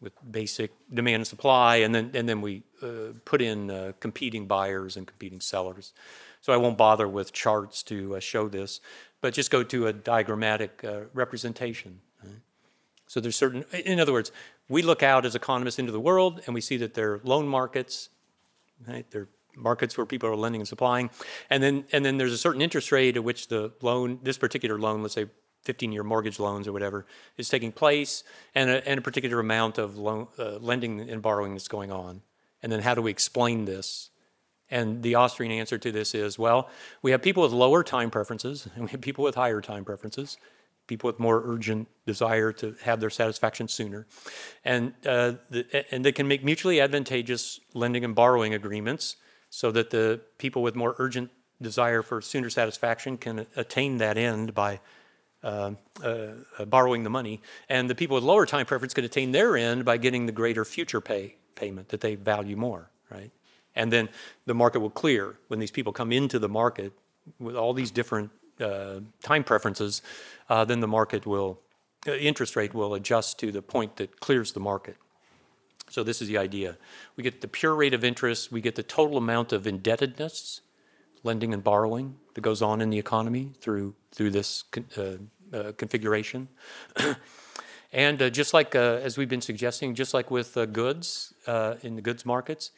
with 0.00 0.12
basic 0.30 0.70
demand 0.94 1.16
and 1.16 1.26
supply, 1.26 1.76
and 1.76 1.92
then 1.92 2.12
and 2.14 2.28
then 2.28 2.40
we 2.40 2.62
uh, 2.82 3.12
put 3.24 3.42
in 3.42 3.68
uh, 3.70 3.92
competing 3.98 4.46
buyers 4.46 4.96
and 4.96 5.06
competing 5.06 5.40
sellers. 5.40 5.92
So 6.40 6.52
I 6.52 6.56
won't 6.56 6.78
bother 6.78 7.08
with 7.08 7.32
charts 7.32 7.82
to 7.84 8.16
uh, 8.16 8.20
show 8.20 8.48
this, 8.48 8.80
but 9.20 9.34
just 9.34 9.50
go 9.50 9.64
to 9.64 9.88
a 9.88 9.92
diagrammatic 9.92 10.84
uh, 10.84 11.00
representation. 11.12 12.00
Right? 12.22 12.40
So 13.06 13.20
there's 13.20 13.36
certain, 13.36 13.64
in 13.72 13.98
other 13.98 14.12
words, 14.12 14.30
we 14.68 14.82
look 14.82 15.02
out 15.02 15.26
as 15.26 15.34
economists 15.34 15.78
into 15.78 15.92
the 15.92 16.00
world 16.00 16.42
and 16.46 16.54
we 16.54 16.60
see 16.60 16.76
that 16.76 16.94
there 16.94 17.14
are 17.14 17.20
loan 17.24 17.48
markets, 17.48 18.10
right? 18.86 19.10
They're 19.10 19.28
markets 19.58 19.96
where 19.96 20.06
people 20.06 20.28
are 20.28 20.36
lending 20.36 20.60
and 20.60 20.68
supplying, 20.68 21.10
and 21.50 21.62
then 21.62 21.84
and 21.92 22.04
then 22.04 22.16
there's 22.16 22.32
a 22.32 22.38
certain 22.38 22.62
interest 22.62 22.92
rate 22.92 23.16
at 23.16 23.24
which 23.24 23.48
the 23.48 23.72
loan, 23.82 24.18
this 24.22 24.38
particular 24.38 24.78
loan, 24.78 25.02
let's 25.02 25.14
say 25.14 25.26
15-year 25.66 26.04
mortgage 26.04 26.38
loans 26.38 26.66
or 26.66 26.72
whatever, 26.72 27.06
is 27.36 27.48
taking 27.48 27.72
place, 27.72 28.24
and 28.54 28.70
a, 28.70 28.88
and 28.88 28.98
a 28.98 29.02
particular 29.02 29.40
amount 29.40 29.78
of 29.78 29.96
loan, 29.98 30.28
uh, 30.38 30.56
lending 30.58 31.00
and 31.00 31.20
borrowing 31.20 31.52
that's 31.52 31.68
going 31.68 31.92
on. 31.92 32.22
And 32.62 32.72
then 32.72 32.80
how 32.80 32.94
do 32.94 33.02
we 33.02 33.10
explain 33.10 33.64
this? 33.64 34.10
And 34.70 35.02
the 35.02 35.14
Austrian 35.14 35.52
answer 35.52 35.78
to 35.78 35.92
this 35.92 36.14
is, 36.14 36.38
well, 36.38 36.68
we 37.02 37.10
have 37.12 37.22
people 37.22 37.42
with 37.42 37.52
lower 37.52 37.82
time 37.82 38.10
preferences, 38.10 38.68
and 38.74 38.84
we 38.84 38.90
have 38.90 39.00
people 39.00 39.24
with 39.24 39.34
higher 39.34 39.60
time 39.60 39.84
preferences, 39.84 40.36
people 40.86 41.08
with 41.08 41.18
more 41.18 41.42
urgent 41.44 41.88
desire 42.06 42.52
to 42.52 42.74
have 42.82 43.00
their 43.00 43.10
satisfaction 43.10 43.68
sooner, 43.68 44.06
and 44.64 44.92
uh, 45.06 45.34
the, 45.50 45.86
and 45.92 46.04
they 46.04 46.12
can 46.12 46.28
make 46.28 46.44
mutually 46.44 46.80
advantageous 46.80 47.60
lending 47.74 48.04
and 48.04 48.14
borrowing 48.14 48.54
agreements 48.54 49.16
so 49.50 49.70
that 49.72 49.90
the 49.90 50.20
people 50.38 50.62
with 50.62 50.74
more 50.74 50.94
urgent 50.98 51.30
desire 51.60 52.02
for 52.02 52.20
sooner 52.20 52.50
satisfaction 52.50 53.16
can 53.16 53.46
attain 53.56 53.98
that 53.98 54.16
end 54.16 54.54
by 54.54 54.80
uh, 55.42 55.72
uh, 56.02 56.64
borrowing 56.66 57.04
the 57.04 57.10
money, 57.10 57.40
and 57.68 57.88
the 57.88 57.94
people 57.94 58.16
with 58.16 58.24
lower 58.24 58.46
time 58.46 58.66
preference 58.66 58.94
can 58.94 59.04
attain 59.04 59.32
their 59.32 59.56
end 59.56 59.84
by 59.84 59.96
getting 59.96 60.26
the 60.26 60.32
greater 60.32 60.64
future 60.64 61.00
pay 61.00 61.36
payment 61.54 61.88
that 61.88 62.00
they 62.00 62.14
value 62.14 62.56
more, 62.56 62.90
right? 63.10 63.30
And 63.74 63.92
then 63.92 64.08
the 64.46 64.54
market 64.54 64.80
will 64.80 64.90
clear 64.90 65.36
when 65.48 65.60
these 65.60 65.70
people 65.70 65.92
come 65.92 66.12
into 66.12 66.38
the 66.38 66.48
market 66.48 66.92
with 67.38 67.56
all 67.56 67.72
these 67.72 67.90
different 67.90 68.30
uh, 68.60 69.00
time 69.22 69.44
preferences. 69.44 70.02
Uh, 70.48 70.64
then 70.64 70.80
the 70.80 70.88
market 70.88 71.26
will 71.26 71.60
uh, 72.06 72.12
interest 72.12 72.56
rate 72.56 72.74
will 72.74 72.94
adjust 72.94 73.38
to 73.38 73.52
the 73.52 73.62
point 73.62 73.96
that 73.96 74.20
clears 74.20 74.52
the 74.52 74.60
market. 74.60 74.96
So 75.90 76.02
this 76.02 76.20
is 76.20 76.28
the 76.28 76.38
idea. 76.38 76.76
We 77.16 77.22
get 77.22 77.40
the 77.40 77.48
pure 77.48 77.74
rate 77.74 77.94
of 77.94 78.04
interest. 78.04 78.52
We 78.52 78.60
get 78.60 78.74
the 78.74 78.82
total 78.82 79.16
amount 79.16 79.52
of 79.52 79.66
indebtedness 79.66 80.60
lending 81.24 81.52
and 81.52 81.64
borrowing 81.64 82.16
that 82.34 82.40
goes 82.40 82.62
on 82.62 82.80
in 82.80 82.90
the 82.90 82.98
economy 82.98 83.52
through 83.60 83.94
through 84.12 84.30
this 84.30 84.64
uh, 84.96 85.02
uh, 85.52 85.72
configuration. 85.76 86.48
and 87.92 88.22
uh, 88.22 88.30
just 88.30 88.54
like 88.54 88.74
uh, 88.74 89.00
as 89.02 89.18
we've 89.18 89.28
been 89.28 89.40
suggesting, 89.40 89.94
just 89.94 90.14
like 90.14 90.30
with 90.30 90.56
uh, 90.56 90.66
goods 90.66 91.34
uh, 91.46 91.74
in 91.82 91.96
the 91.96 92.02
goods 92.02 92.24
markets, 92.24 92.70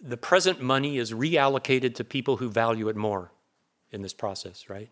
the 0.00 0.16
present 0.16 0.60
money 0.60 0.98
is 0.98 1.12
reallocated 1.12 1.94
to 1.94 2.04
people 2.04 2.36
who 2.36 2.48
value 2.50 2.88
it 2.88 2.96
more 2.96 3.32
in 3.92 4.02
this 4.02 4.12
process, 4.12 4.68
right? 4.68 4.90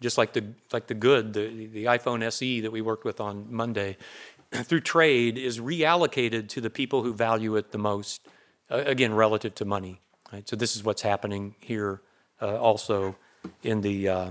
Just 0.00 0.16
like 0.16 0.32
the 0.32 0.44
like 0.72 0.86
the 0.86 0.94
good, 0.94 1.32
the, 1.32 1.66
the 1.66 1.84
iPhone 1.84 2.22
SE 2.22 2.60
that 2.60 2.70
we 2.70 2.80
worked 2.80 3.04
with 3.04 3.20
on 3.20 3.46
Monday, 3.50 3.96
through 4.52 4.80
trade 4.80 5.38
is 5.38 5.60
reallocated 5.60 6.48
to 6.48 6.60
the 6.60 6.70
people 6.70 7.02
who 7.02 7.12
value 7.12 7.56
it 7.56 7.72
the 7.72 7.78
most, 7.78 8.26
again 8.70 9.14
relative 9.14 9.54
to 9.56 9.64
money. 9.64 10.00
Right? 10.32 10.48
So 10.48 10.56
this 10.56 10.76
is 10.76 10.84
what's 10.84 11.02
happening 11.02 11.54
here 11.60 12.02
uh, 12.40 12.56
also 12.58 13.16
in 13.62 13.80
the, 13.80 14.08
uh, 14.08 14.30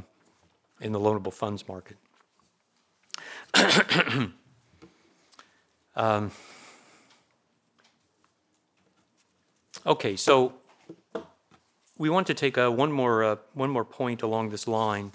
in 0.81 0.91
the 0.91 0.99
loanable 0.99 1.33
funds 1.33 1.67
market. 1.67 1.97
um, 5.95 6.31
okay, 9.85 10.15
so 10.15 10.53
we 11.97 12.09
want 12.09 12.27
to 12.27 12.33
take 12.33 12.57
uh, 12.57 12.69
one, 12.69 12.91
more, 12.91 13.23
uh, 13.23 13.35
one 13.53 13.69
more 13.69 13.85
point 13.85 14.21
along 14.21 14.49
this 14.49 14.67
line. 14.67 15.11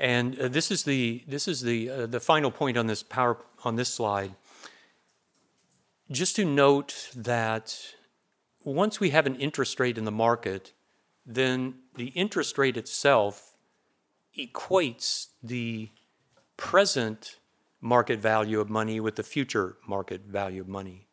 And 0.00 0.38
uh, 0.38 0.48
this 0.48 0.70
is 0.70 0.84
the 0.84 1.22
this 1.26 1.46
is 1.46 1.62
the 1.62 1.90
uh, 1.90 2.06
the 2.06 2.20
final 2.20 2.50
point 2.50 2.76
on 2.76 2.86
this 2.86 3.02
power 3.02 3.38
on 3.64 3.76
this 3.76 3.92
slide. 3.92 4.34
Just 6.10 6.36
to 6.36 6.44
note 6.44 7.10
that 7.16 7.94
once 8.64 9.00
we 9.00 9.10
have 9.10 9.26
an 9.26 9.36
interest 9.36 9.78
rate 9.80 9.96
in 9.96 10.04
the 10.04 10.12
market, 10.12 10.72
then 11.24 11.76
the 11.94 12.08
interest 12.08 12.58
rate 12.58 12.76
itself 12.76 13.56
equates 14.38 15.28
the 15.42 15.90
present 16.56 17.38
market 17.80 18.18
value 18.18 18.60
of 18.60 18.68
money 18.68 18.98
with 19.00 19.16
the 19.16 19.22
future 19.22 19.76
market 19.86 20.22
value 20.22 20.60
of 20.60 20.68
money. 20.68 21.06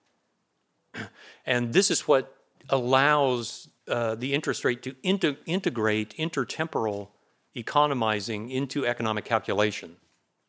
And 1.46 1.74
this 1.74 1.92
is 1.92 2.08
what 2.08 2.36
allows 2.70 3.70
uh, 3.88 4.16
the 4.16 4.34
interest 4.34 4.64
rate 4.64 4.82
to 4.84 4.96
inter- 5.04 5.38
integrate 5.46 6.16
intertemporal 6.18 7.10
economizing 7.56 8.50
into 8.50 8.86
economic 8.86 9.26
calculation. 9.26 9.98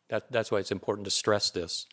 That, 0.09 0.31
that's 0.31 0.51
why 0.51 0.59
it's 0.59 0.71
important 0.71 1.05
to 1.05 1.11
stress 1.11 1.49
this. 1.49 1.87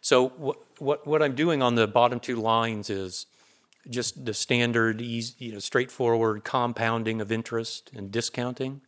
So, 0.00 0.28
wh- 0.28 0.82
what, 0.82 1.06
what 1.06 1.22
I'm 1.22 1.34
doing 1.34 1.62
on 1.62 1.74
the 1.74 1.86
bottom 1.86 2.20
two 2.20 2.36
lines 2.36 2.90
is 2.90 3.26
just 3.88 4.24
the 4.24 4.34
standard, 4.34 5.00
easy, 5.00 5.34
you 5.46 5.52
know, 5.52 5.58
straightforward 5.58 6.44
compounding 6.44 7.20
of 7.20 7.30
interest 7.30 7.90
and 7.94 8.10
discounting. 8.10 8.80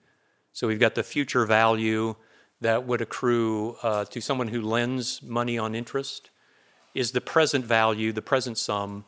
So 0.53 0.67
we've 0.67 0.81
got 0.81 0.95
the 0.95 1.03
future 1.03 1.45
value 1.45 2.17
that 2.61 2.87
would 2.87 3.03
accrue 3.03 3.77
uh, 3.83 4.07
to 4.07 4.21
someone 4.21 4.49
who 4.49 4.63
lends 4.63 5.23
money 5.23 5.59
on 5.59 5.75
interest 5.75 6.31
is 6.95 7.13
the 7.13 7.21
present 7.21 7.67
value, 7.67 8.13
the 8.13 8.23
present 8.23 8.57
sum, 8.57 9.05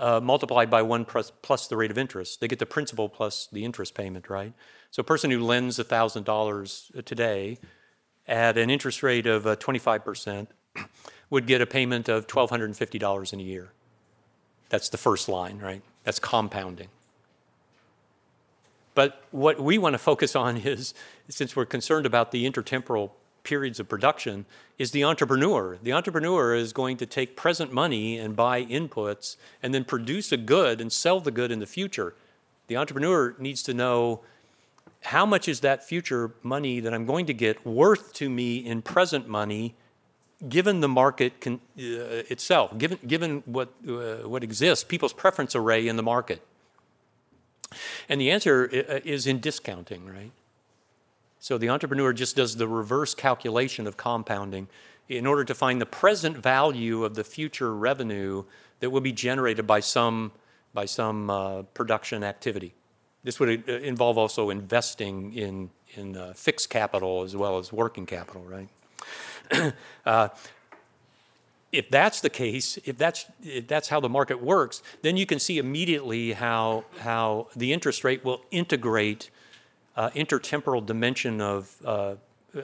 uh, 0.00 0.18
multiplied 0.18 0.70
by 0.70 0.80
one 0.80 1.04
plus, 1.04 1.30
plus, 1.42 1.66
the 1.68 1.76
rate 1.76 1.90
of 1.90 1.98
interest. 1.98 2.40
They 2.40 2.48
get 2.48 2.58
the 2.58 2.66
principal 2.66 3.08
plus 3.08 3.48
the 3.52 3.64
interest 3.64 3.94
payment, 3.94 4.30
right? 4.30 4.54
So 4.90 5.02
a 5.02 5.04
person 5.04 5.30
who 5.30 5.44
lends 5.44 5.78
$1,000 5.78 7.04
today 7.04 7.58
at 8.26 8.56
an 8.56 8.70
interest 8.70 9.02
rate 9.02 9.26
of 9.26 9.46
uh, 9.46 9.56
25% 9.56 10.48
would 11.28 11.46
get 11.46 11.60
a 11.60 11.66
payment 11.66 12.08
of 12.08 12.26
$1,250 12.26 13.32
in 13.32 13.40
a 13.40 13.42
year. 13.42 13.72
That's 14.70 14.88
the 14.88 14.98
first 14.98 15.28
line, 15.28 15.58
right? 15.58 15.82
That's 16.04 16.18
compounding. 16.18 16.88
But 18.94 19.22
what 19.30 19.60
we 19.60 19.76
want 19.76 19.94
to 19.94 19.98
focus 19.98 20.34
on 20.34 20.56
is, 20.64 20.94
since 21.28 21.54
we're 21.54 21.66
concerned 21.66 22.06
about 22.06 22.30
the 22.30 22.50
intertemporal 22.50 23.10
periods 23.50 23.80
of 23.80 23.88
production, 23.88 24.46
is 24.78 24.92
the 24.92 25.02
entrepreneur. 25.02 25.76
The 25.82 25.92
entrepreneur 25.92 26.54
is 26.54 26.72
going 26.72 26.96
to 26.98 27.06
take 27.06 27.34
present 27.34 27.72
money 27.72 28.16
and 28.16 28.36
buy 28.36 28.64
inputs 28.64 29.36
and 29.60 29.74
then 29.74 29.84
produce 29.84 30.30
a 30.30 30.36
good 30.36 30.80
and 30.80 30.92
sell 30.92 31.18
the 31.20 31.32
good 31.32 31.50
in 31.50 31.58
the 31.58 31.66
future. 31.66 32.14
The 32.68 32.76
entrepreneur 32.76 33.34
needs 33.40 33.62
to 33.64 33.74
know 33.74 34.20
how 35.14 35.26
much 35.26 35.48
is 35.48 35.60
that 35.60 35.82
future 35.82 36.30
money 36.44 36.78
that 36.78 36.94
I'm 36.94 37.06
going 37.06 37.26
to 37.26 37.34
get 37.34 37.66
worth 37.66 38.12
to 38.20 38.30
me 38.30 38.58
in 38.58 38.82
present 38.82 39.26
money 39.26 39.74
given 40.48 40.80
the 40.80 40.88
market 40.88 41.40
can, 41.40 41.54
uh, 41.76 42.32
itself, 42.34 42.78
given, 42.78 42.98
given 43.04 43.42
what, 43.46 43.68
uh, 43.88 44.28
what 44.32 44.44
exists, 44.44 44.84
people's 44.84 45.12
preference 45.12 45.56
array 45.56 45.88
in 45.88 45.96
the 45.96 46.04
market? 46.04 46.40
And 48.08 48.20
the 48.20 48.30
answer 48.30 48.70
uh, 48.72 49.00
is 49.04 49.26
in 49.26 49.40
discounting, 49.40 50.06
right? 50.06 50.30
So 51.40 51.56
the 51.56 51.70
entrepreneur 51.70 52.12
just 52.12 52.36
does 52.36 52.56
the 52.56 52.68
reverse 52.68 53.14
calculation 53.14 53.86
of 53.86 53.96
compounding 53.96 54.68
in 55.08 55.26
order 55.26 55.42
to 55.44 55.54
find 55.54 55.80
the 55.80 55.86
present 55.86 56.36
value 56.36 57.02
of 57.02 57.14
the 57.14 57.24
future 57.24 57.74
revenue 57.74 58.44
that 58.80 58.90
will 58.90 59.00
be 59.00 59.12
generated 59.12 59.66
by 59.66 59.80
some, 59.80 60.32
by 60.74 60.84
some 60.84 61.30
uh, 61.30 61.62
production 61.74 62.22
activity. 62.22 62.74
This 63.24 63.40
would 63.40 63.64
uh, 63.68 63.72
involve 63.72 64.18
also 64.18 64.50
investing 64.50 65.32
in, 65.32 65.70
in 65.94 66.16
uh, 66.16 66.34
fixed 66.34 66.68
capital 66.68 67.22
as 67.22 67.34
well 67.34 67.58
as 67.58 67.72
working 67.72 68.04
capital, 68.04 68.42
right? 68.42 69.72
uh, 70.06 70.28
if 71.72 71.88
that's 71.90 72.20
the 72.20 72.30
case, 72.30 72.78
if 72.84 72.98
that's, 72.98 73.24
if 73.42 73.66
that's 73.66 73.88
how 73.88 73.98
the 73.98 74.08
market 74.08 74.42
works, 74.42 74.82
then 75.02 75.16
you 75.16 75.24
can 75.24 75.38
see 75.38 75.56
immediately 75.56 76.32
how, 76.32 76.84
how 76.98 77.48
the 77.56 77.72
interest 77.72 78.04
rate 78.04 78.24
will 78.24 78.42
integrate 78.50 79.30
uh, 80.00 80.08
intertemporal 80.12 80.84
dimension 80.84 81.42
of 81.42 81.76
uh, 81.84 82.14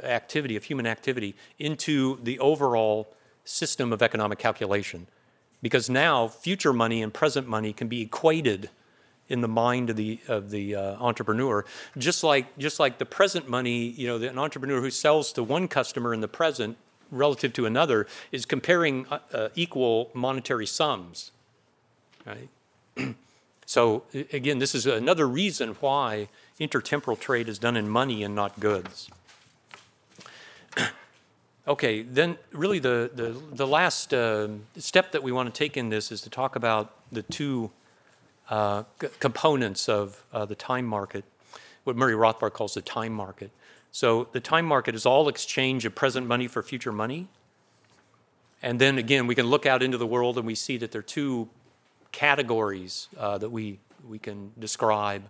activity, 0.03 0.57
of 0.57 0.65
human 0.65 0.87
activity, 0.87 1.35
into 1.59 2.19
the 2.23 2.39
overall 2.39 3.15
system 3.45 3.93
of 3.93 4.01
economic 4.01 4.39
calculation. 4.39 5.07
Because 5.61 5.91
now 5.91 6.29
future 6.29 6.73
money 6.73 7.03
and 7.03 7.13
present 7.13 7.47
money 7.47 7.75
can 7.75 7.89
be 7.89 8.01
equated 8.01 8.71
in 9.29 9.43
the 9.43 9.49
mind 9.49 9.91
of 9.91 9.97
the 9.97 10.19
of 10.29 10.51
the 10.51 10.75
uh, 10.75 10.97
entrepreneur. 10.99 11.67
Just 11.99 12.25
like 12.25 12.57
just 12.57 12.81
like 12.81 12.97
the 12.97 13.05
present 13.05 13.51
money, 13.51 13.89
you 13.89 14.07
know, 14.07 14.17
the, 14.17 14.31
an 14.31 14.39
entrepreneur 14.39 14.81
who 14.81 14.91
sells 14.91 15.31
to 15.35 15.43
one 15.43 15.69
customer 15.69 16.15
in 16.15 16.23
the 16.23 16.29
present 16.29 16.79
relative 17.11 17.53
to 17.53 17.67
another 17.67 18.07
is 18.33 18.47
comparing 18.47 19.07
uh, 19.09 19.19
uh, 19.35 19.49
equal 19.55 20.11
monetary 20.15 20.67
sums, 20.67 21.33
right? 22.25 22.49
so 23.67 24.05
again, 24.33 24.59
this 24.59 24.75
is 24.75 24.87
another 24.87 25.29
reason 25.29 25.77
why 25.81 26.29
intertemporal 26.61 27.19
trade 27.19 27.49
is 27.49 27.59
done 27.59 27.77
in 27.77 27.89
money 27.89 28.23
and 28.23 28.35
not 28.35 28.59
goods. 28.61 29.11
Okay, 31.69 32.03
then 32.03 32.39
really 32.53 32.79
the, 32.79 33.11
the, 33.13 33.37
the 33.53 33.67
last 33.67 34.15
uh, 34.15 34.47
step 34.77 35.11
that 35.11 35.25
we 35.25 35.33
want 35.33 35.53
to 35.53 35.59
take 35.59 35.77
in 35.77 35.89
this 35.89 36.13
is 36.13 36.21
to 36.21 36.31
talk 36.31 36.55
about 36.55 36.95
the 37.11 37.23
two 37.23 37.73
uh, 38.49 38.85
c- 39.01 39.09
components 39.19 39.89
of 39.89 40.23
uh, 40.33 40.45
the 40.45 40.55
time 40.55 40.87
market, 40.87 41.25
what 41.83 41.97
Murray 41.97 42.15
Rothbard 42.15 42.53
calls 42.53 42.75
the 42.75 42.83
time 42.83 43.13
market. 43.13 43.51
So 43.91 44.29
the 44.31 44.39
time 44.39 44.65
market 44.65 44.95
is 44.95 45.07
all 45.07 45.29
exchange 45.29 45.85
of 45.85 45.97
present 45.97 46.29
money 46.29 46.47
for 46.47 46.63
future 46.63 46.93
money. 46.93 47.27
And 48.63 48.81
then 48.81 48.97
again, 48.97 49.27
we 49.27 49.35
can 49.35 49.47
look 49.47 49.67
out 49.67 49.83
into 49.83 49.99
the 49.99 50.07
world 50.07 50.39
and 50.39 50.47
we 50.47 50.55
see 50.55 50.77
that 50.77 50.93
there 50.93 51.01
are 51.01 51.03
two 51.03 51.49
categories 52.13 53.09
uh, 53.19 53.39
that 53.39 53.51
we, 53.51 53.81
we 54.09 54.21
can 54.21 54.53
describe 54.59 55.25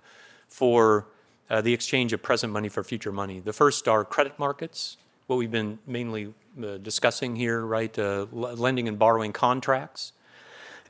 for 0.48 1.06
uh, 1.50 1.60
the 1.60 1.72
exchange 1.72 2.12
of 2.12 2.22
present 2.22 2.52
money 2.52 2.68
for 2.68 2.82
future 2.82 3.12
money. 3.12 3.40
The 3.40 3.52
first 3.52 3.88
are 3.88 4.04
credit 4.04 4.38
markets, 4.38 4.96
what 5.26 5.36
we've 5.36 5.50
been 5.50 5.78
mainly 5.86 6.32
uh, 6.62 6.78
discussing 6.78 7.36
here, 7.36 7.64
right? 7.64 7.96
Uh, 7.98 8.26
lending 8.32 8.88
and 8.88 8.98
borrowing 8.98 9.32
contracts. 9.32 10.12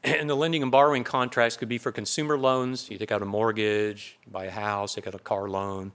And 0.04 0.30
the 0.30 0.36
lending 0.36 0.62
and 0.62 0.70
borrowing 0.70 1.02
contracts 1.02 1.56
could 1.56 1.68
be 1.68 1.78
for 1.78 1.90
consumer 1.90 2.38
loans. 2.38 2.88
You 2.90 2.98
take 2.98 3.10
out 3.10 3.22
a 3.22 3.24
mortgage, 3.24 4.18
buy 4.30 4.44
a 4.44 4.50
house, 4.50 4.94
take 4.94 5.06
out 5.06 5.14
a 5.14 5.18
car 5.18 5.48
loan, 5.48 5.90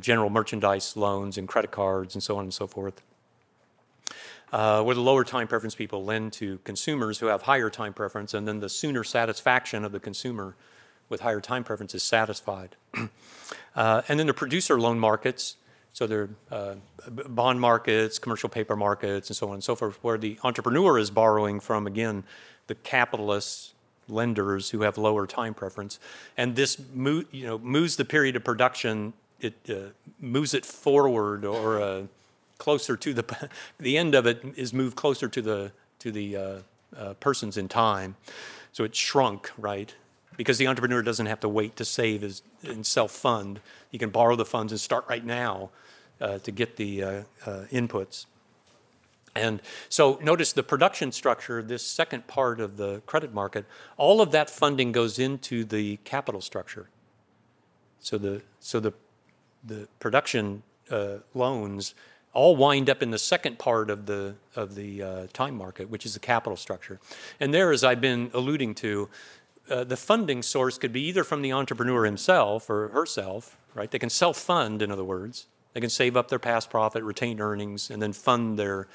general 0.00 0.30
merchandise 0.30 0.96
loans 0.96 1.38
and 1.38 1.46
credit 1.46 1.70
cards 1.70 2.14
and 2.14 2.22
so 2.22 2.36
on 2.36 2.44
and 2.44 2.54
so 2.54 2.66
forth. 2.66 3.00
Uh, 4.52 4.82
where 4.82 4.94
the 4.94 5.00
lower 5.00 5.24
time 5.24 5.46
preference 5.46 5.74
people 5.74 6.04
lend 6.04 6.32
to 6.32 6.58
consumers 6.64 7.18
who 7.18 7.26
have 7.26 7.42
higher 7.42 7.70
time 7.70 7.92
preference, 7.92 8.34
and 8.34 8.46
then 8.46 8.60
the 8.60 8.68
sooner 8.68 9.04
satisfaction 9.04 9.84
of 9.84 9.92
the 9.92 10.00
consumer 10.00 10.56
with 11.08 11.20
higher 11.20 11.40
time 11.40 11.64
preference 11.64 11.94
is 11.94 12.02
satisfied. 12.02 12.76
uh, 13.74 14.02
and 14.08 14.18
then 14.18 14.26
the 14.26 14.34
producer 14.34 14.78
loan 14.80 14.98
markets, 14.98 15.56
so 15.92 16.06
they're 16.06 16.30
uh, 16.50 16.74
bond 17.08 17.60
markets, 17.60 18.18
commercial 18.18 18.48
paper 18.48 18.76
markets, 18.76 19.30
and 19.30 19.36
so 19.36 19.48
on 19.48 19.54
and 19.54 19.64
so 19.64 19.76
forth, 19.76 19.98
where 20.02 20.18
the 20.18 20.38
entrepreneur 20.42 20.98
is 20.98 21.10
borrowing 21.10 21.60
from, 21.60 21.86
again, 21.86 22.24
the 22.66 22.74
capitalists, 22.74 23.74
lenders 24.08 24.70
who 24.70 24.82
have 24.82 24.98
lower 24.98 25.26
time 25.26 25.54
preference. 25.54 25.98
And 26.36 26.56
this 26.56 26.78
you 26.96 27.46
know, 27.46 27.58
moves 27.58 27.96
the 27.96 28.04
period 28.04 28.36
of 28.36 28.44
production, 28.44 29.12
it 29.40 29.54
uh, 29.68 29.90
moves 30.20 30.54
it 30.54 30.64
forward 30.66 31.44
or 31.44 31.80
uh, 31.80 32.02
closer 32.58 32.96
to 32.96 33.14
the, 33.14 33.48
the 33.78 33.96
end 33.96 34.14
of 34.14 34.26
it 34.26 34.42
is 34.56 34.72
moved 34.72 34.96
closer 34.96 35.28
to 35.28 35.42
the, 35.42 35.72
to 36.00 36.10
the 36.10 36.36
uh, 36.36 36.58
uh, 36.96 37.14
persons 37.14 37.56
in 37.56 37.68
time. 37.68 38.16
So 38.72 38.84
it 38.84 38.94
shrunk, 38.94 39.50
right? 39.56 39.94
Because 40.36 40.58
the 40.58 40.66
entrepreneur 40.66 41.02
doesn't 41.02 41.26
have 41.26 41.40
to 41.40 41.48
wait 41.48 41.76
to 41.76 41.84
save 41.84 42.22
his, 42.22 42.42
and 42.64 42.84
self 42.84 43.12
fund. 43.12 43.60
He 43.90 43.98
can 43.98 44.10
borrow 44.10 44.36
the 44.36 44.44
funds 44.44 44.72
and 44.72 44.80
start 44.80 45.04
right 45.08 45.24
now 45.24 45.70
uh, 46.20 46.38
to 46.38 46.50
get 46.50 46.76
the 46.76 47.02
uh, 47.02 47.22
inputs. 47.70 48.26
And 49.36 49.60
so 49.88 50.18
notice 50.22 50.52
the 50.52 50.62
production 50.62 51.10
structure, 51.10 51.62
this 51.62 51.84
second 51.84 52.26
part 52.26 52.60
of 52.60 52.76
the 52.76 53.00
credit 53.06 53.34
market, 53.34 53.66
all 53.96 54.20
of 54.20 54.30
that 54.30 54.48
funding 54.48 54.92
goes 54.92 55.18
into 55.18 55.64
the 55.64 55.96
capital 56.04 56.40
structure. 56.40 56.88
So 57.98 58.18
the, 58.18 58.42
so 58.60 58.80
the, 58.80 58.92
the 59.64 59.88
production 59.98 60.62
uh, 60.90 61.16
loans 61.34 61.94
all 62.32 62.56
wind 62.56 62.90
up 62.90 63.02
in 63.02 63.10
the 63.10 63.18
second 63.18 63.58
part 63.58 63.90
of 63.90 64.06
the, 64.06 64.34
of 64.56 64.74
the 64.74 65.02
uh, 65.02 65.26
time 65.32 65.56
market, 65.56 65.88
which 65.88 66.04
is 66.04 66.14
the 66.14 66.20
capital 66.20 66.56
structure. 66.56 67.00
And 67.40 67.54
there, 67.54 67.72
as 67.72 67.84
I've 67.84 68.00
been 68.00 68.30
alluding 68.34 68.74
to, 68.76 69.08
uh, 69.70 69.84
the 69.84 69.96
funding 69.96 70.42
source 70.42 70.78
could 70.78 70.92
be 70.92 71.02
either 71.02 71.24
from 71.24 71.42
the 71.42 71.52
entrepreneur 71.52 72.04
himself 72.04 72.68
or 72.68 72.88
herself, 72.88 73.56
right? 73.74 73.90
They 73.90 73.98
can 73.98 74.10
self 74.10 74.36
fund, 74.36 74.82
in 74.82 74.90
other 74.90 75.04
words. 75.04 75.46
They 75.72 75.80
can 75.80 75.90
save 75.90 76.16
up 76.16 76.28
their 76.28 76.38
past 76.38 76.70
profit, 76.70 77.02
retained 77.02 77.40
earnings, 77.40 77.90
and 77.90 78.00
then 78.00 78.12
fund 78.12 78.58
their 78.58 78.86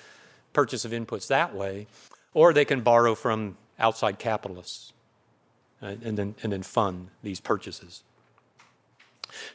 purchase 0.53 0.85
of 0.85 0.91
inputs 0.91 1.27
that 1.27 1.53
way, 1.53 1.87
or 2.33 2.53
they 2.53 2.65
can 2.65 2.81
borrow 2.81 3.15
from 3.15 3.57
outside 3.77 4.17
capitalists 4.19 4.93
and, 5.81 6.17
then, 6.17 6.35
and 6.43 6.51
then 6.51 6.63
fund 6.63 7.09
these 7.23 7.39
purchases. 7.39 8.03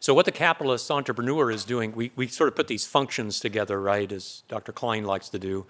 So, 0.01 0.15
what 0.15 0.25
the 0.25 0.33
capitalist 0.33 0.91
entrepreneur 0.91 1.51
is 1.51 1.65
doing, 1.65 1.93
we, 1.93 2.13
we 2.15 2.29
sort 2.29 2.49
of 2.49 2.55
put 2.55 2.69
these 2.69 2.87
functions 2.87 3.41
together, 3.41 3.81
right, 3.81 4.11
as 4.11 4.43
Dr. 4.49 4.73
Klein 4.73 5.05
likes 5.05 5.29
to 5.31 5.39
do 5.39 5.67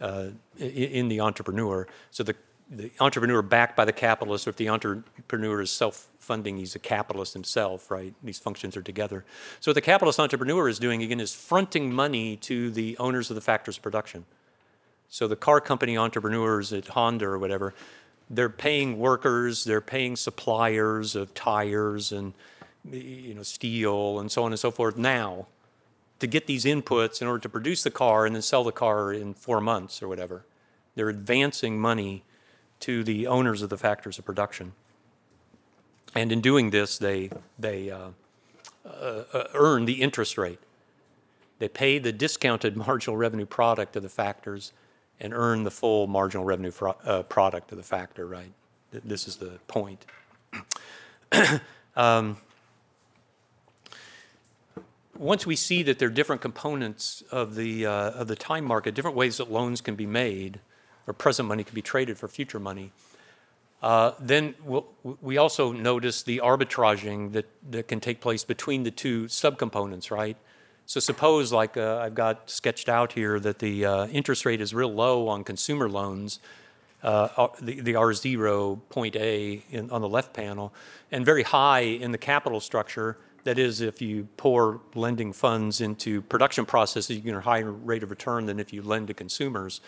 uh, 0.00 0.28
in, 0.58 0.66
in, 0.66 1.08
the 1.08 1.20
entrepreneur. 1.20 1.86
So, 2.10 2.24
the, 2.24 2.34
the 2.70 2.90
entrepreneur 3.00 3.42
backed 3.42 3.76
by 3.76 3.84
the 3.84 3.92
capitalist, 3.92 4.46
or 4.46 4.50
if 4.50 4.56
the 4.56 4.68
entrepreneur 4.68 5.60
is 5.60 5.70
self 5.70 6.08
funding, 6.18 6.56
he's 6.56 6.74
a 6.74 6.78
capitalist 6.78 7.34
himself, 7.34 7.90
right? 7.90 8.14
These 8.22 8.38
functions 8.38 8.76
are 8.76 8.82
together. 8.82 9.24
So, 9.60 9.70
what 9.70 9.74
the 9.74 9.80
capitalist 9.80 10.18
entrepreneur 10.18 10.68
is 10.68 10.78
doing, 10.78 11.02
again, 11.02 11.20
is 11.20 11.34
fronting 11.34 11.92
money 11.92 12.36
to 12.38 12.70
the 12.70 12.96
owners 12.98 13.30
of 13.30 13.34
the 13.34 13.42
factors 13.42 13.76
of 13.76 13.82
production. 13.82 14.24
So 15.14 15.28
the 15.28 15.36
car 15.36 15.60
company 15.60 15.96
entrepreneurs 15.96 16.72
at 16.72 16.88
Honda 16.88 17.26
or 17.26 17.38
whatever, 17.38 17.72
they're 18.28 18.48
paying 18.48 18.98
workers, 18.98 19.62
they're 19.62 19.80
paying 19.80 20.16
suppliers 20.16 21.14
of 21.14 21.32
tires 21.34 22.10
and 22.10 22.34
you 22.90 23.32
know 23.32 23.44
steel 23.44 24.18
and 24.18 24.32
so 24.32 24.42
on 24.42 24.52
and 24.52 24.58
so 24.58 24.72
forth 24.72 24.96
now 24.96 25.46
to 26.18 26.26
get 26.26 26.48
these 26.48 26.64
inputs 26.64 27.22
in 27.22 27.28
order 27.28 27.38
to 27.38 27.48
produce 27.48 27.84
the 27.84 27.92
car 27.92 28.26
and 28.26 28.34
then 28.34 28.42
sell 28.42 28.64
the 28.64 28.72
car 28.72 29.12
in 29.12 29.34
four 29.34 29.60
months 29.60 30.02
or 30.02 30.08
whatever. 30.08 30.44
They're 30.96 31.10
advancing 31.10 31.78
money 31.78 32.24
to 32.80 33.04
the 33.04 33.26
owners 33.26 33.62
of 33.62 33.70
the 33.70 33.78
factors 33.78 34.18
of 34.18 34.24
production. 34.24 34.72
And 36.14 36.30
in 36.30 36.40
doing 36.40 36.70
this, 36.70 36.98
they, 36.98 37.30
they 37.58 37.90
uh, 37.90 38.10
uh, 38.84 39.44
earn 39.54 39.84
the 39.84 40.02
interest 40.02 40.38
rate. 40.38 40.60
They 41.58 41.68
pay 41.68 41.98
the 41.98 42.12
discounted 42.12 42.76
marginal 42.86 43.16
revenue 43.16 43.46
product 43.46 43.96
of 43.96 44.02
the 44.02 44.08
factors 44.08 44.72
and 45.20 45.32
earn 45.32 45.62
the 45.64 45.70
full 45.70 46.06
marginal 46.06 46.44
revenue 46.44 46.72
uh, 47.04 47.22
product 47.22 47.72
of 47.72 47.78
the 47.78 47.84
factor, 47.84 48.26
right? 48.26 48.52
This 48.90 49.26
is 49.26 49.36
the 49.36 49.58
point. 49.66 50.04
um, 51.96 52.36
once 55.16 55.46
we 55.46 55.56
see 55.56 55.82
that 55.84 55.98
there 55.98 56.08
are 56.08 56.12
different 56.12 56.42
components 56.42 57.22
of 57.30 57.54
the, 57.54 57.86
uh, 57.86 58.10
of 58.10 58.28
the 58.28 58.36
time 58.36 58.64
market, 58.64 58.94
different 58.94 59.16
ways 59.16 59.38
that 59.38 59.50
loans 59.50 59.80
can 59.80 59.94
be 59.94 60.06
made 60.06 60.60
or 61.06 61.14
present 61.14 61.48
money 61.48 61.64
can 61.64 61.74
be 61.74 61.82
traded 61.82 62.18
for 62.18 62.28
future 62.28 62.60
money, 62.60 62.92
uh, 63.82 64.12
then 64.18 64.54
we'll, 64.64 64.86
we 65.20 65.36
also 65.36 65.70
notice 65.70 66.22
the 66.22 66.40
arbitraging 66.42 67.32
that, 67.32 67.44
that 67.70 67.86
can 67.86 68.00
take 68.00 68.20
place 68.20 68.42
between 68.42 68.82
the 68.82 68.90
two 68.90 69.24
subcomponents, 69.24 70.10
right? 70.10 70.38
So 70.86 71.00
suppose, 71.00 71.52
like 71.52 71.76
uh, 71.76 71.98
I've 71.98 72.14
got 72.14 72.48
sketched 72.48 72.88
out 72.88 73.12
here, 73.12 73.38
that 73.40 73.58
the 73.58 73.84
uh, 73.84 74.06
interest 74.06 74.46
rate 74.46 74.60
is 74.60 74.72
real 74.74 74.92
low 74.92 75.28
on 75.28 75.44
consumer 75.44 75.88
loans, 75.88 76.40
uh, 77.02 77.48
the, 77.60 77.80
the 77.80 77.92
R0 77.92 78.80
point 78.88 79.16
A 79.16 79.62
in, 79.70 79.90
on 79.90 80.00
the 80.00 80.08
left 80.08 80.32
panel, 80.32 80.72
and 81.12 81.24
very 81.24 81.42
high 81.42 81.80
in 81.80 82.10
the 82.10 82.18
capital 82.18 82.60
structure. 82.60 83.18
That 83.44 83.58
is, 83.58 83.82
if 83.82 84.00
you 84.00 84.28
pour 84.38 84.80
lending 84.94 85.34
funds 85.34 85.82
into 85.82 86.22
production 86.22 86.64
processes, 86.64 87.16
you 87.16 87.22
get 87.22 87.34
a 87.34 87.40
higher 87.42 87.70
rate 87.70 88.02
of 88.02 88.08
return 88.08 88.46
than 88.46 88.58
if 88.58 88.72
you 88.72 88.80
lend 88.80 89.08
to 89.08 89.14
consumers. 89.14 89.82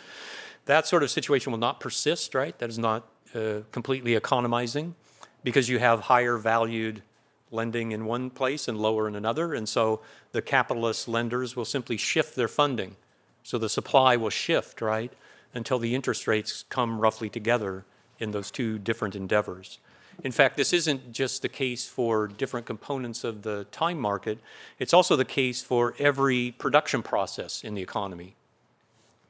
That 0.66 0.86
sort 0.86 1.02
of 1.02 1.10
situation 1.10 1.52
will 1.52 1.58
not 1.58 1.80
persist, 1.80 2.34
right? 2.34 2.56
That 2.58 2.68
is 2.68 2.78
not 2.78 3.08
uh, 3.34 3.60
completely 3.72 4.14
economizing 4.14 4.94
because 5.42 5.68
you 5.68 5.78
have 5.78 6.00
higher 6.00 6.36
valued 6.36 7.02
lending 7.50 7.92
in 7.92 8.04
one 8.04 8.30
place 8.30 8.68
and 8.68 8.78
lower 8.78 9.08
in 9.08 9.14
another. 9.14 9.54
And 9.54 9.68
so 9.68 10.00
the 10.32 10.42
capitalist 10.42 11.08
lenders 11.08 11.54
will 11.56 11.64
simply 11.64 11.96
shift 11.96 12.34
their 12.34 12.48
funding. 12.48 12.96
So 13.44 13.58
the 13.58 13.68
supply 13.68 14.16
will 14.16 14.30
shift, 14.30 14.80
right, 14.80 15.12
until 15.54 15.78
the 15.78 15.94
interest 15.94 16.26
rates 16.26 16.64
come 16.68 17.00
roughly 17.00 17.30
together 17.30 17.84
in 18.18 18.32
those 18.32 18.50
two 18.50 18.78
different 18.78 19.14
endeavors. 19.14 19.78
In 20.24 20.32
fact, 20.32 20.56
this 20.56 20.72
isn't 20.72 21.12
just 21.12 21.42
the 21.42 21.48
case 21.48 21.86
for 21.86 22.26
different 22.26 22.66
components 22.66 23.22
of 23.22 23.42
the 23.42 23.66
time 23.70 24.00
market, 24.00 24.38
it's 24.78 24.94
also 24.94 25.14
the 25.14 25.24
case 25.24 25.62
for 25.62 25.94
every 25.98 26.52
production 26.52 27.02
process 27.02 27.62
in 27.62 27.74
the 27.74 27.82
economy. 27.82 28.34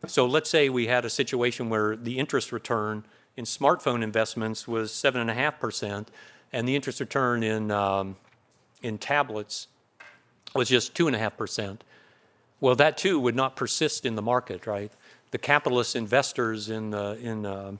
So 0.06 0.26
let's 0.26 0.50
say 0.50 0.68
we 0.68 0.86
had 0.86 1.04
a 1.04 1.10
situation 1.10 1.68
where 1.68 1.96
the 1.96 2.18
interest 2.18 2.52
return 2.52 3.04
in 3.36 3.44
smartphone 3.44 4.02
investments 4.02 4.66
was 4.66 4.90
7.5%, 4.92 6.06
and 6.52 6.68
the 6.68 6.76
interest 6.76 7.00
return 7.00 7.42
in, 7.42 7.70
um, 7.70 8.16
in 8.82 8.98
tablets 8.98 9.68
was 10.54 10.68
just 10.68 10.94
2.5%. 10.94 11.78
Well, 12.60 12.74
that 12.76 12.96
too 12.96 13.20
would 13.20 13.36
not 13.36 13.56
persist 13.56 14.06
in 14.06 14.14
the 14.14 14.22
market, 14.22 14.66
right? 14.66 14.90
The 15.30 15.38
capitalist 15.38 15.96
investors 15.96 16.70
in, 16.70 16.94
in, 16.94 17.44
uh, 17.44 17.72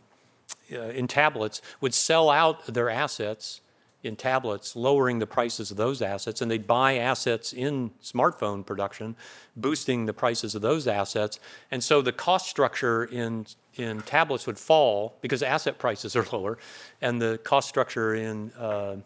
uh, 0.73 0.77
in 0.77 1.07
tablets 1.07 1.63
would 1.81 1.95
sell 1.95 2.29
out 2.29 2.67
their 2.67 2.91
assets 2.91 3.61
in 4.07 4.17
tablets, 4.17 4.75
lowering 4.77 5.19
the 5.19 5.27
prices 5.27 5.71
of 5.71 5.77
those 5.77 6.01
assets, 6.01 6.41
and 6.41 6.51
they'd 6.51 6.67
buy 6.67 6.97
assets 6.99 7.53
in 7.53 7.91
smartphone 8.03 8.65
production, 8.65 9.17
boosting 9.57 10.07
the 10.07 10.13
prices 10.13 10.55
of 10.55 10.63
those 10.63 10.87
assets. 10.87 11.39
And 11.71 11.83
so 11.83 12.01
the 12.01 12.13
cost 12.13 12.49
structure 12.49 13.05
in 13.05 13.47
in 13.75 14.01
tablets 14.01 14.47
would 14.47 14.59
fall 14.59 15.19
because 15.21 15.43
asset 15.43 15.79
prices 15.79 16.17
are 16.17 16.27
lower, 16.33 16.57
and 17.03 17.21
the 17.21 17.39
cost 17.45 17.69
structure 17.69 18.15
in 18.15 18.53
uh, 18.53 18.97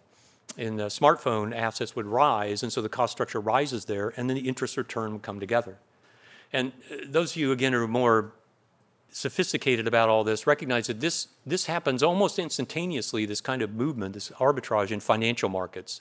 in 0.56 0.76
smartphone 0.76 1.54
assets 1.54 1.96
would 1.96 2.06
rise, 2.06 2.62
and 2.62 2.72
so 2.72 2.82
the 2.82 2.88
cost 2.88 3.12
structure 3.12 3.40
rises 3.40 3.86
there, 3.86 4.12
and 4.16 4.28
then 4.28 4.36
the 4.36 4.48
interest 4.48 4.76
return 4.76 5.12
would 5.12 5.22
come 5.22 5.40
together. 5.40 5.78
And 6.52 6.72
uh, 6.90 6.96
those 7.06 7.32
of 7.32 7.36
you, 7.36 7.52
again, 7.52 7.72
who 7.72 7.82
are 7.82 7.88
more 7.88 8.32
sophisticated 9.12 9.86
about 9.86 10.08
all 10.08 10.24
this 10.24 10.46
recognize 10.46 10.86
that 10.86 11.00
this, 11.00 11.28
this 11.44 11.66
happens 11.66 12.02
almost 12.02 12.38
instantaneously, 12.38 13.26
this 13.26 13.40
kind 13.40 13.62
of 13.62 13.74
movement, 13.74 14.14
this 14.14 14.30
arbitrage 14.38 14.90
in 14.90 15.00
financial 15.00 15.48
markets. 15.48 16.00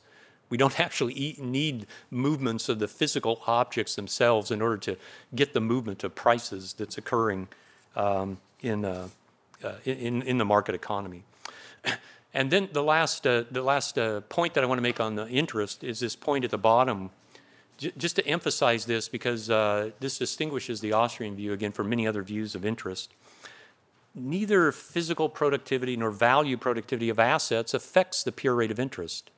We 0.49 0.57
don't 0.57 0.79
actually 0.85 1.13
eat, 1.13 1.39
need 1.39 1.87
movements 2.11 2.69
of 2.69 2.79
the 2.79 2.87
physical 2.87 3.41
objects 3.47 3.95
themselves 3.95 4.51
in 4.51 4.61
order 4.61 4.77
to 4.77 4.97
get 5.35 5.53
the 5.53 5.61
movement 5.61 6.03
of 6.03 6.15
prices 6.15 6.73
that's 6.73 6.97
occurring 6.97 7.47
um, 7.95 8.39
in, 8.61 8.85
uh, 8.85 9.09
uh, 9.63 9.73
in, 9.85 10.21
in 10.21 10.37
the 10.37 10.45
market 10.45 10.75
economy. 10.75 11.23
And 12.33 12.51
then 12.51 12.69
the 12.71 12.83
last, 12.83 13.25
uh, 13.25 13.45
the 13.49 13.63
last 13.63 13.97
uh, 13.97 14.21
point 14.21 14.53
that 14.53 14.63
I 14.63 14.67
want 14.67 14.77
to 14.77 14.83
make 14.83 14.99
on 14.99 15.15
the 15.15 15.27
interest 15.27 15.83
is 15.83 15.99
this 15.99 16.15
point 16.15 16.45
at 16.45 16.51
the 16.51 16.59
bottom, 16.59 17.09
J- 17.79 17.93
just 17.97 18.17
to 18.17 18.27
emphasize 18.27 18.85
this 18.85 19.07
because 19.07 19.49
uh, 19.49 19.91
this 19.99 20.17
distinguishes 20.17 20.81
the 20.81 20.93
Austrian 20.93 21.35
view 21.35 21.53
again 21.53 21.71
from 21.71 21.89
many 21.89 22.05
other 22.05 22.21
views 22.21 22.53
of 22.53 22.65
interest. 22.65 23.13
Neither 24.13 24.71
physical 24.71 25.29
productivity 25.29 25.95
nor 25.95 26.11
value 26.11 26.57
productivity 26.57 27.09
of 27.09 27.19
assets 27.19 27.73
affects 27.73 28.21
the 28.21 28.33
pure 28.33 28.53
rate 28.53 28.71
of 28.71 28.79
interest. 28.79 29.31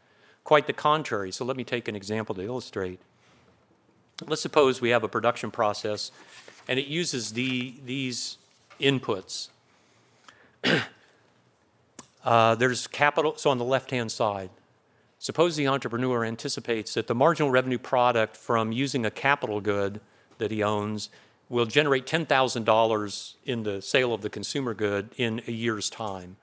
Quite 0.43 0.65
the 0.65 0.73
contrary. 0.73 1.31
So 1.31 1.45
let 1.45 1.55
me 1.55 1.63
take 1.63 1.87
an 1.87 1.95
example 1.95 2.33
to 2.35 2.41
illustrate. 2.41 2.99
Let's 4.25 4.41
suppose 4.41 4.81
we 4.81 4.89
have 4.89 5.03
a 5.03 5.07
production 5.07 5.51
process 5.51 6.11
and 6.67 6.79
it 6.79 6.87
uses 6.87 7.33
the, 7.33 7.75
these 7.85 8.37
inputs. 8.79 9.49
Uh, 12.23 12.53
there's 12.53 12.85
capital, 12.85 13.35
so 13.35 13.49
on 13.49 13.57
the 13.57 13.65
left-hand 13.65 14.11
side, 14.11 14.51
suppose 15.21 15.55
the 15.55 15.67
entrepreneur 15.67 16.25
anticipates 16.25 16.95
that 16.95 17.05
the 17.05 17.13
marginal 17.13 17.51
revenue 17.51 17.77
product 17.77 18.35
from 18.35 18.71
using 18.71 19.05
a 19.05 19.11
capital 19.11 19.61
good 19.61 20.01
that 20.39 20.49
he 20.49 20.63
owns 20.63 21.09
will 21.47 21.67
generate 21.67 22.07
$10,000 22.07 23.33
in 23.45 23.63
the 23.63 23.81
sale 23.83 24.15
of 24.15 24.21
the 24.21 24.29
consumer 24.31 24.73
good 24.73 25.11
in 25.17 25.39
a 25.47 25.51
year's 25.51 25.91
time. 25.91 26.37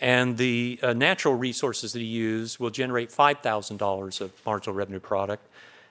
And 0.00 0.36
the 0.36 0.78
uh, 0.82 0.92
natural 0.92 1.34
resources 1.34 1.92
that 1.92 1.98
he 1.98 2.04
uses 2.04 2.60
will 2.60 2.70
generate 2.70 3.10
$5,000 3.10 4.20
of 4.20 4.32
marginal 4.46 4.76
revenue 4.76 5.00
product. 5.00 5.48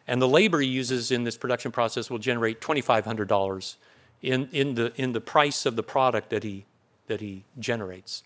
And 0.08 0.22
the 0.22 0.28
labor 0.28 0.62
he 0.62 0.68
uses 0.68 1.12
in 1.12 1.26
this 1.26 1.36
production 1.36 1.72
process 1.72 2.10
will 2.10 2.18
generate 2.18 2.62
$2,500 2.62 3.76
in, 4.22 4.48
in, 4.54 4.76
the, 4.76 4.94
in 4.96 5.12
the 5.12 5.22
price 5.22 5.66
of 5.66 5.76
the 5.76 5.84
product 5.84 6.30
that 6.30 6.44
he, 6.44 6.66
that 7.08 7.20
he 7.20 7.44
generates. 7.60 8.24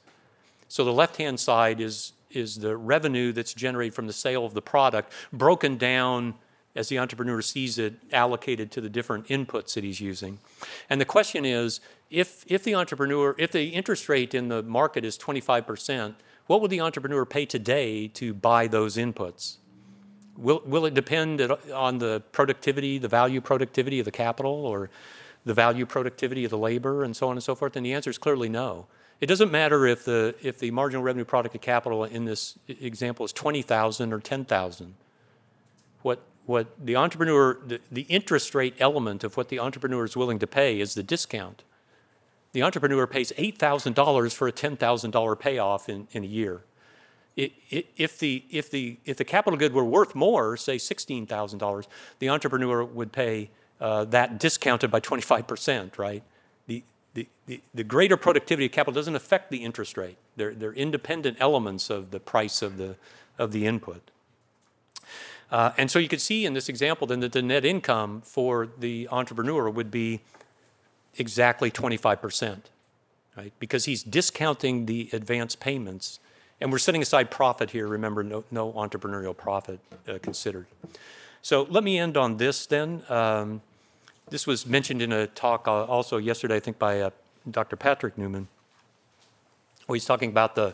So 0.67 0.84
the 0.84 0.93
left-hand 0.93 1.39
side 1.39 1.82
is, 1.82 2.13
is 2.36 2.57
the 2.57 2.75
revenue 2.75 3.31
that's 3.31 3.53
generated 3.53 3.93
from 3.93 4.07
the 4.07 4.13
sale 4.13 4.45
of 4.45 4.53
the 4.53 4.61
product, 4.61 5.11
broken 5.31 5.77
down 5.77 6.36
as 6.75 6.89
the 6.89 6.97
entrepreneur 6.97 7.41
sees 7.41 7.77
it, 7.77 7.93
allocated 8.11 8.71
to 8.71 8.81
the 8.81 8.89
different 8.89 9.27
inputs 9.27 9.75
that 9.75 9.84
he's 9.84 10.01
using. 10.01 10.39
And 10.89 10.99
the 10.99 11.05
question 11.05 11.45
is, 11.45 11.79
if, 12.09 12.43
if 12.47 12.63
the 12.63 12.75
entrepreneur, 12.75 13.36
if 13.38 13.51
the 13.51 13.69
interest 13.69 14.09
rate 14.09 14.34
in 14.34 14.47
the 14.47 14.63
market 14.63 15.05
is 15.05 15.17
25%, 15.17 16.15
what 16.47 16.61
will 16.61 16.67
the 16.67 16.81
entrepreneur 16.81 17.25
pay 17.25 17.45
today 17.45 18.07
to 18.09 18.34
buy 18.34 18.67
those 18.67 18.97
inputs? 18.97 19.57
Will, 20.36 20.61
will 20.65 20.86
it 20.86 20.95
depend 20.95 21.41
on 21.41 21.99
the 21.99 22.23
productivity, 22.31 22.97
the 22.97 23.07
value 23.07 23.39
productivity 23.39 23.99
of 23.99 24.05
the 24.05 24.11
capital, 24.11 24.65
or 24.65 24.89
the 25.45 25.53
value 25.53 25.85
productivity 25.85 26.45
of 26.45 26.51
the 26.51 26.57
labor, 26.57 27.03
and 27.03 27.15
so 27.15 27.27
on 27.27 27.35
and 27.35 27.43
so 27.43 27.55
forth? 27.55 27.75
And 27.75 27.85
the 27.85 27.93
answer 27.93 28.09
is 28.09 28.17
clearly 28.17 28.49
no. 28.49 28.87
It 29.21 29.27
doesn't 29.27 29.51
matter 29.51 29.85
if 29.85 30.03
the, 30.03 30.35
if 30.41 30.59
the 30.59 30.71
marginal 30.71 31.03
revenue 31.03 31.25
product 31.25 31.55
of 31.55 31.61
capital 31.61 32.03
in 32.03 32.25
this 32.25 32.57
example 32.67 33.25
is 33.25 33.31
20,000 33.31 34.11
or 34.11 34.19
10,000. 34.19 34.95
What, 36.01 36.19
what 36.45 36.67
the 36.85 36.97
entrepreneur, 36.97 37.57
the, 37.65 37.79
the 37.91 38.01
interest 38.03 38.53
rate 38.53 38.75
element 38.79 39.23
of 39.23 39.37
what 39.37 39.49
the 39.49 39.59
entrepreneur 39.59 40.03
is 40.03 40.17
willing 40.17 40.39
to 40.39 40.47
pay 40.47 40.81
is 40.81 40.93
the 40.93 41.03
discount. 41.03 41.63
The 42.51 42.63
entrepreneur 42.63 43.07
pays 43.07 43.31
$8,000 43.37 44.33
for 44.33 44.47
a 44.47 44.51
$10,000 44.51 45.39
payoff 45.39 45.89
in, 45.89 46.07
in 46.11 46.23
a 46.23 46.27
year. 46.27 46.61
It, 47.35 47.53
it, 47.69 47.87
if, 47.97 48.19
the, 48.19 48.43
if, 48.51 48.69
the, 48.69 48.97
if 49.05 49.17
the 49.17 49.23
capital 49.23 49.57
good 49.57 49.73
were 49.73 49.85
worth 49.85 50.13
more, 50.13 50.55
say 50.55 50.75
$16,000, 50.75 51.87
the 52.19 52.29
entrepreneur 52.29 52.83
would 52.83 53.11
pay 53.11 53.49
uh, 53.80 54.05
that 54.05 54.39
discounted 54.39 54.91
by 54.91 54.99
25%, 54.99 55.97
right? 55.97 56.24
The, 56.67 56.84
the, 57.13 57.28
the, 57.45 57.61
the, 57.74 57.84
greater 57.84 58.17
productivity 58.17 58.65
of 58.65 58.71
capital 58.71 58.93
doesn't 58.93 59.15
affect 59.15 59.51
the 59.51 59.63
interest 59.63 59.97
rate. 59.97 60.17
They're, 60.36 60.53
they're 60.53 60.74
independent 60.74 61.38
elements 61.39 61.89
of 61.89 62.11
the 62.11 62.19
price 62.19 62.61
of 62.61 62.78
the, 62.78 62.95
of 63.38 63.51
the 63.51 63.65
input. 63.65 64.09
Uh, 65.51 65.71
and 65.78 65.91
so 65.91 65.99
you 65.99 66.07
could 66.07 66.21
see 66.21 66.45
in 66.45 66.53
this 66.53 66.69
example 66.69 67.05
then 67.05 67.19
that 67.19 67.32
the 67.32 67.41
net 67.41 67.63
income 67.65 68.21
for 68.21 68.69
the 68.80 69.07
entrepreneur 69.11 69.69
would 69.69 69.91
be 69.91 70.21
exactly 71.17 71.69
25%, 71.69 72.61
right? 73.38 73.53
Because 73.59 73.86
he's 73.86 74.01
discounting 74.01 74.88
the 74.88 75.09
advance 75.13 75.55
payments. 75.55 76.19
And 76.59 76.71
we're 76.71 76.80
setting 76.80 77.01
aside 77.01 77.30
profit 77.30 77.71
here. 77.71 77.88
Remember, 77.88 78.24
no, 78.24 78.43
no 78.49 78.71
entrepreneurial 78.74 79.36
profit 79.36 79.80
uh, 80.07 80.17
considered. 80.21 80.65
So 81.43 81.67
let 81.69 81.83
me 81.83 81.99
end 81.99 82.15
on 82.15 82.37
this 82.37 82.65
then. 82.67 83.03
Um, 83.09 83.61
this 84.29 84.47
was 84.47 84.65
mentioned 84.65 85.01
in 85.01 85.11
a 85.11 85.27
talk 85.27 85.67
uh, 85.67 85.83
also 85.83 86.15
yesterday, 86.15 86.55
I 86.55 86.61
think, 86.61 86.79
by 86.79 87.01
uh, 87.01 87.09
Dr. 87.51 87.75
Patrick 87.75 88.17
Newman. 88.17 88.47
Where 89.85 89.97
he's 89.97 90.05
talking 90.05 90.29
about 90.29 90.55
the, 90.55 90.73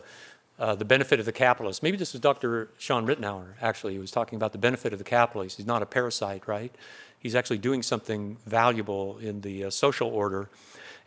uh, 0.60 0.76
the 0.76 0.84
benefit 0.84 1.18
of 1.18 1.26
the 1.26 1.32
capitalist. 1.32 1.82
Maybe 1.82 1.96
this 1.96 2.12
was 2.12 2.20
Dr. 2.20 2.68
Shawn 2.78 3.04
Ritenour, 3.04 3.54
actually. 3.60 3.94
He 3.94 3.98
was 3.98 4.12
talking 4.12 4.36
about 4.36 4.52
the 4.52 4.58
benefit 4.58 4.92
of 4.92 5.00
the 5.00 5.04
capitalist. 5.04 5.56
He's 5.56 5.66
not 5.66 5.82
a 5.82 5.86
parasite, 5.86 6.46
right? 6.46 6.72
He's 7.18 7.34
actually 7.34 7.58
doing 7.58 7.82
something 7.82 8.36
valuable 8.46 9.18
in 9.18 9.40
the 9.40 9.64
uh, 9.64 9.70
social 9.70 10.08
order. 10.08 10.50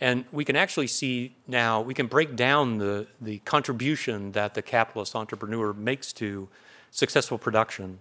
And 0.02 0.26
we 0.34 0.44
can 0.44 0.58
actually 0.58 0.88
see 0.88 1.36
now, 1.48 1.80
we 1.80 1.94
can 1.94 2.08
break 2.08 2.36
down 2.36 2.80
the, 2.80 3.08
the 3.22 3.40
contribution 3.40 4.34
that 4.34 4.56
the 4.56 4.62
capitalist 4.62 5.16
entrepreneur 5.16 5.72
makes 5.72 6.12
to 6.14 6.50
successful 6.92 7.38
production. 7.38 8.00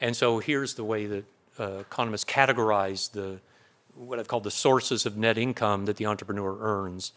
And 0.00 0.16
so 0.16 0.38
here's 0.38 0.74
the 0.74 0.84
way 0.84 1.06
that 1.06 1.24
uh, 1.58 1.78
economists 1.80 2.24
categorize 2.24 3.12
the, 3.12 3.40
what 3.94 4.18
I've 4.18 4.28
called 4.28 4.44
the 4.44 4.50
sources 4.50 5.06
of 5.06 5.16
net 5.16 5.36
income 5.36 5.84
that 5.86 5.96
the 5.96 6.06
entrepreneur 6.06 6.56
earns. 6.60 7.12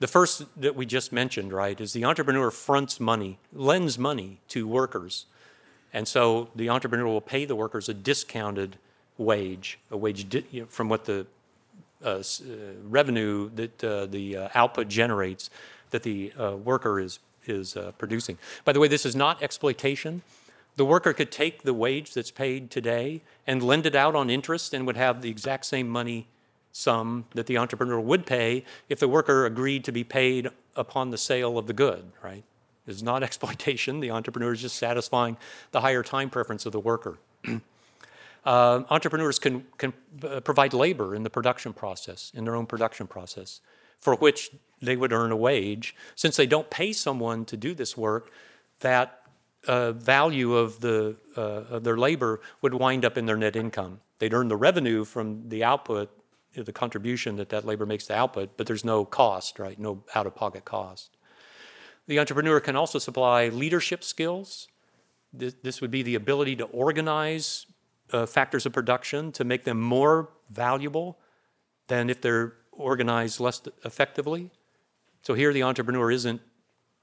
The 0.00 0.08
first 0.08 0.44
that 0.60 0.74
we 0.74 0.86
just 0.86 1.12
mentioned, 1.12 1.52
right, 1.52 1.80
is 1.80 1.92
the 1.92 2.04
entrepreneur 2.04 2.50
fronts 2.50 2.98
money, 2.98 3.38
lends 3.52 3.98
money 3.98 4.40
to 4.48 4.66
workers. 4.66 5.26
And 5.92 6.08
so 6.08 6.48
the 6.56 6.68
entrepreneur 6.70 7.06
will 7.06 7.20
pay 7.20 7.44
the 7.44 7.54
workers 7.54 7.88
a 7.88 7.94
discounted 7.94 8.76
wage, 9.16 9.78
a 9.92 9.96
wage 9.96 10.28
di- 10.28 10.44
you 10.50 10.62
know, 10.62 10.66
from 10.66 10.88
what 10.88 11.04
the 11.04 11.26
uh, 12.04 12.08
uh, 12.08 12.22
revenue 12.82 13.50
that 13.54 13.82
uh, 13.82 14.04
the 14.04 14.36
uh, 14.36 14.48
output 14.54 14.88
generates 14.88 15.48
that 15.88 16.02
the 16.02 16.32
uh, 16.38 16.50
worker 16.56 17.00
is, 17.00 17.18
is 17.46 17.76
producing. 17.96 18.36
By 18.64 18.72
the 18.72 18.80
way, 18.80 18.88
this 18.88 19.06
is 19.06 19.16
not 19.16 19.42
exploitation. 19.42 20.20
The 20.76 20.84
worker 20.84 21.12
could 21.12 21.30
take 21.30 21.62
the 21.62 21.74
wage 21.74 22.14
that's 22.14 22.30
paid 22.30 22.70
today 22.70 23.22
and 23.46 23.62
lend 23.62 23.86
it 23.86 23.94
out 23.94 24.16
on 24.16 24.28
interest 24.28 24.74
and 24.74 24.86
would 24.86 24.96
have 24.96 25.22
the 25.22 25.30
exact 25.30 25.66
same 25.66 25.88
money 25.88 26.26
sum 26.72 27.26
that 27.34 27.46
the 27.46 27.56
entrepreneur 27.56 28.00
would 28.00 28.26
pay 28.26 28.64
if 28.88 28.98
the 28.98 29.06
worker 29.06 29.46
agreed 29.46 29.84
to 29.84 29.92
be 29.92 30.02
paid 30.02 30.48
upon 30.74 31.10
the 31.10 31.18
sale 31.18 31.56
of 31.56 31.68
the 31.68 31.72
good, 31.72 32.10
right? 32.22 32.42
It's 32.86 33.02
not 33.02 33.22
exploitation. 33.28 34.00
The 34.00 34.10
entrepreneur 34.10 34.52
is 34.52 34.60
just 34.60 34.76
satisfying 34.76 35.36
the 35.70 35.80
higher 35.80 36.02
time 36.02 36.30
preference 36.30 36.66
of 36.66 36.72
the 36.72 36.80
worker. 36.80 37.18
uh, 38.44 38.82
entrepreneurs 38.90 39.38
can, 39.38 39.64
can 39.78 39.92
uh, 40.24 40.40
provide 40.40 40.74
labor 40.74 41.14
in 41.14 41.22
the 41.22 41.30
production 41.30 41.72
process, 41.72 42.32
in 42.34 42.44
their 42.44 42.56
own 42.56 42.66
production 42.66 43.06
process, 43.06 43.60
for 44.00 44.16
which 44.16 44.50
they 44.82 44.96
would 44.96 45.12
earn 45.12 45.30
a 45.30 45.36
wage. 45.36 45.94
Since 46.16 46.36
they 46.36 46.46
don't 46.46 46.68
pay 46.70 46.92
someone 46.92 47.44
to 47.46 47.56
do 47.56 47.74
this 47.74 47.96
work, 47.96 48.30
that 48.80 49.20
uh, 49.66 49.92
value 49.92 50.54
of, 50.54 50.80
the, 50.80 51.16
uh, 51.36 51.40
of 51.40 51.84
their 51.84 51.96
labor 51.96 52.40
would 52.62 52.74
wind 52.74 53.04
up 53.04 53.16
in 53.18 53.26
their 53.26 53.36
net 53.36 53.56
income. 53.56 54.00
They'd 54.18 54.34
earn 54.34 54.48
the 54.48 54.56
revenue 54.56 55.04
from 55.04 55.48
the 55.48 55.64
output, 55.64 56.10
the 56.54 56.72
contribution 56.72 57.36
that 57.36 57.48
that 57.48 57.64
labor 57.64 57.86
makes 57.86 58.06
to 58.06 58.14
output, 58.14 58.56
but 58.56 58.66
there's 58.66 58.84
no 58.84 59.04
cost, 59.04 59.58
right? 59.58 59.78
No 59.78 60.04
out 60.14 60.26
of 60.26 60.34
pocket 60.34 60.64
cost. 60.64 61.16
The 62.06 62.18
entrepreneur 62.18 62.60
can 62.60 62.76
also 62.76 62.98
supply 62.98 63.48
leadership 63.48 64.04
skills. 64.04 64.68
This, 65.32 65.54
this 65.62 65.80
would 65.80 65.90
be 65.90 66.02
the 66.02 66.14
ability 66.14 66.56
to 66.56 66.64
organize 66.64 67.66
uh, 68.12 68.26
factors 68.26 68.66
of 68.66 68.72
production 68.72 69.32
to 69.32 69.44
make 69.44 69.64
them 69.64 69.80
more 69.80 70.28
valuable 70.50 71.18
than 71.88 72.10
if 72.10 72.20
they're 72.20 72.54
organized 72.72 73.40
less 73.40 73.62
effectively. 73.84 74.50
So 75.22 75.34
here 75.34 75.52
the 75.52 75.62
entrepreneur 75.62 76.10
isn't 76.10 76.40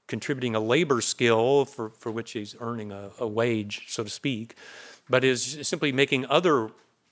contributing 0.06 0.54
a 0.54 0.60
labor 0.60 1.00
skill 1.00 1.64
for, 1.64 1.90
for 1.90 2.10
which 2.10 2.32
he's 2.32 2.54
earning 2.60 2.92
a, 2.92 3.10
a 3.18 3.26
wage, 3.26 3.86
so 3.88 4.04
to 4.04 4.10
speak, 4.10 4.56
but 5.08 5.24
is 5.24 5.58
simply 5.62 5.92
making 5.92 6.26
other, 6.26 6.70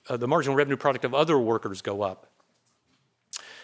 uh, 0.09 0.17
the 0.17 0.27
marginal 0.27 0.55
revenue 0.55 0.77
product 0.77 1.05
of 1.05 1.13
other 1.13 1.37
workers 1.37 1.81
go 1.81 2.01
up. 2.01 2.27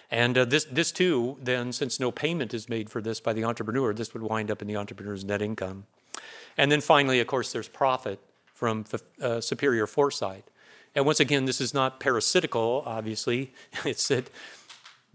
And 0.09 0.37
uh, 0.37 0.45
this, 0.45 0.65
this 0.65 0.91
too, 0.91 1.37
then, 1.41 1.73
since 1.73 1.99
no 1.99 2.11
payment 2.11 2.53
is 2.53 2.69
made 2.69 2.89
for 2.89 3.01
this 3.01 3.19
by 3.19 3.33
the 3.33 3.43
entrepreneur, 3.43 3.93
this 3.93 4.13
would 4.13 4.23
wind 4.23 4.49
up 4.49 4.61
in 4.61 4.67
the 4.67 4.77
entrepreneur's 4.77 5.25
net 5.25 5.41
income. 5.41 5.85
And 6.57 6.71
then 6.71 6.81
finally, 6.81 7.19
of 7.19 7.27
course, 7.27 7.51
there's 7.51 7.67
profit 7.67 8.19
from 8.53 8.85
uh, 9.21 9.41
superior 9.41 9.85
foresight. 9.85 10.45
And 10.95 11.05
once 11.05 11.19
again, 11.19 11.45
this 11.45 11.61
is 11.61 11.73
not 11.73 11.99
parasitical, 11.99 12.83
obviously. 12.85 13.53
It's 13.85 14.07
that 14.07 14.29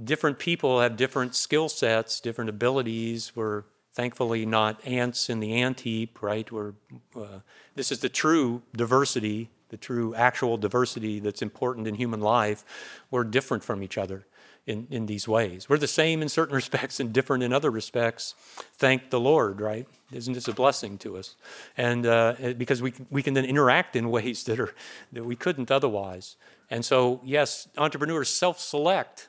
different 0.03 0.39
people 0.39 0.81
have 0.81 0.97
different 0.97 1.35
skill 1.35 1.69
sets, 1.69 2.21
different 2.21 2.51
abilities. 2.51 3.33
We're 3.35 3.65
thankfully 3.93 4.47
not 4.47 4.81
ants 4.87 5.29
in 5.29 5.41
the 5.41 5.55
ant 5.55 5.81
heap, 5.81 6.23
right? 6.23 6.51
We're, 6.51 6.73
uh, 7.17 7.41
this 7.75 7.93
is 7.93 8.01
the 8.01 8.09
true 8.09 8.63
diversity, 8.75 9.51
the 9.69 9.77
true 9.77 10.15
actual 10.15 10.57
diversity 10.57 11.21
that's 11.21 11.43
important 11.43 11.87
in 11.87 11.95
human 11.95 12.21
life. 12.21 12.65
We're 13.11 13.25
different 13.25 13.65
from 13.65 13.83
each 13.83 13.99
other 13.99 14.27
in, 14.67 14.87
in 14.91 15.07
these 15.07 15.27
ways. 15.27 15.69
We're 15.69 15.79
the 15.79 15.87
same 15.87 16.23
in 16.23 16.29
certain 16.29 16.55
respects 16.63 17.01
and 17.01 17.13
different 17.13 17.43
in 17.43 17.53
other 17.53 17.71
respects. 17.71 18.35
Thank 18.75 19.11
the 19.11 19.21
Lord, 19.21 19.61
right? 19.61 19.87
Isn't 20.13 20.35
this 20.35 20.49
a 20.49 20.53
blessing 20.53 20.99
to 20.99 21.17
us? 21.17 21.37
And 21.77 22.07
uh, 22.07 22.55
because 22.57 22.81
we, 22.81 22.95
we 23.11 23.23
can 23.23 23.35
then 23.35 23.45
interact 23.45 23.97
in 23.97 24.11
ways 24.11 24.45
that, 24.45 24.61
are, 24.61 24.75
that 25.13 25.25
we 25.25 25.37
couldn't 25.37 25.71
otherwise. 25.71 26.37
And 26.71 26.85
so, 26.85 27.21
yes, 27.25 27.69
entrepreneurs 27.77 28.29
self 28.29 28.59
select. 28.59 29.29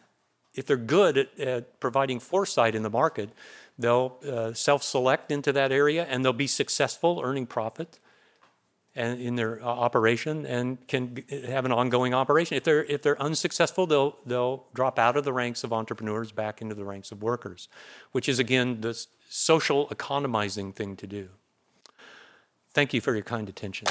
If 0.53 0.67
they're 0.67 0.77
good 0.77 1.17
at, 1.17 1.39
at, 1.39 1.79
providing 1.79 2.19
foresight 2.19 2.75
in 2.75 2.83
the 2.83 2.89
market, 2.89 3.31
they'll 3.77 4.19
uh, 4.29 4.53
self 4.53 4.83
select 4.83 5.31
into 5.31 5.51
that 5.53 5.71
area 5.71 6.05
and 6.09 6.23
they'll 6.23 6.33
be 6.33 6.47
successful 6.47 7.21
earning 7.23 7.45
profit 7.45 7.99
and 8.95 9.19
in 9.19 9.35
their 9.35 9.61
uh, 9.63 9.65
operation 9.65 10.45
and 10.45 10.87
can 10.87 11.23
have 11.47 11.65
an 11.65 11.71
ongoing 11.71 12.13
operation. 12.13 12.57
If 12.57 12.63
they're 12.63 12.83
if 12.85 13.01
they're 13.01 13.21
unsuccessful, 13.21 13.87
they'll 13.87 14.17
they'll 14.25 14.65
drop 14.73 14.99
out 14.99 15.17
of 15.17 15.23
the 15.23 15.33
ranks 15.33 15.63
of 15.63 15.73
entrepreneurs 15.73 16.31
back 16.31 16.61
into 16.61 16.75
the 16.75 16.85
ranks 16.85 17.11
of 17.11 17.23
workers, 17.23 17.69
which 18.11 18.29
is 18.29 18.39
again 18.39 18.81
the 18.81 19.05
social 19.29 19.89
economizing 19.89 20.73
thing 20.73 20.95
to 20.97 21.07
do. 21.07 21.29
Thank 22.73 22.93
you 22.93 23.01
for 23.01 23.13
your 23.13 23.23
kind 23.23 23.49
attention. 23.49 23.87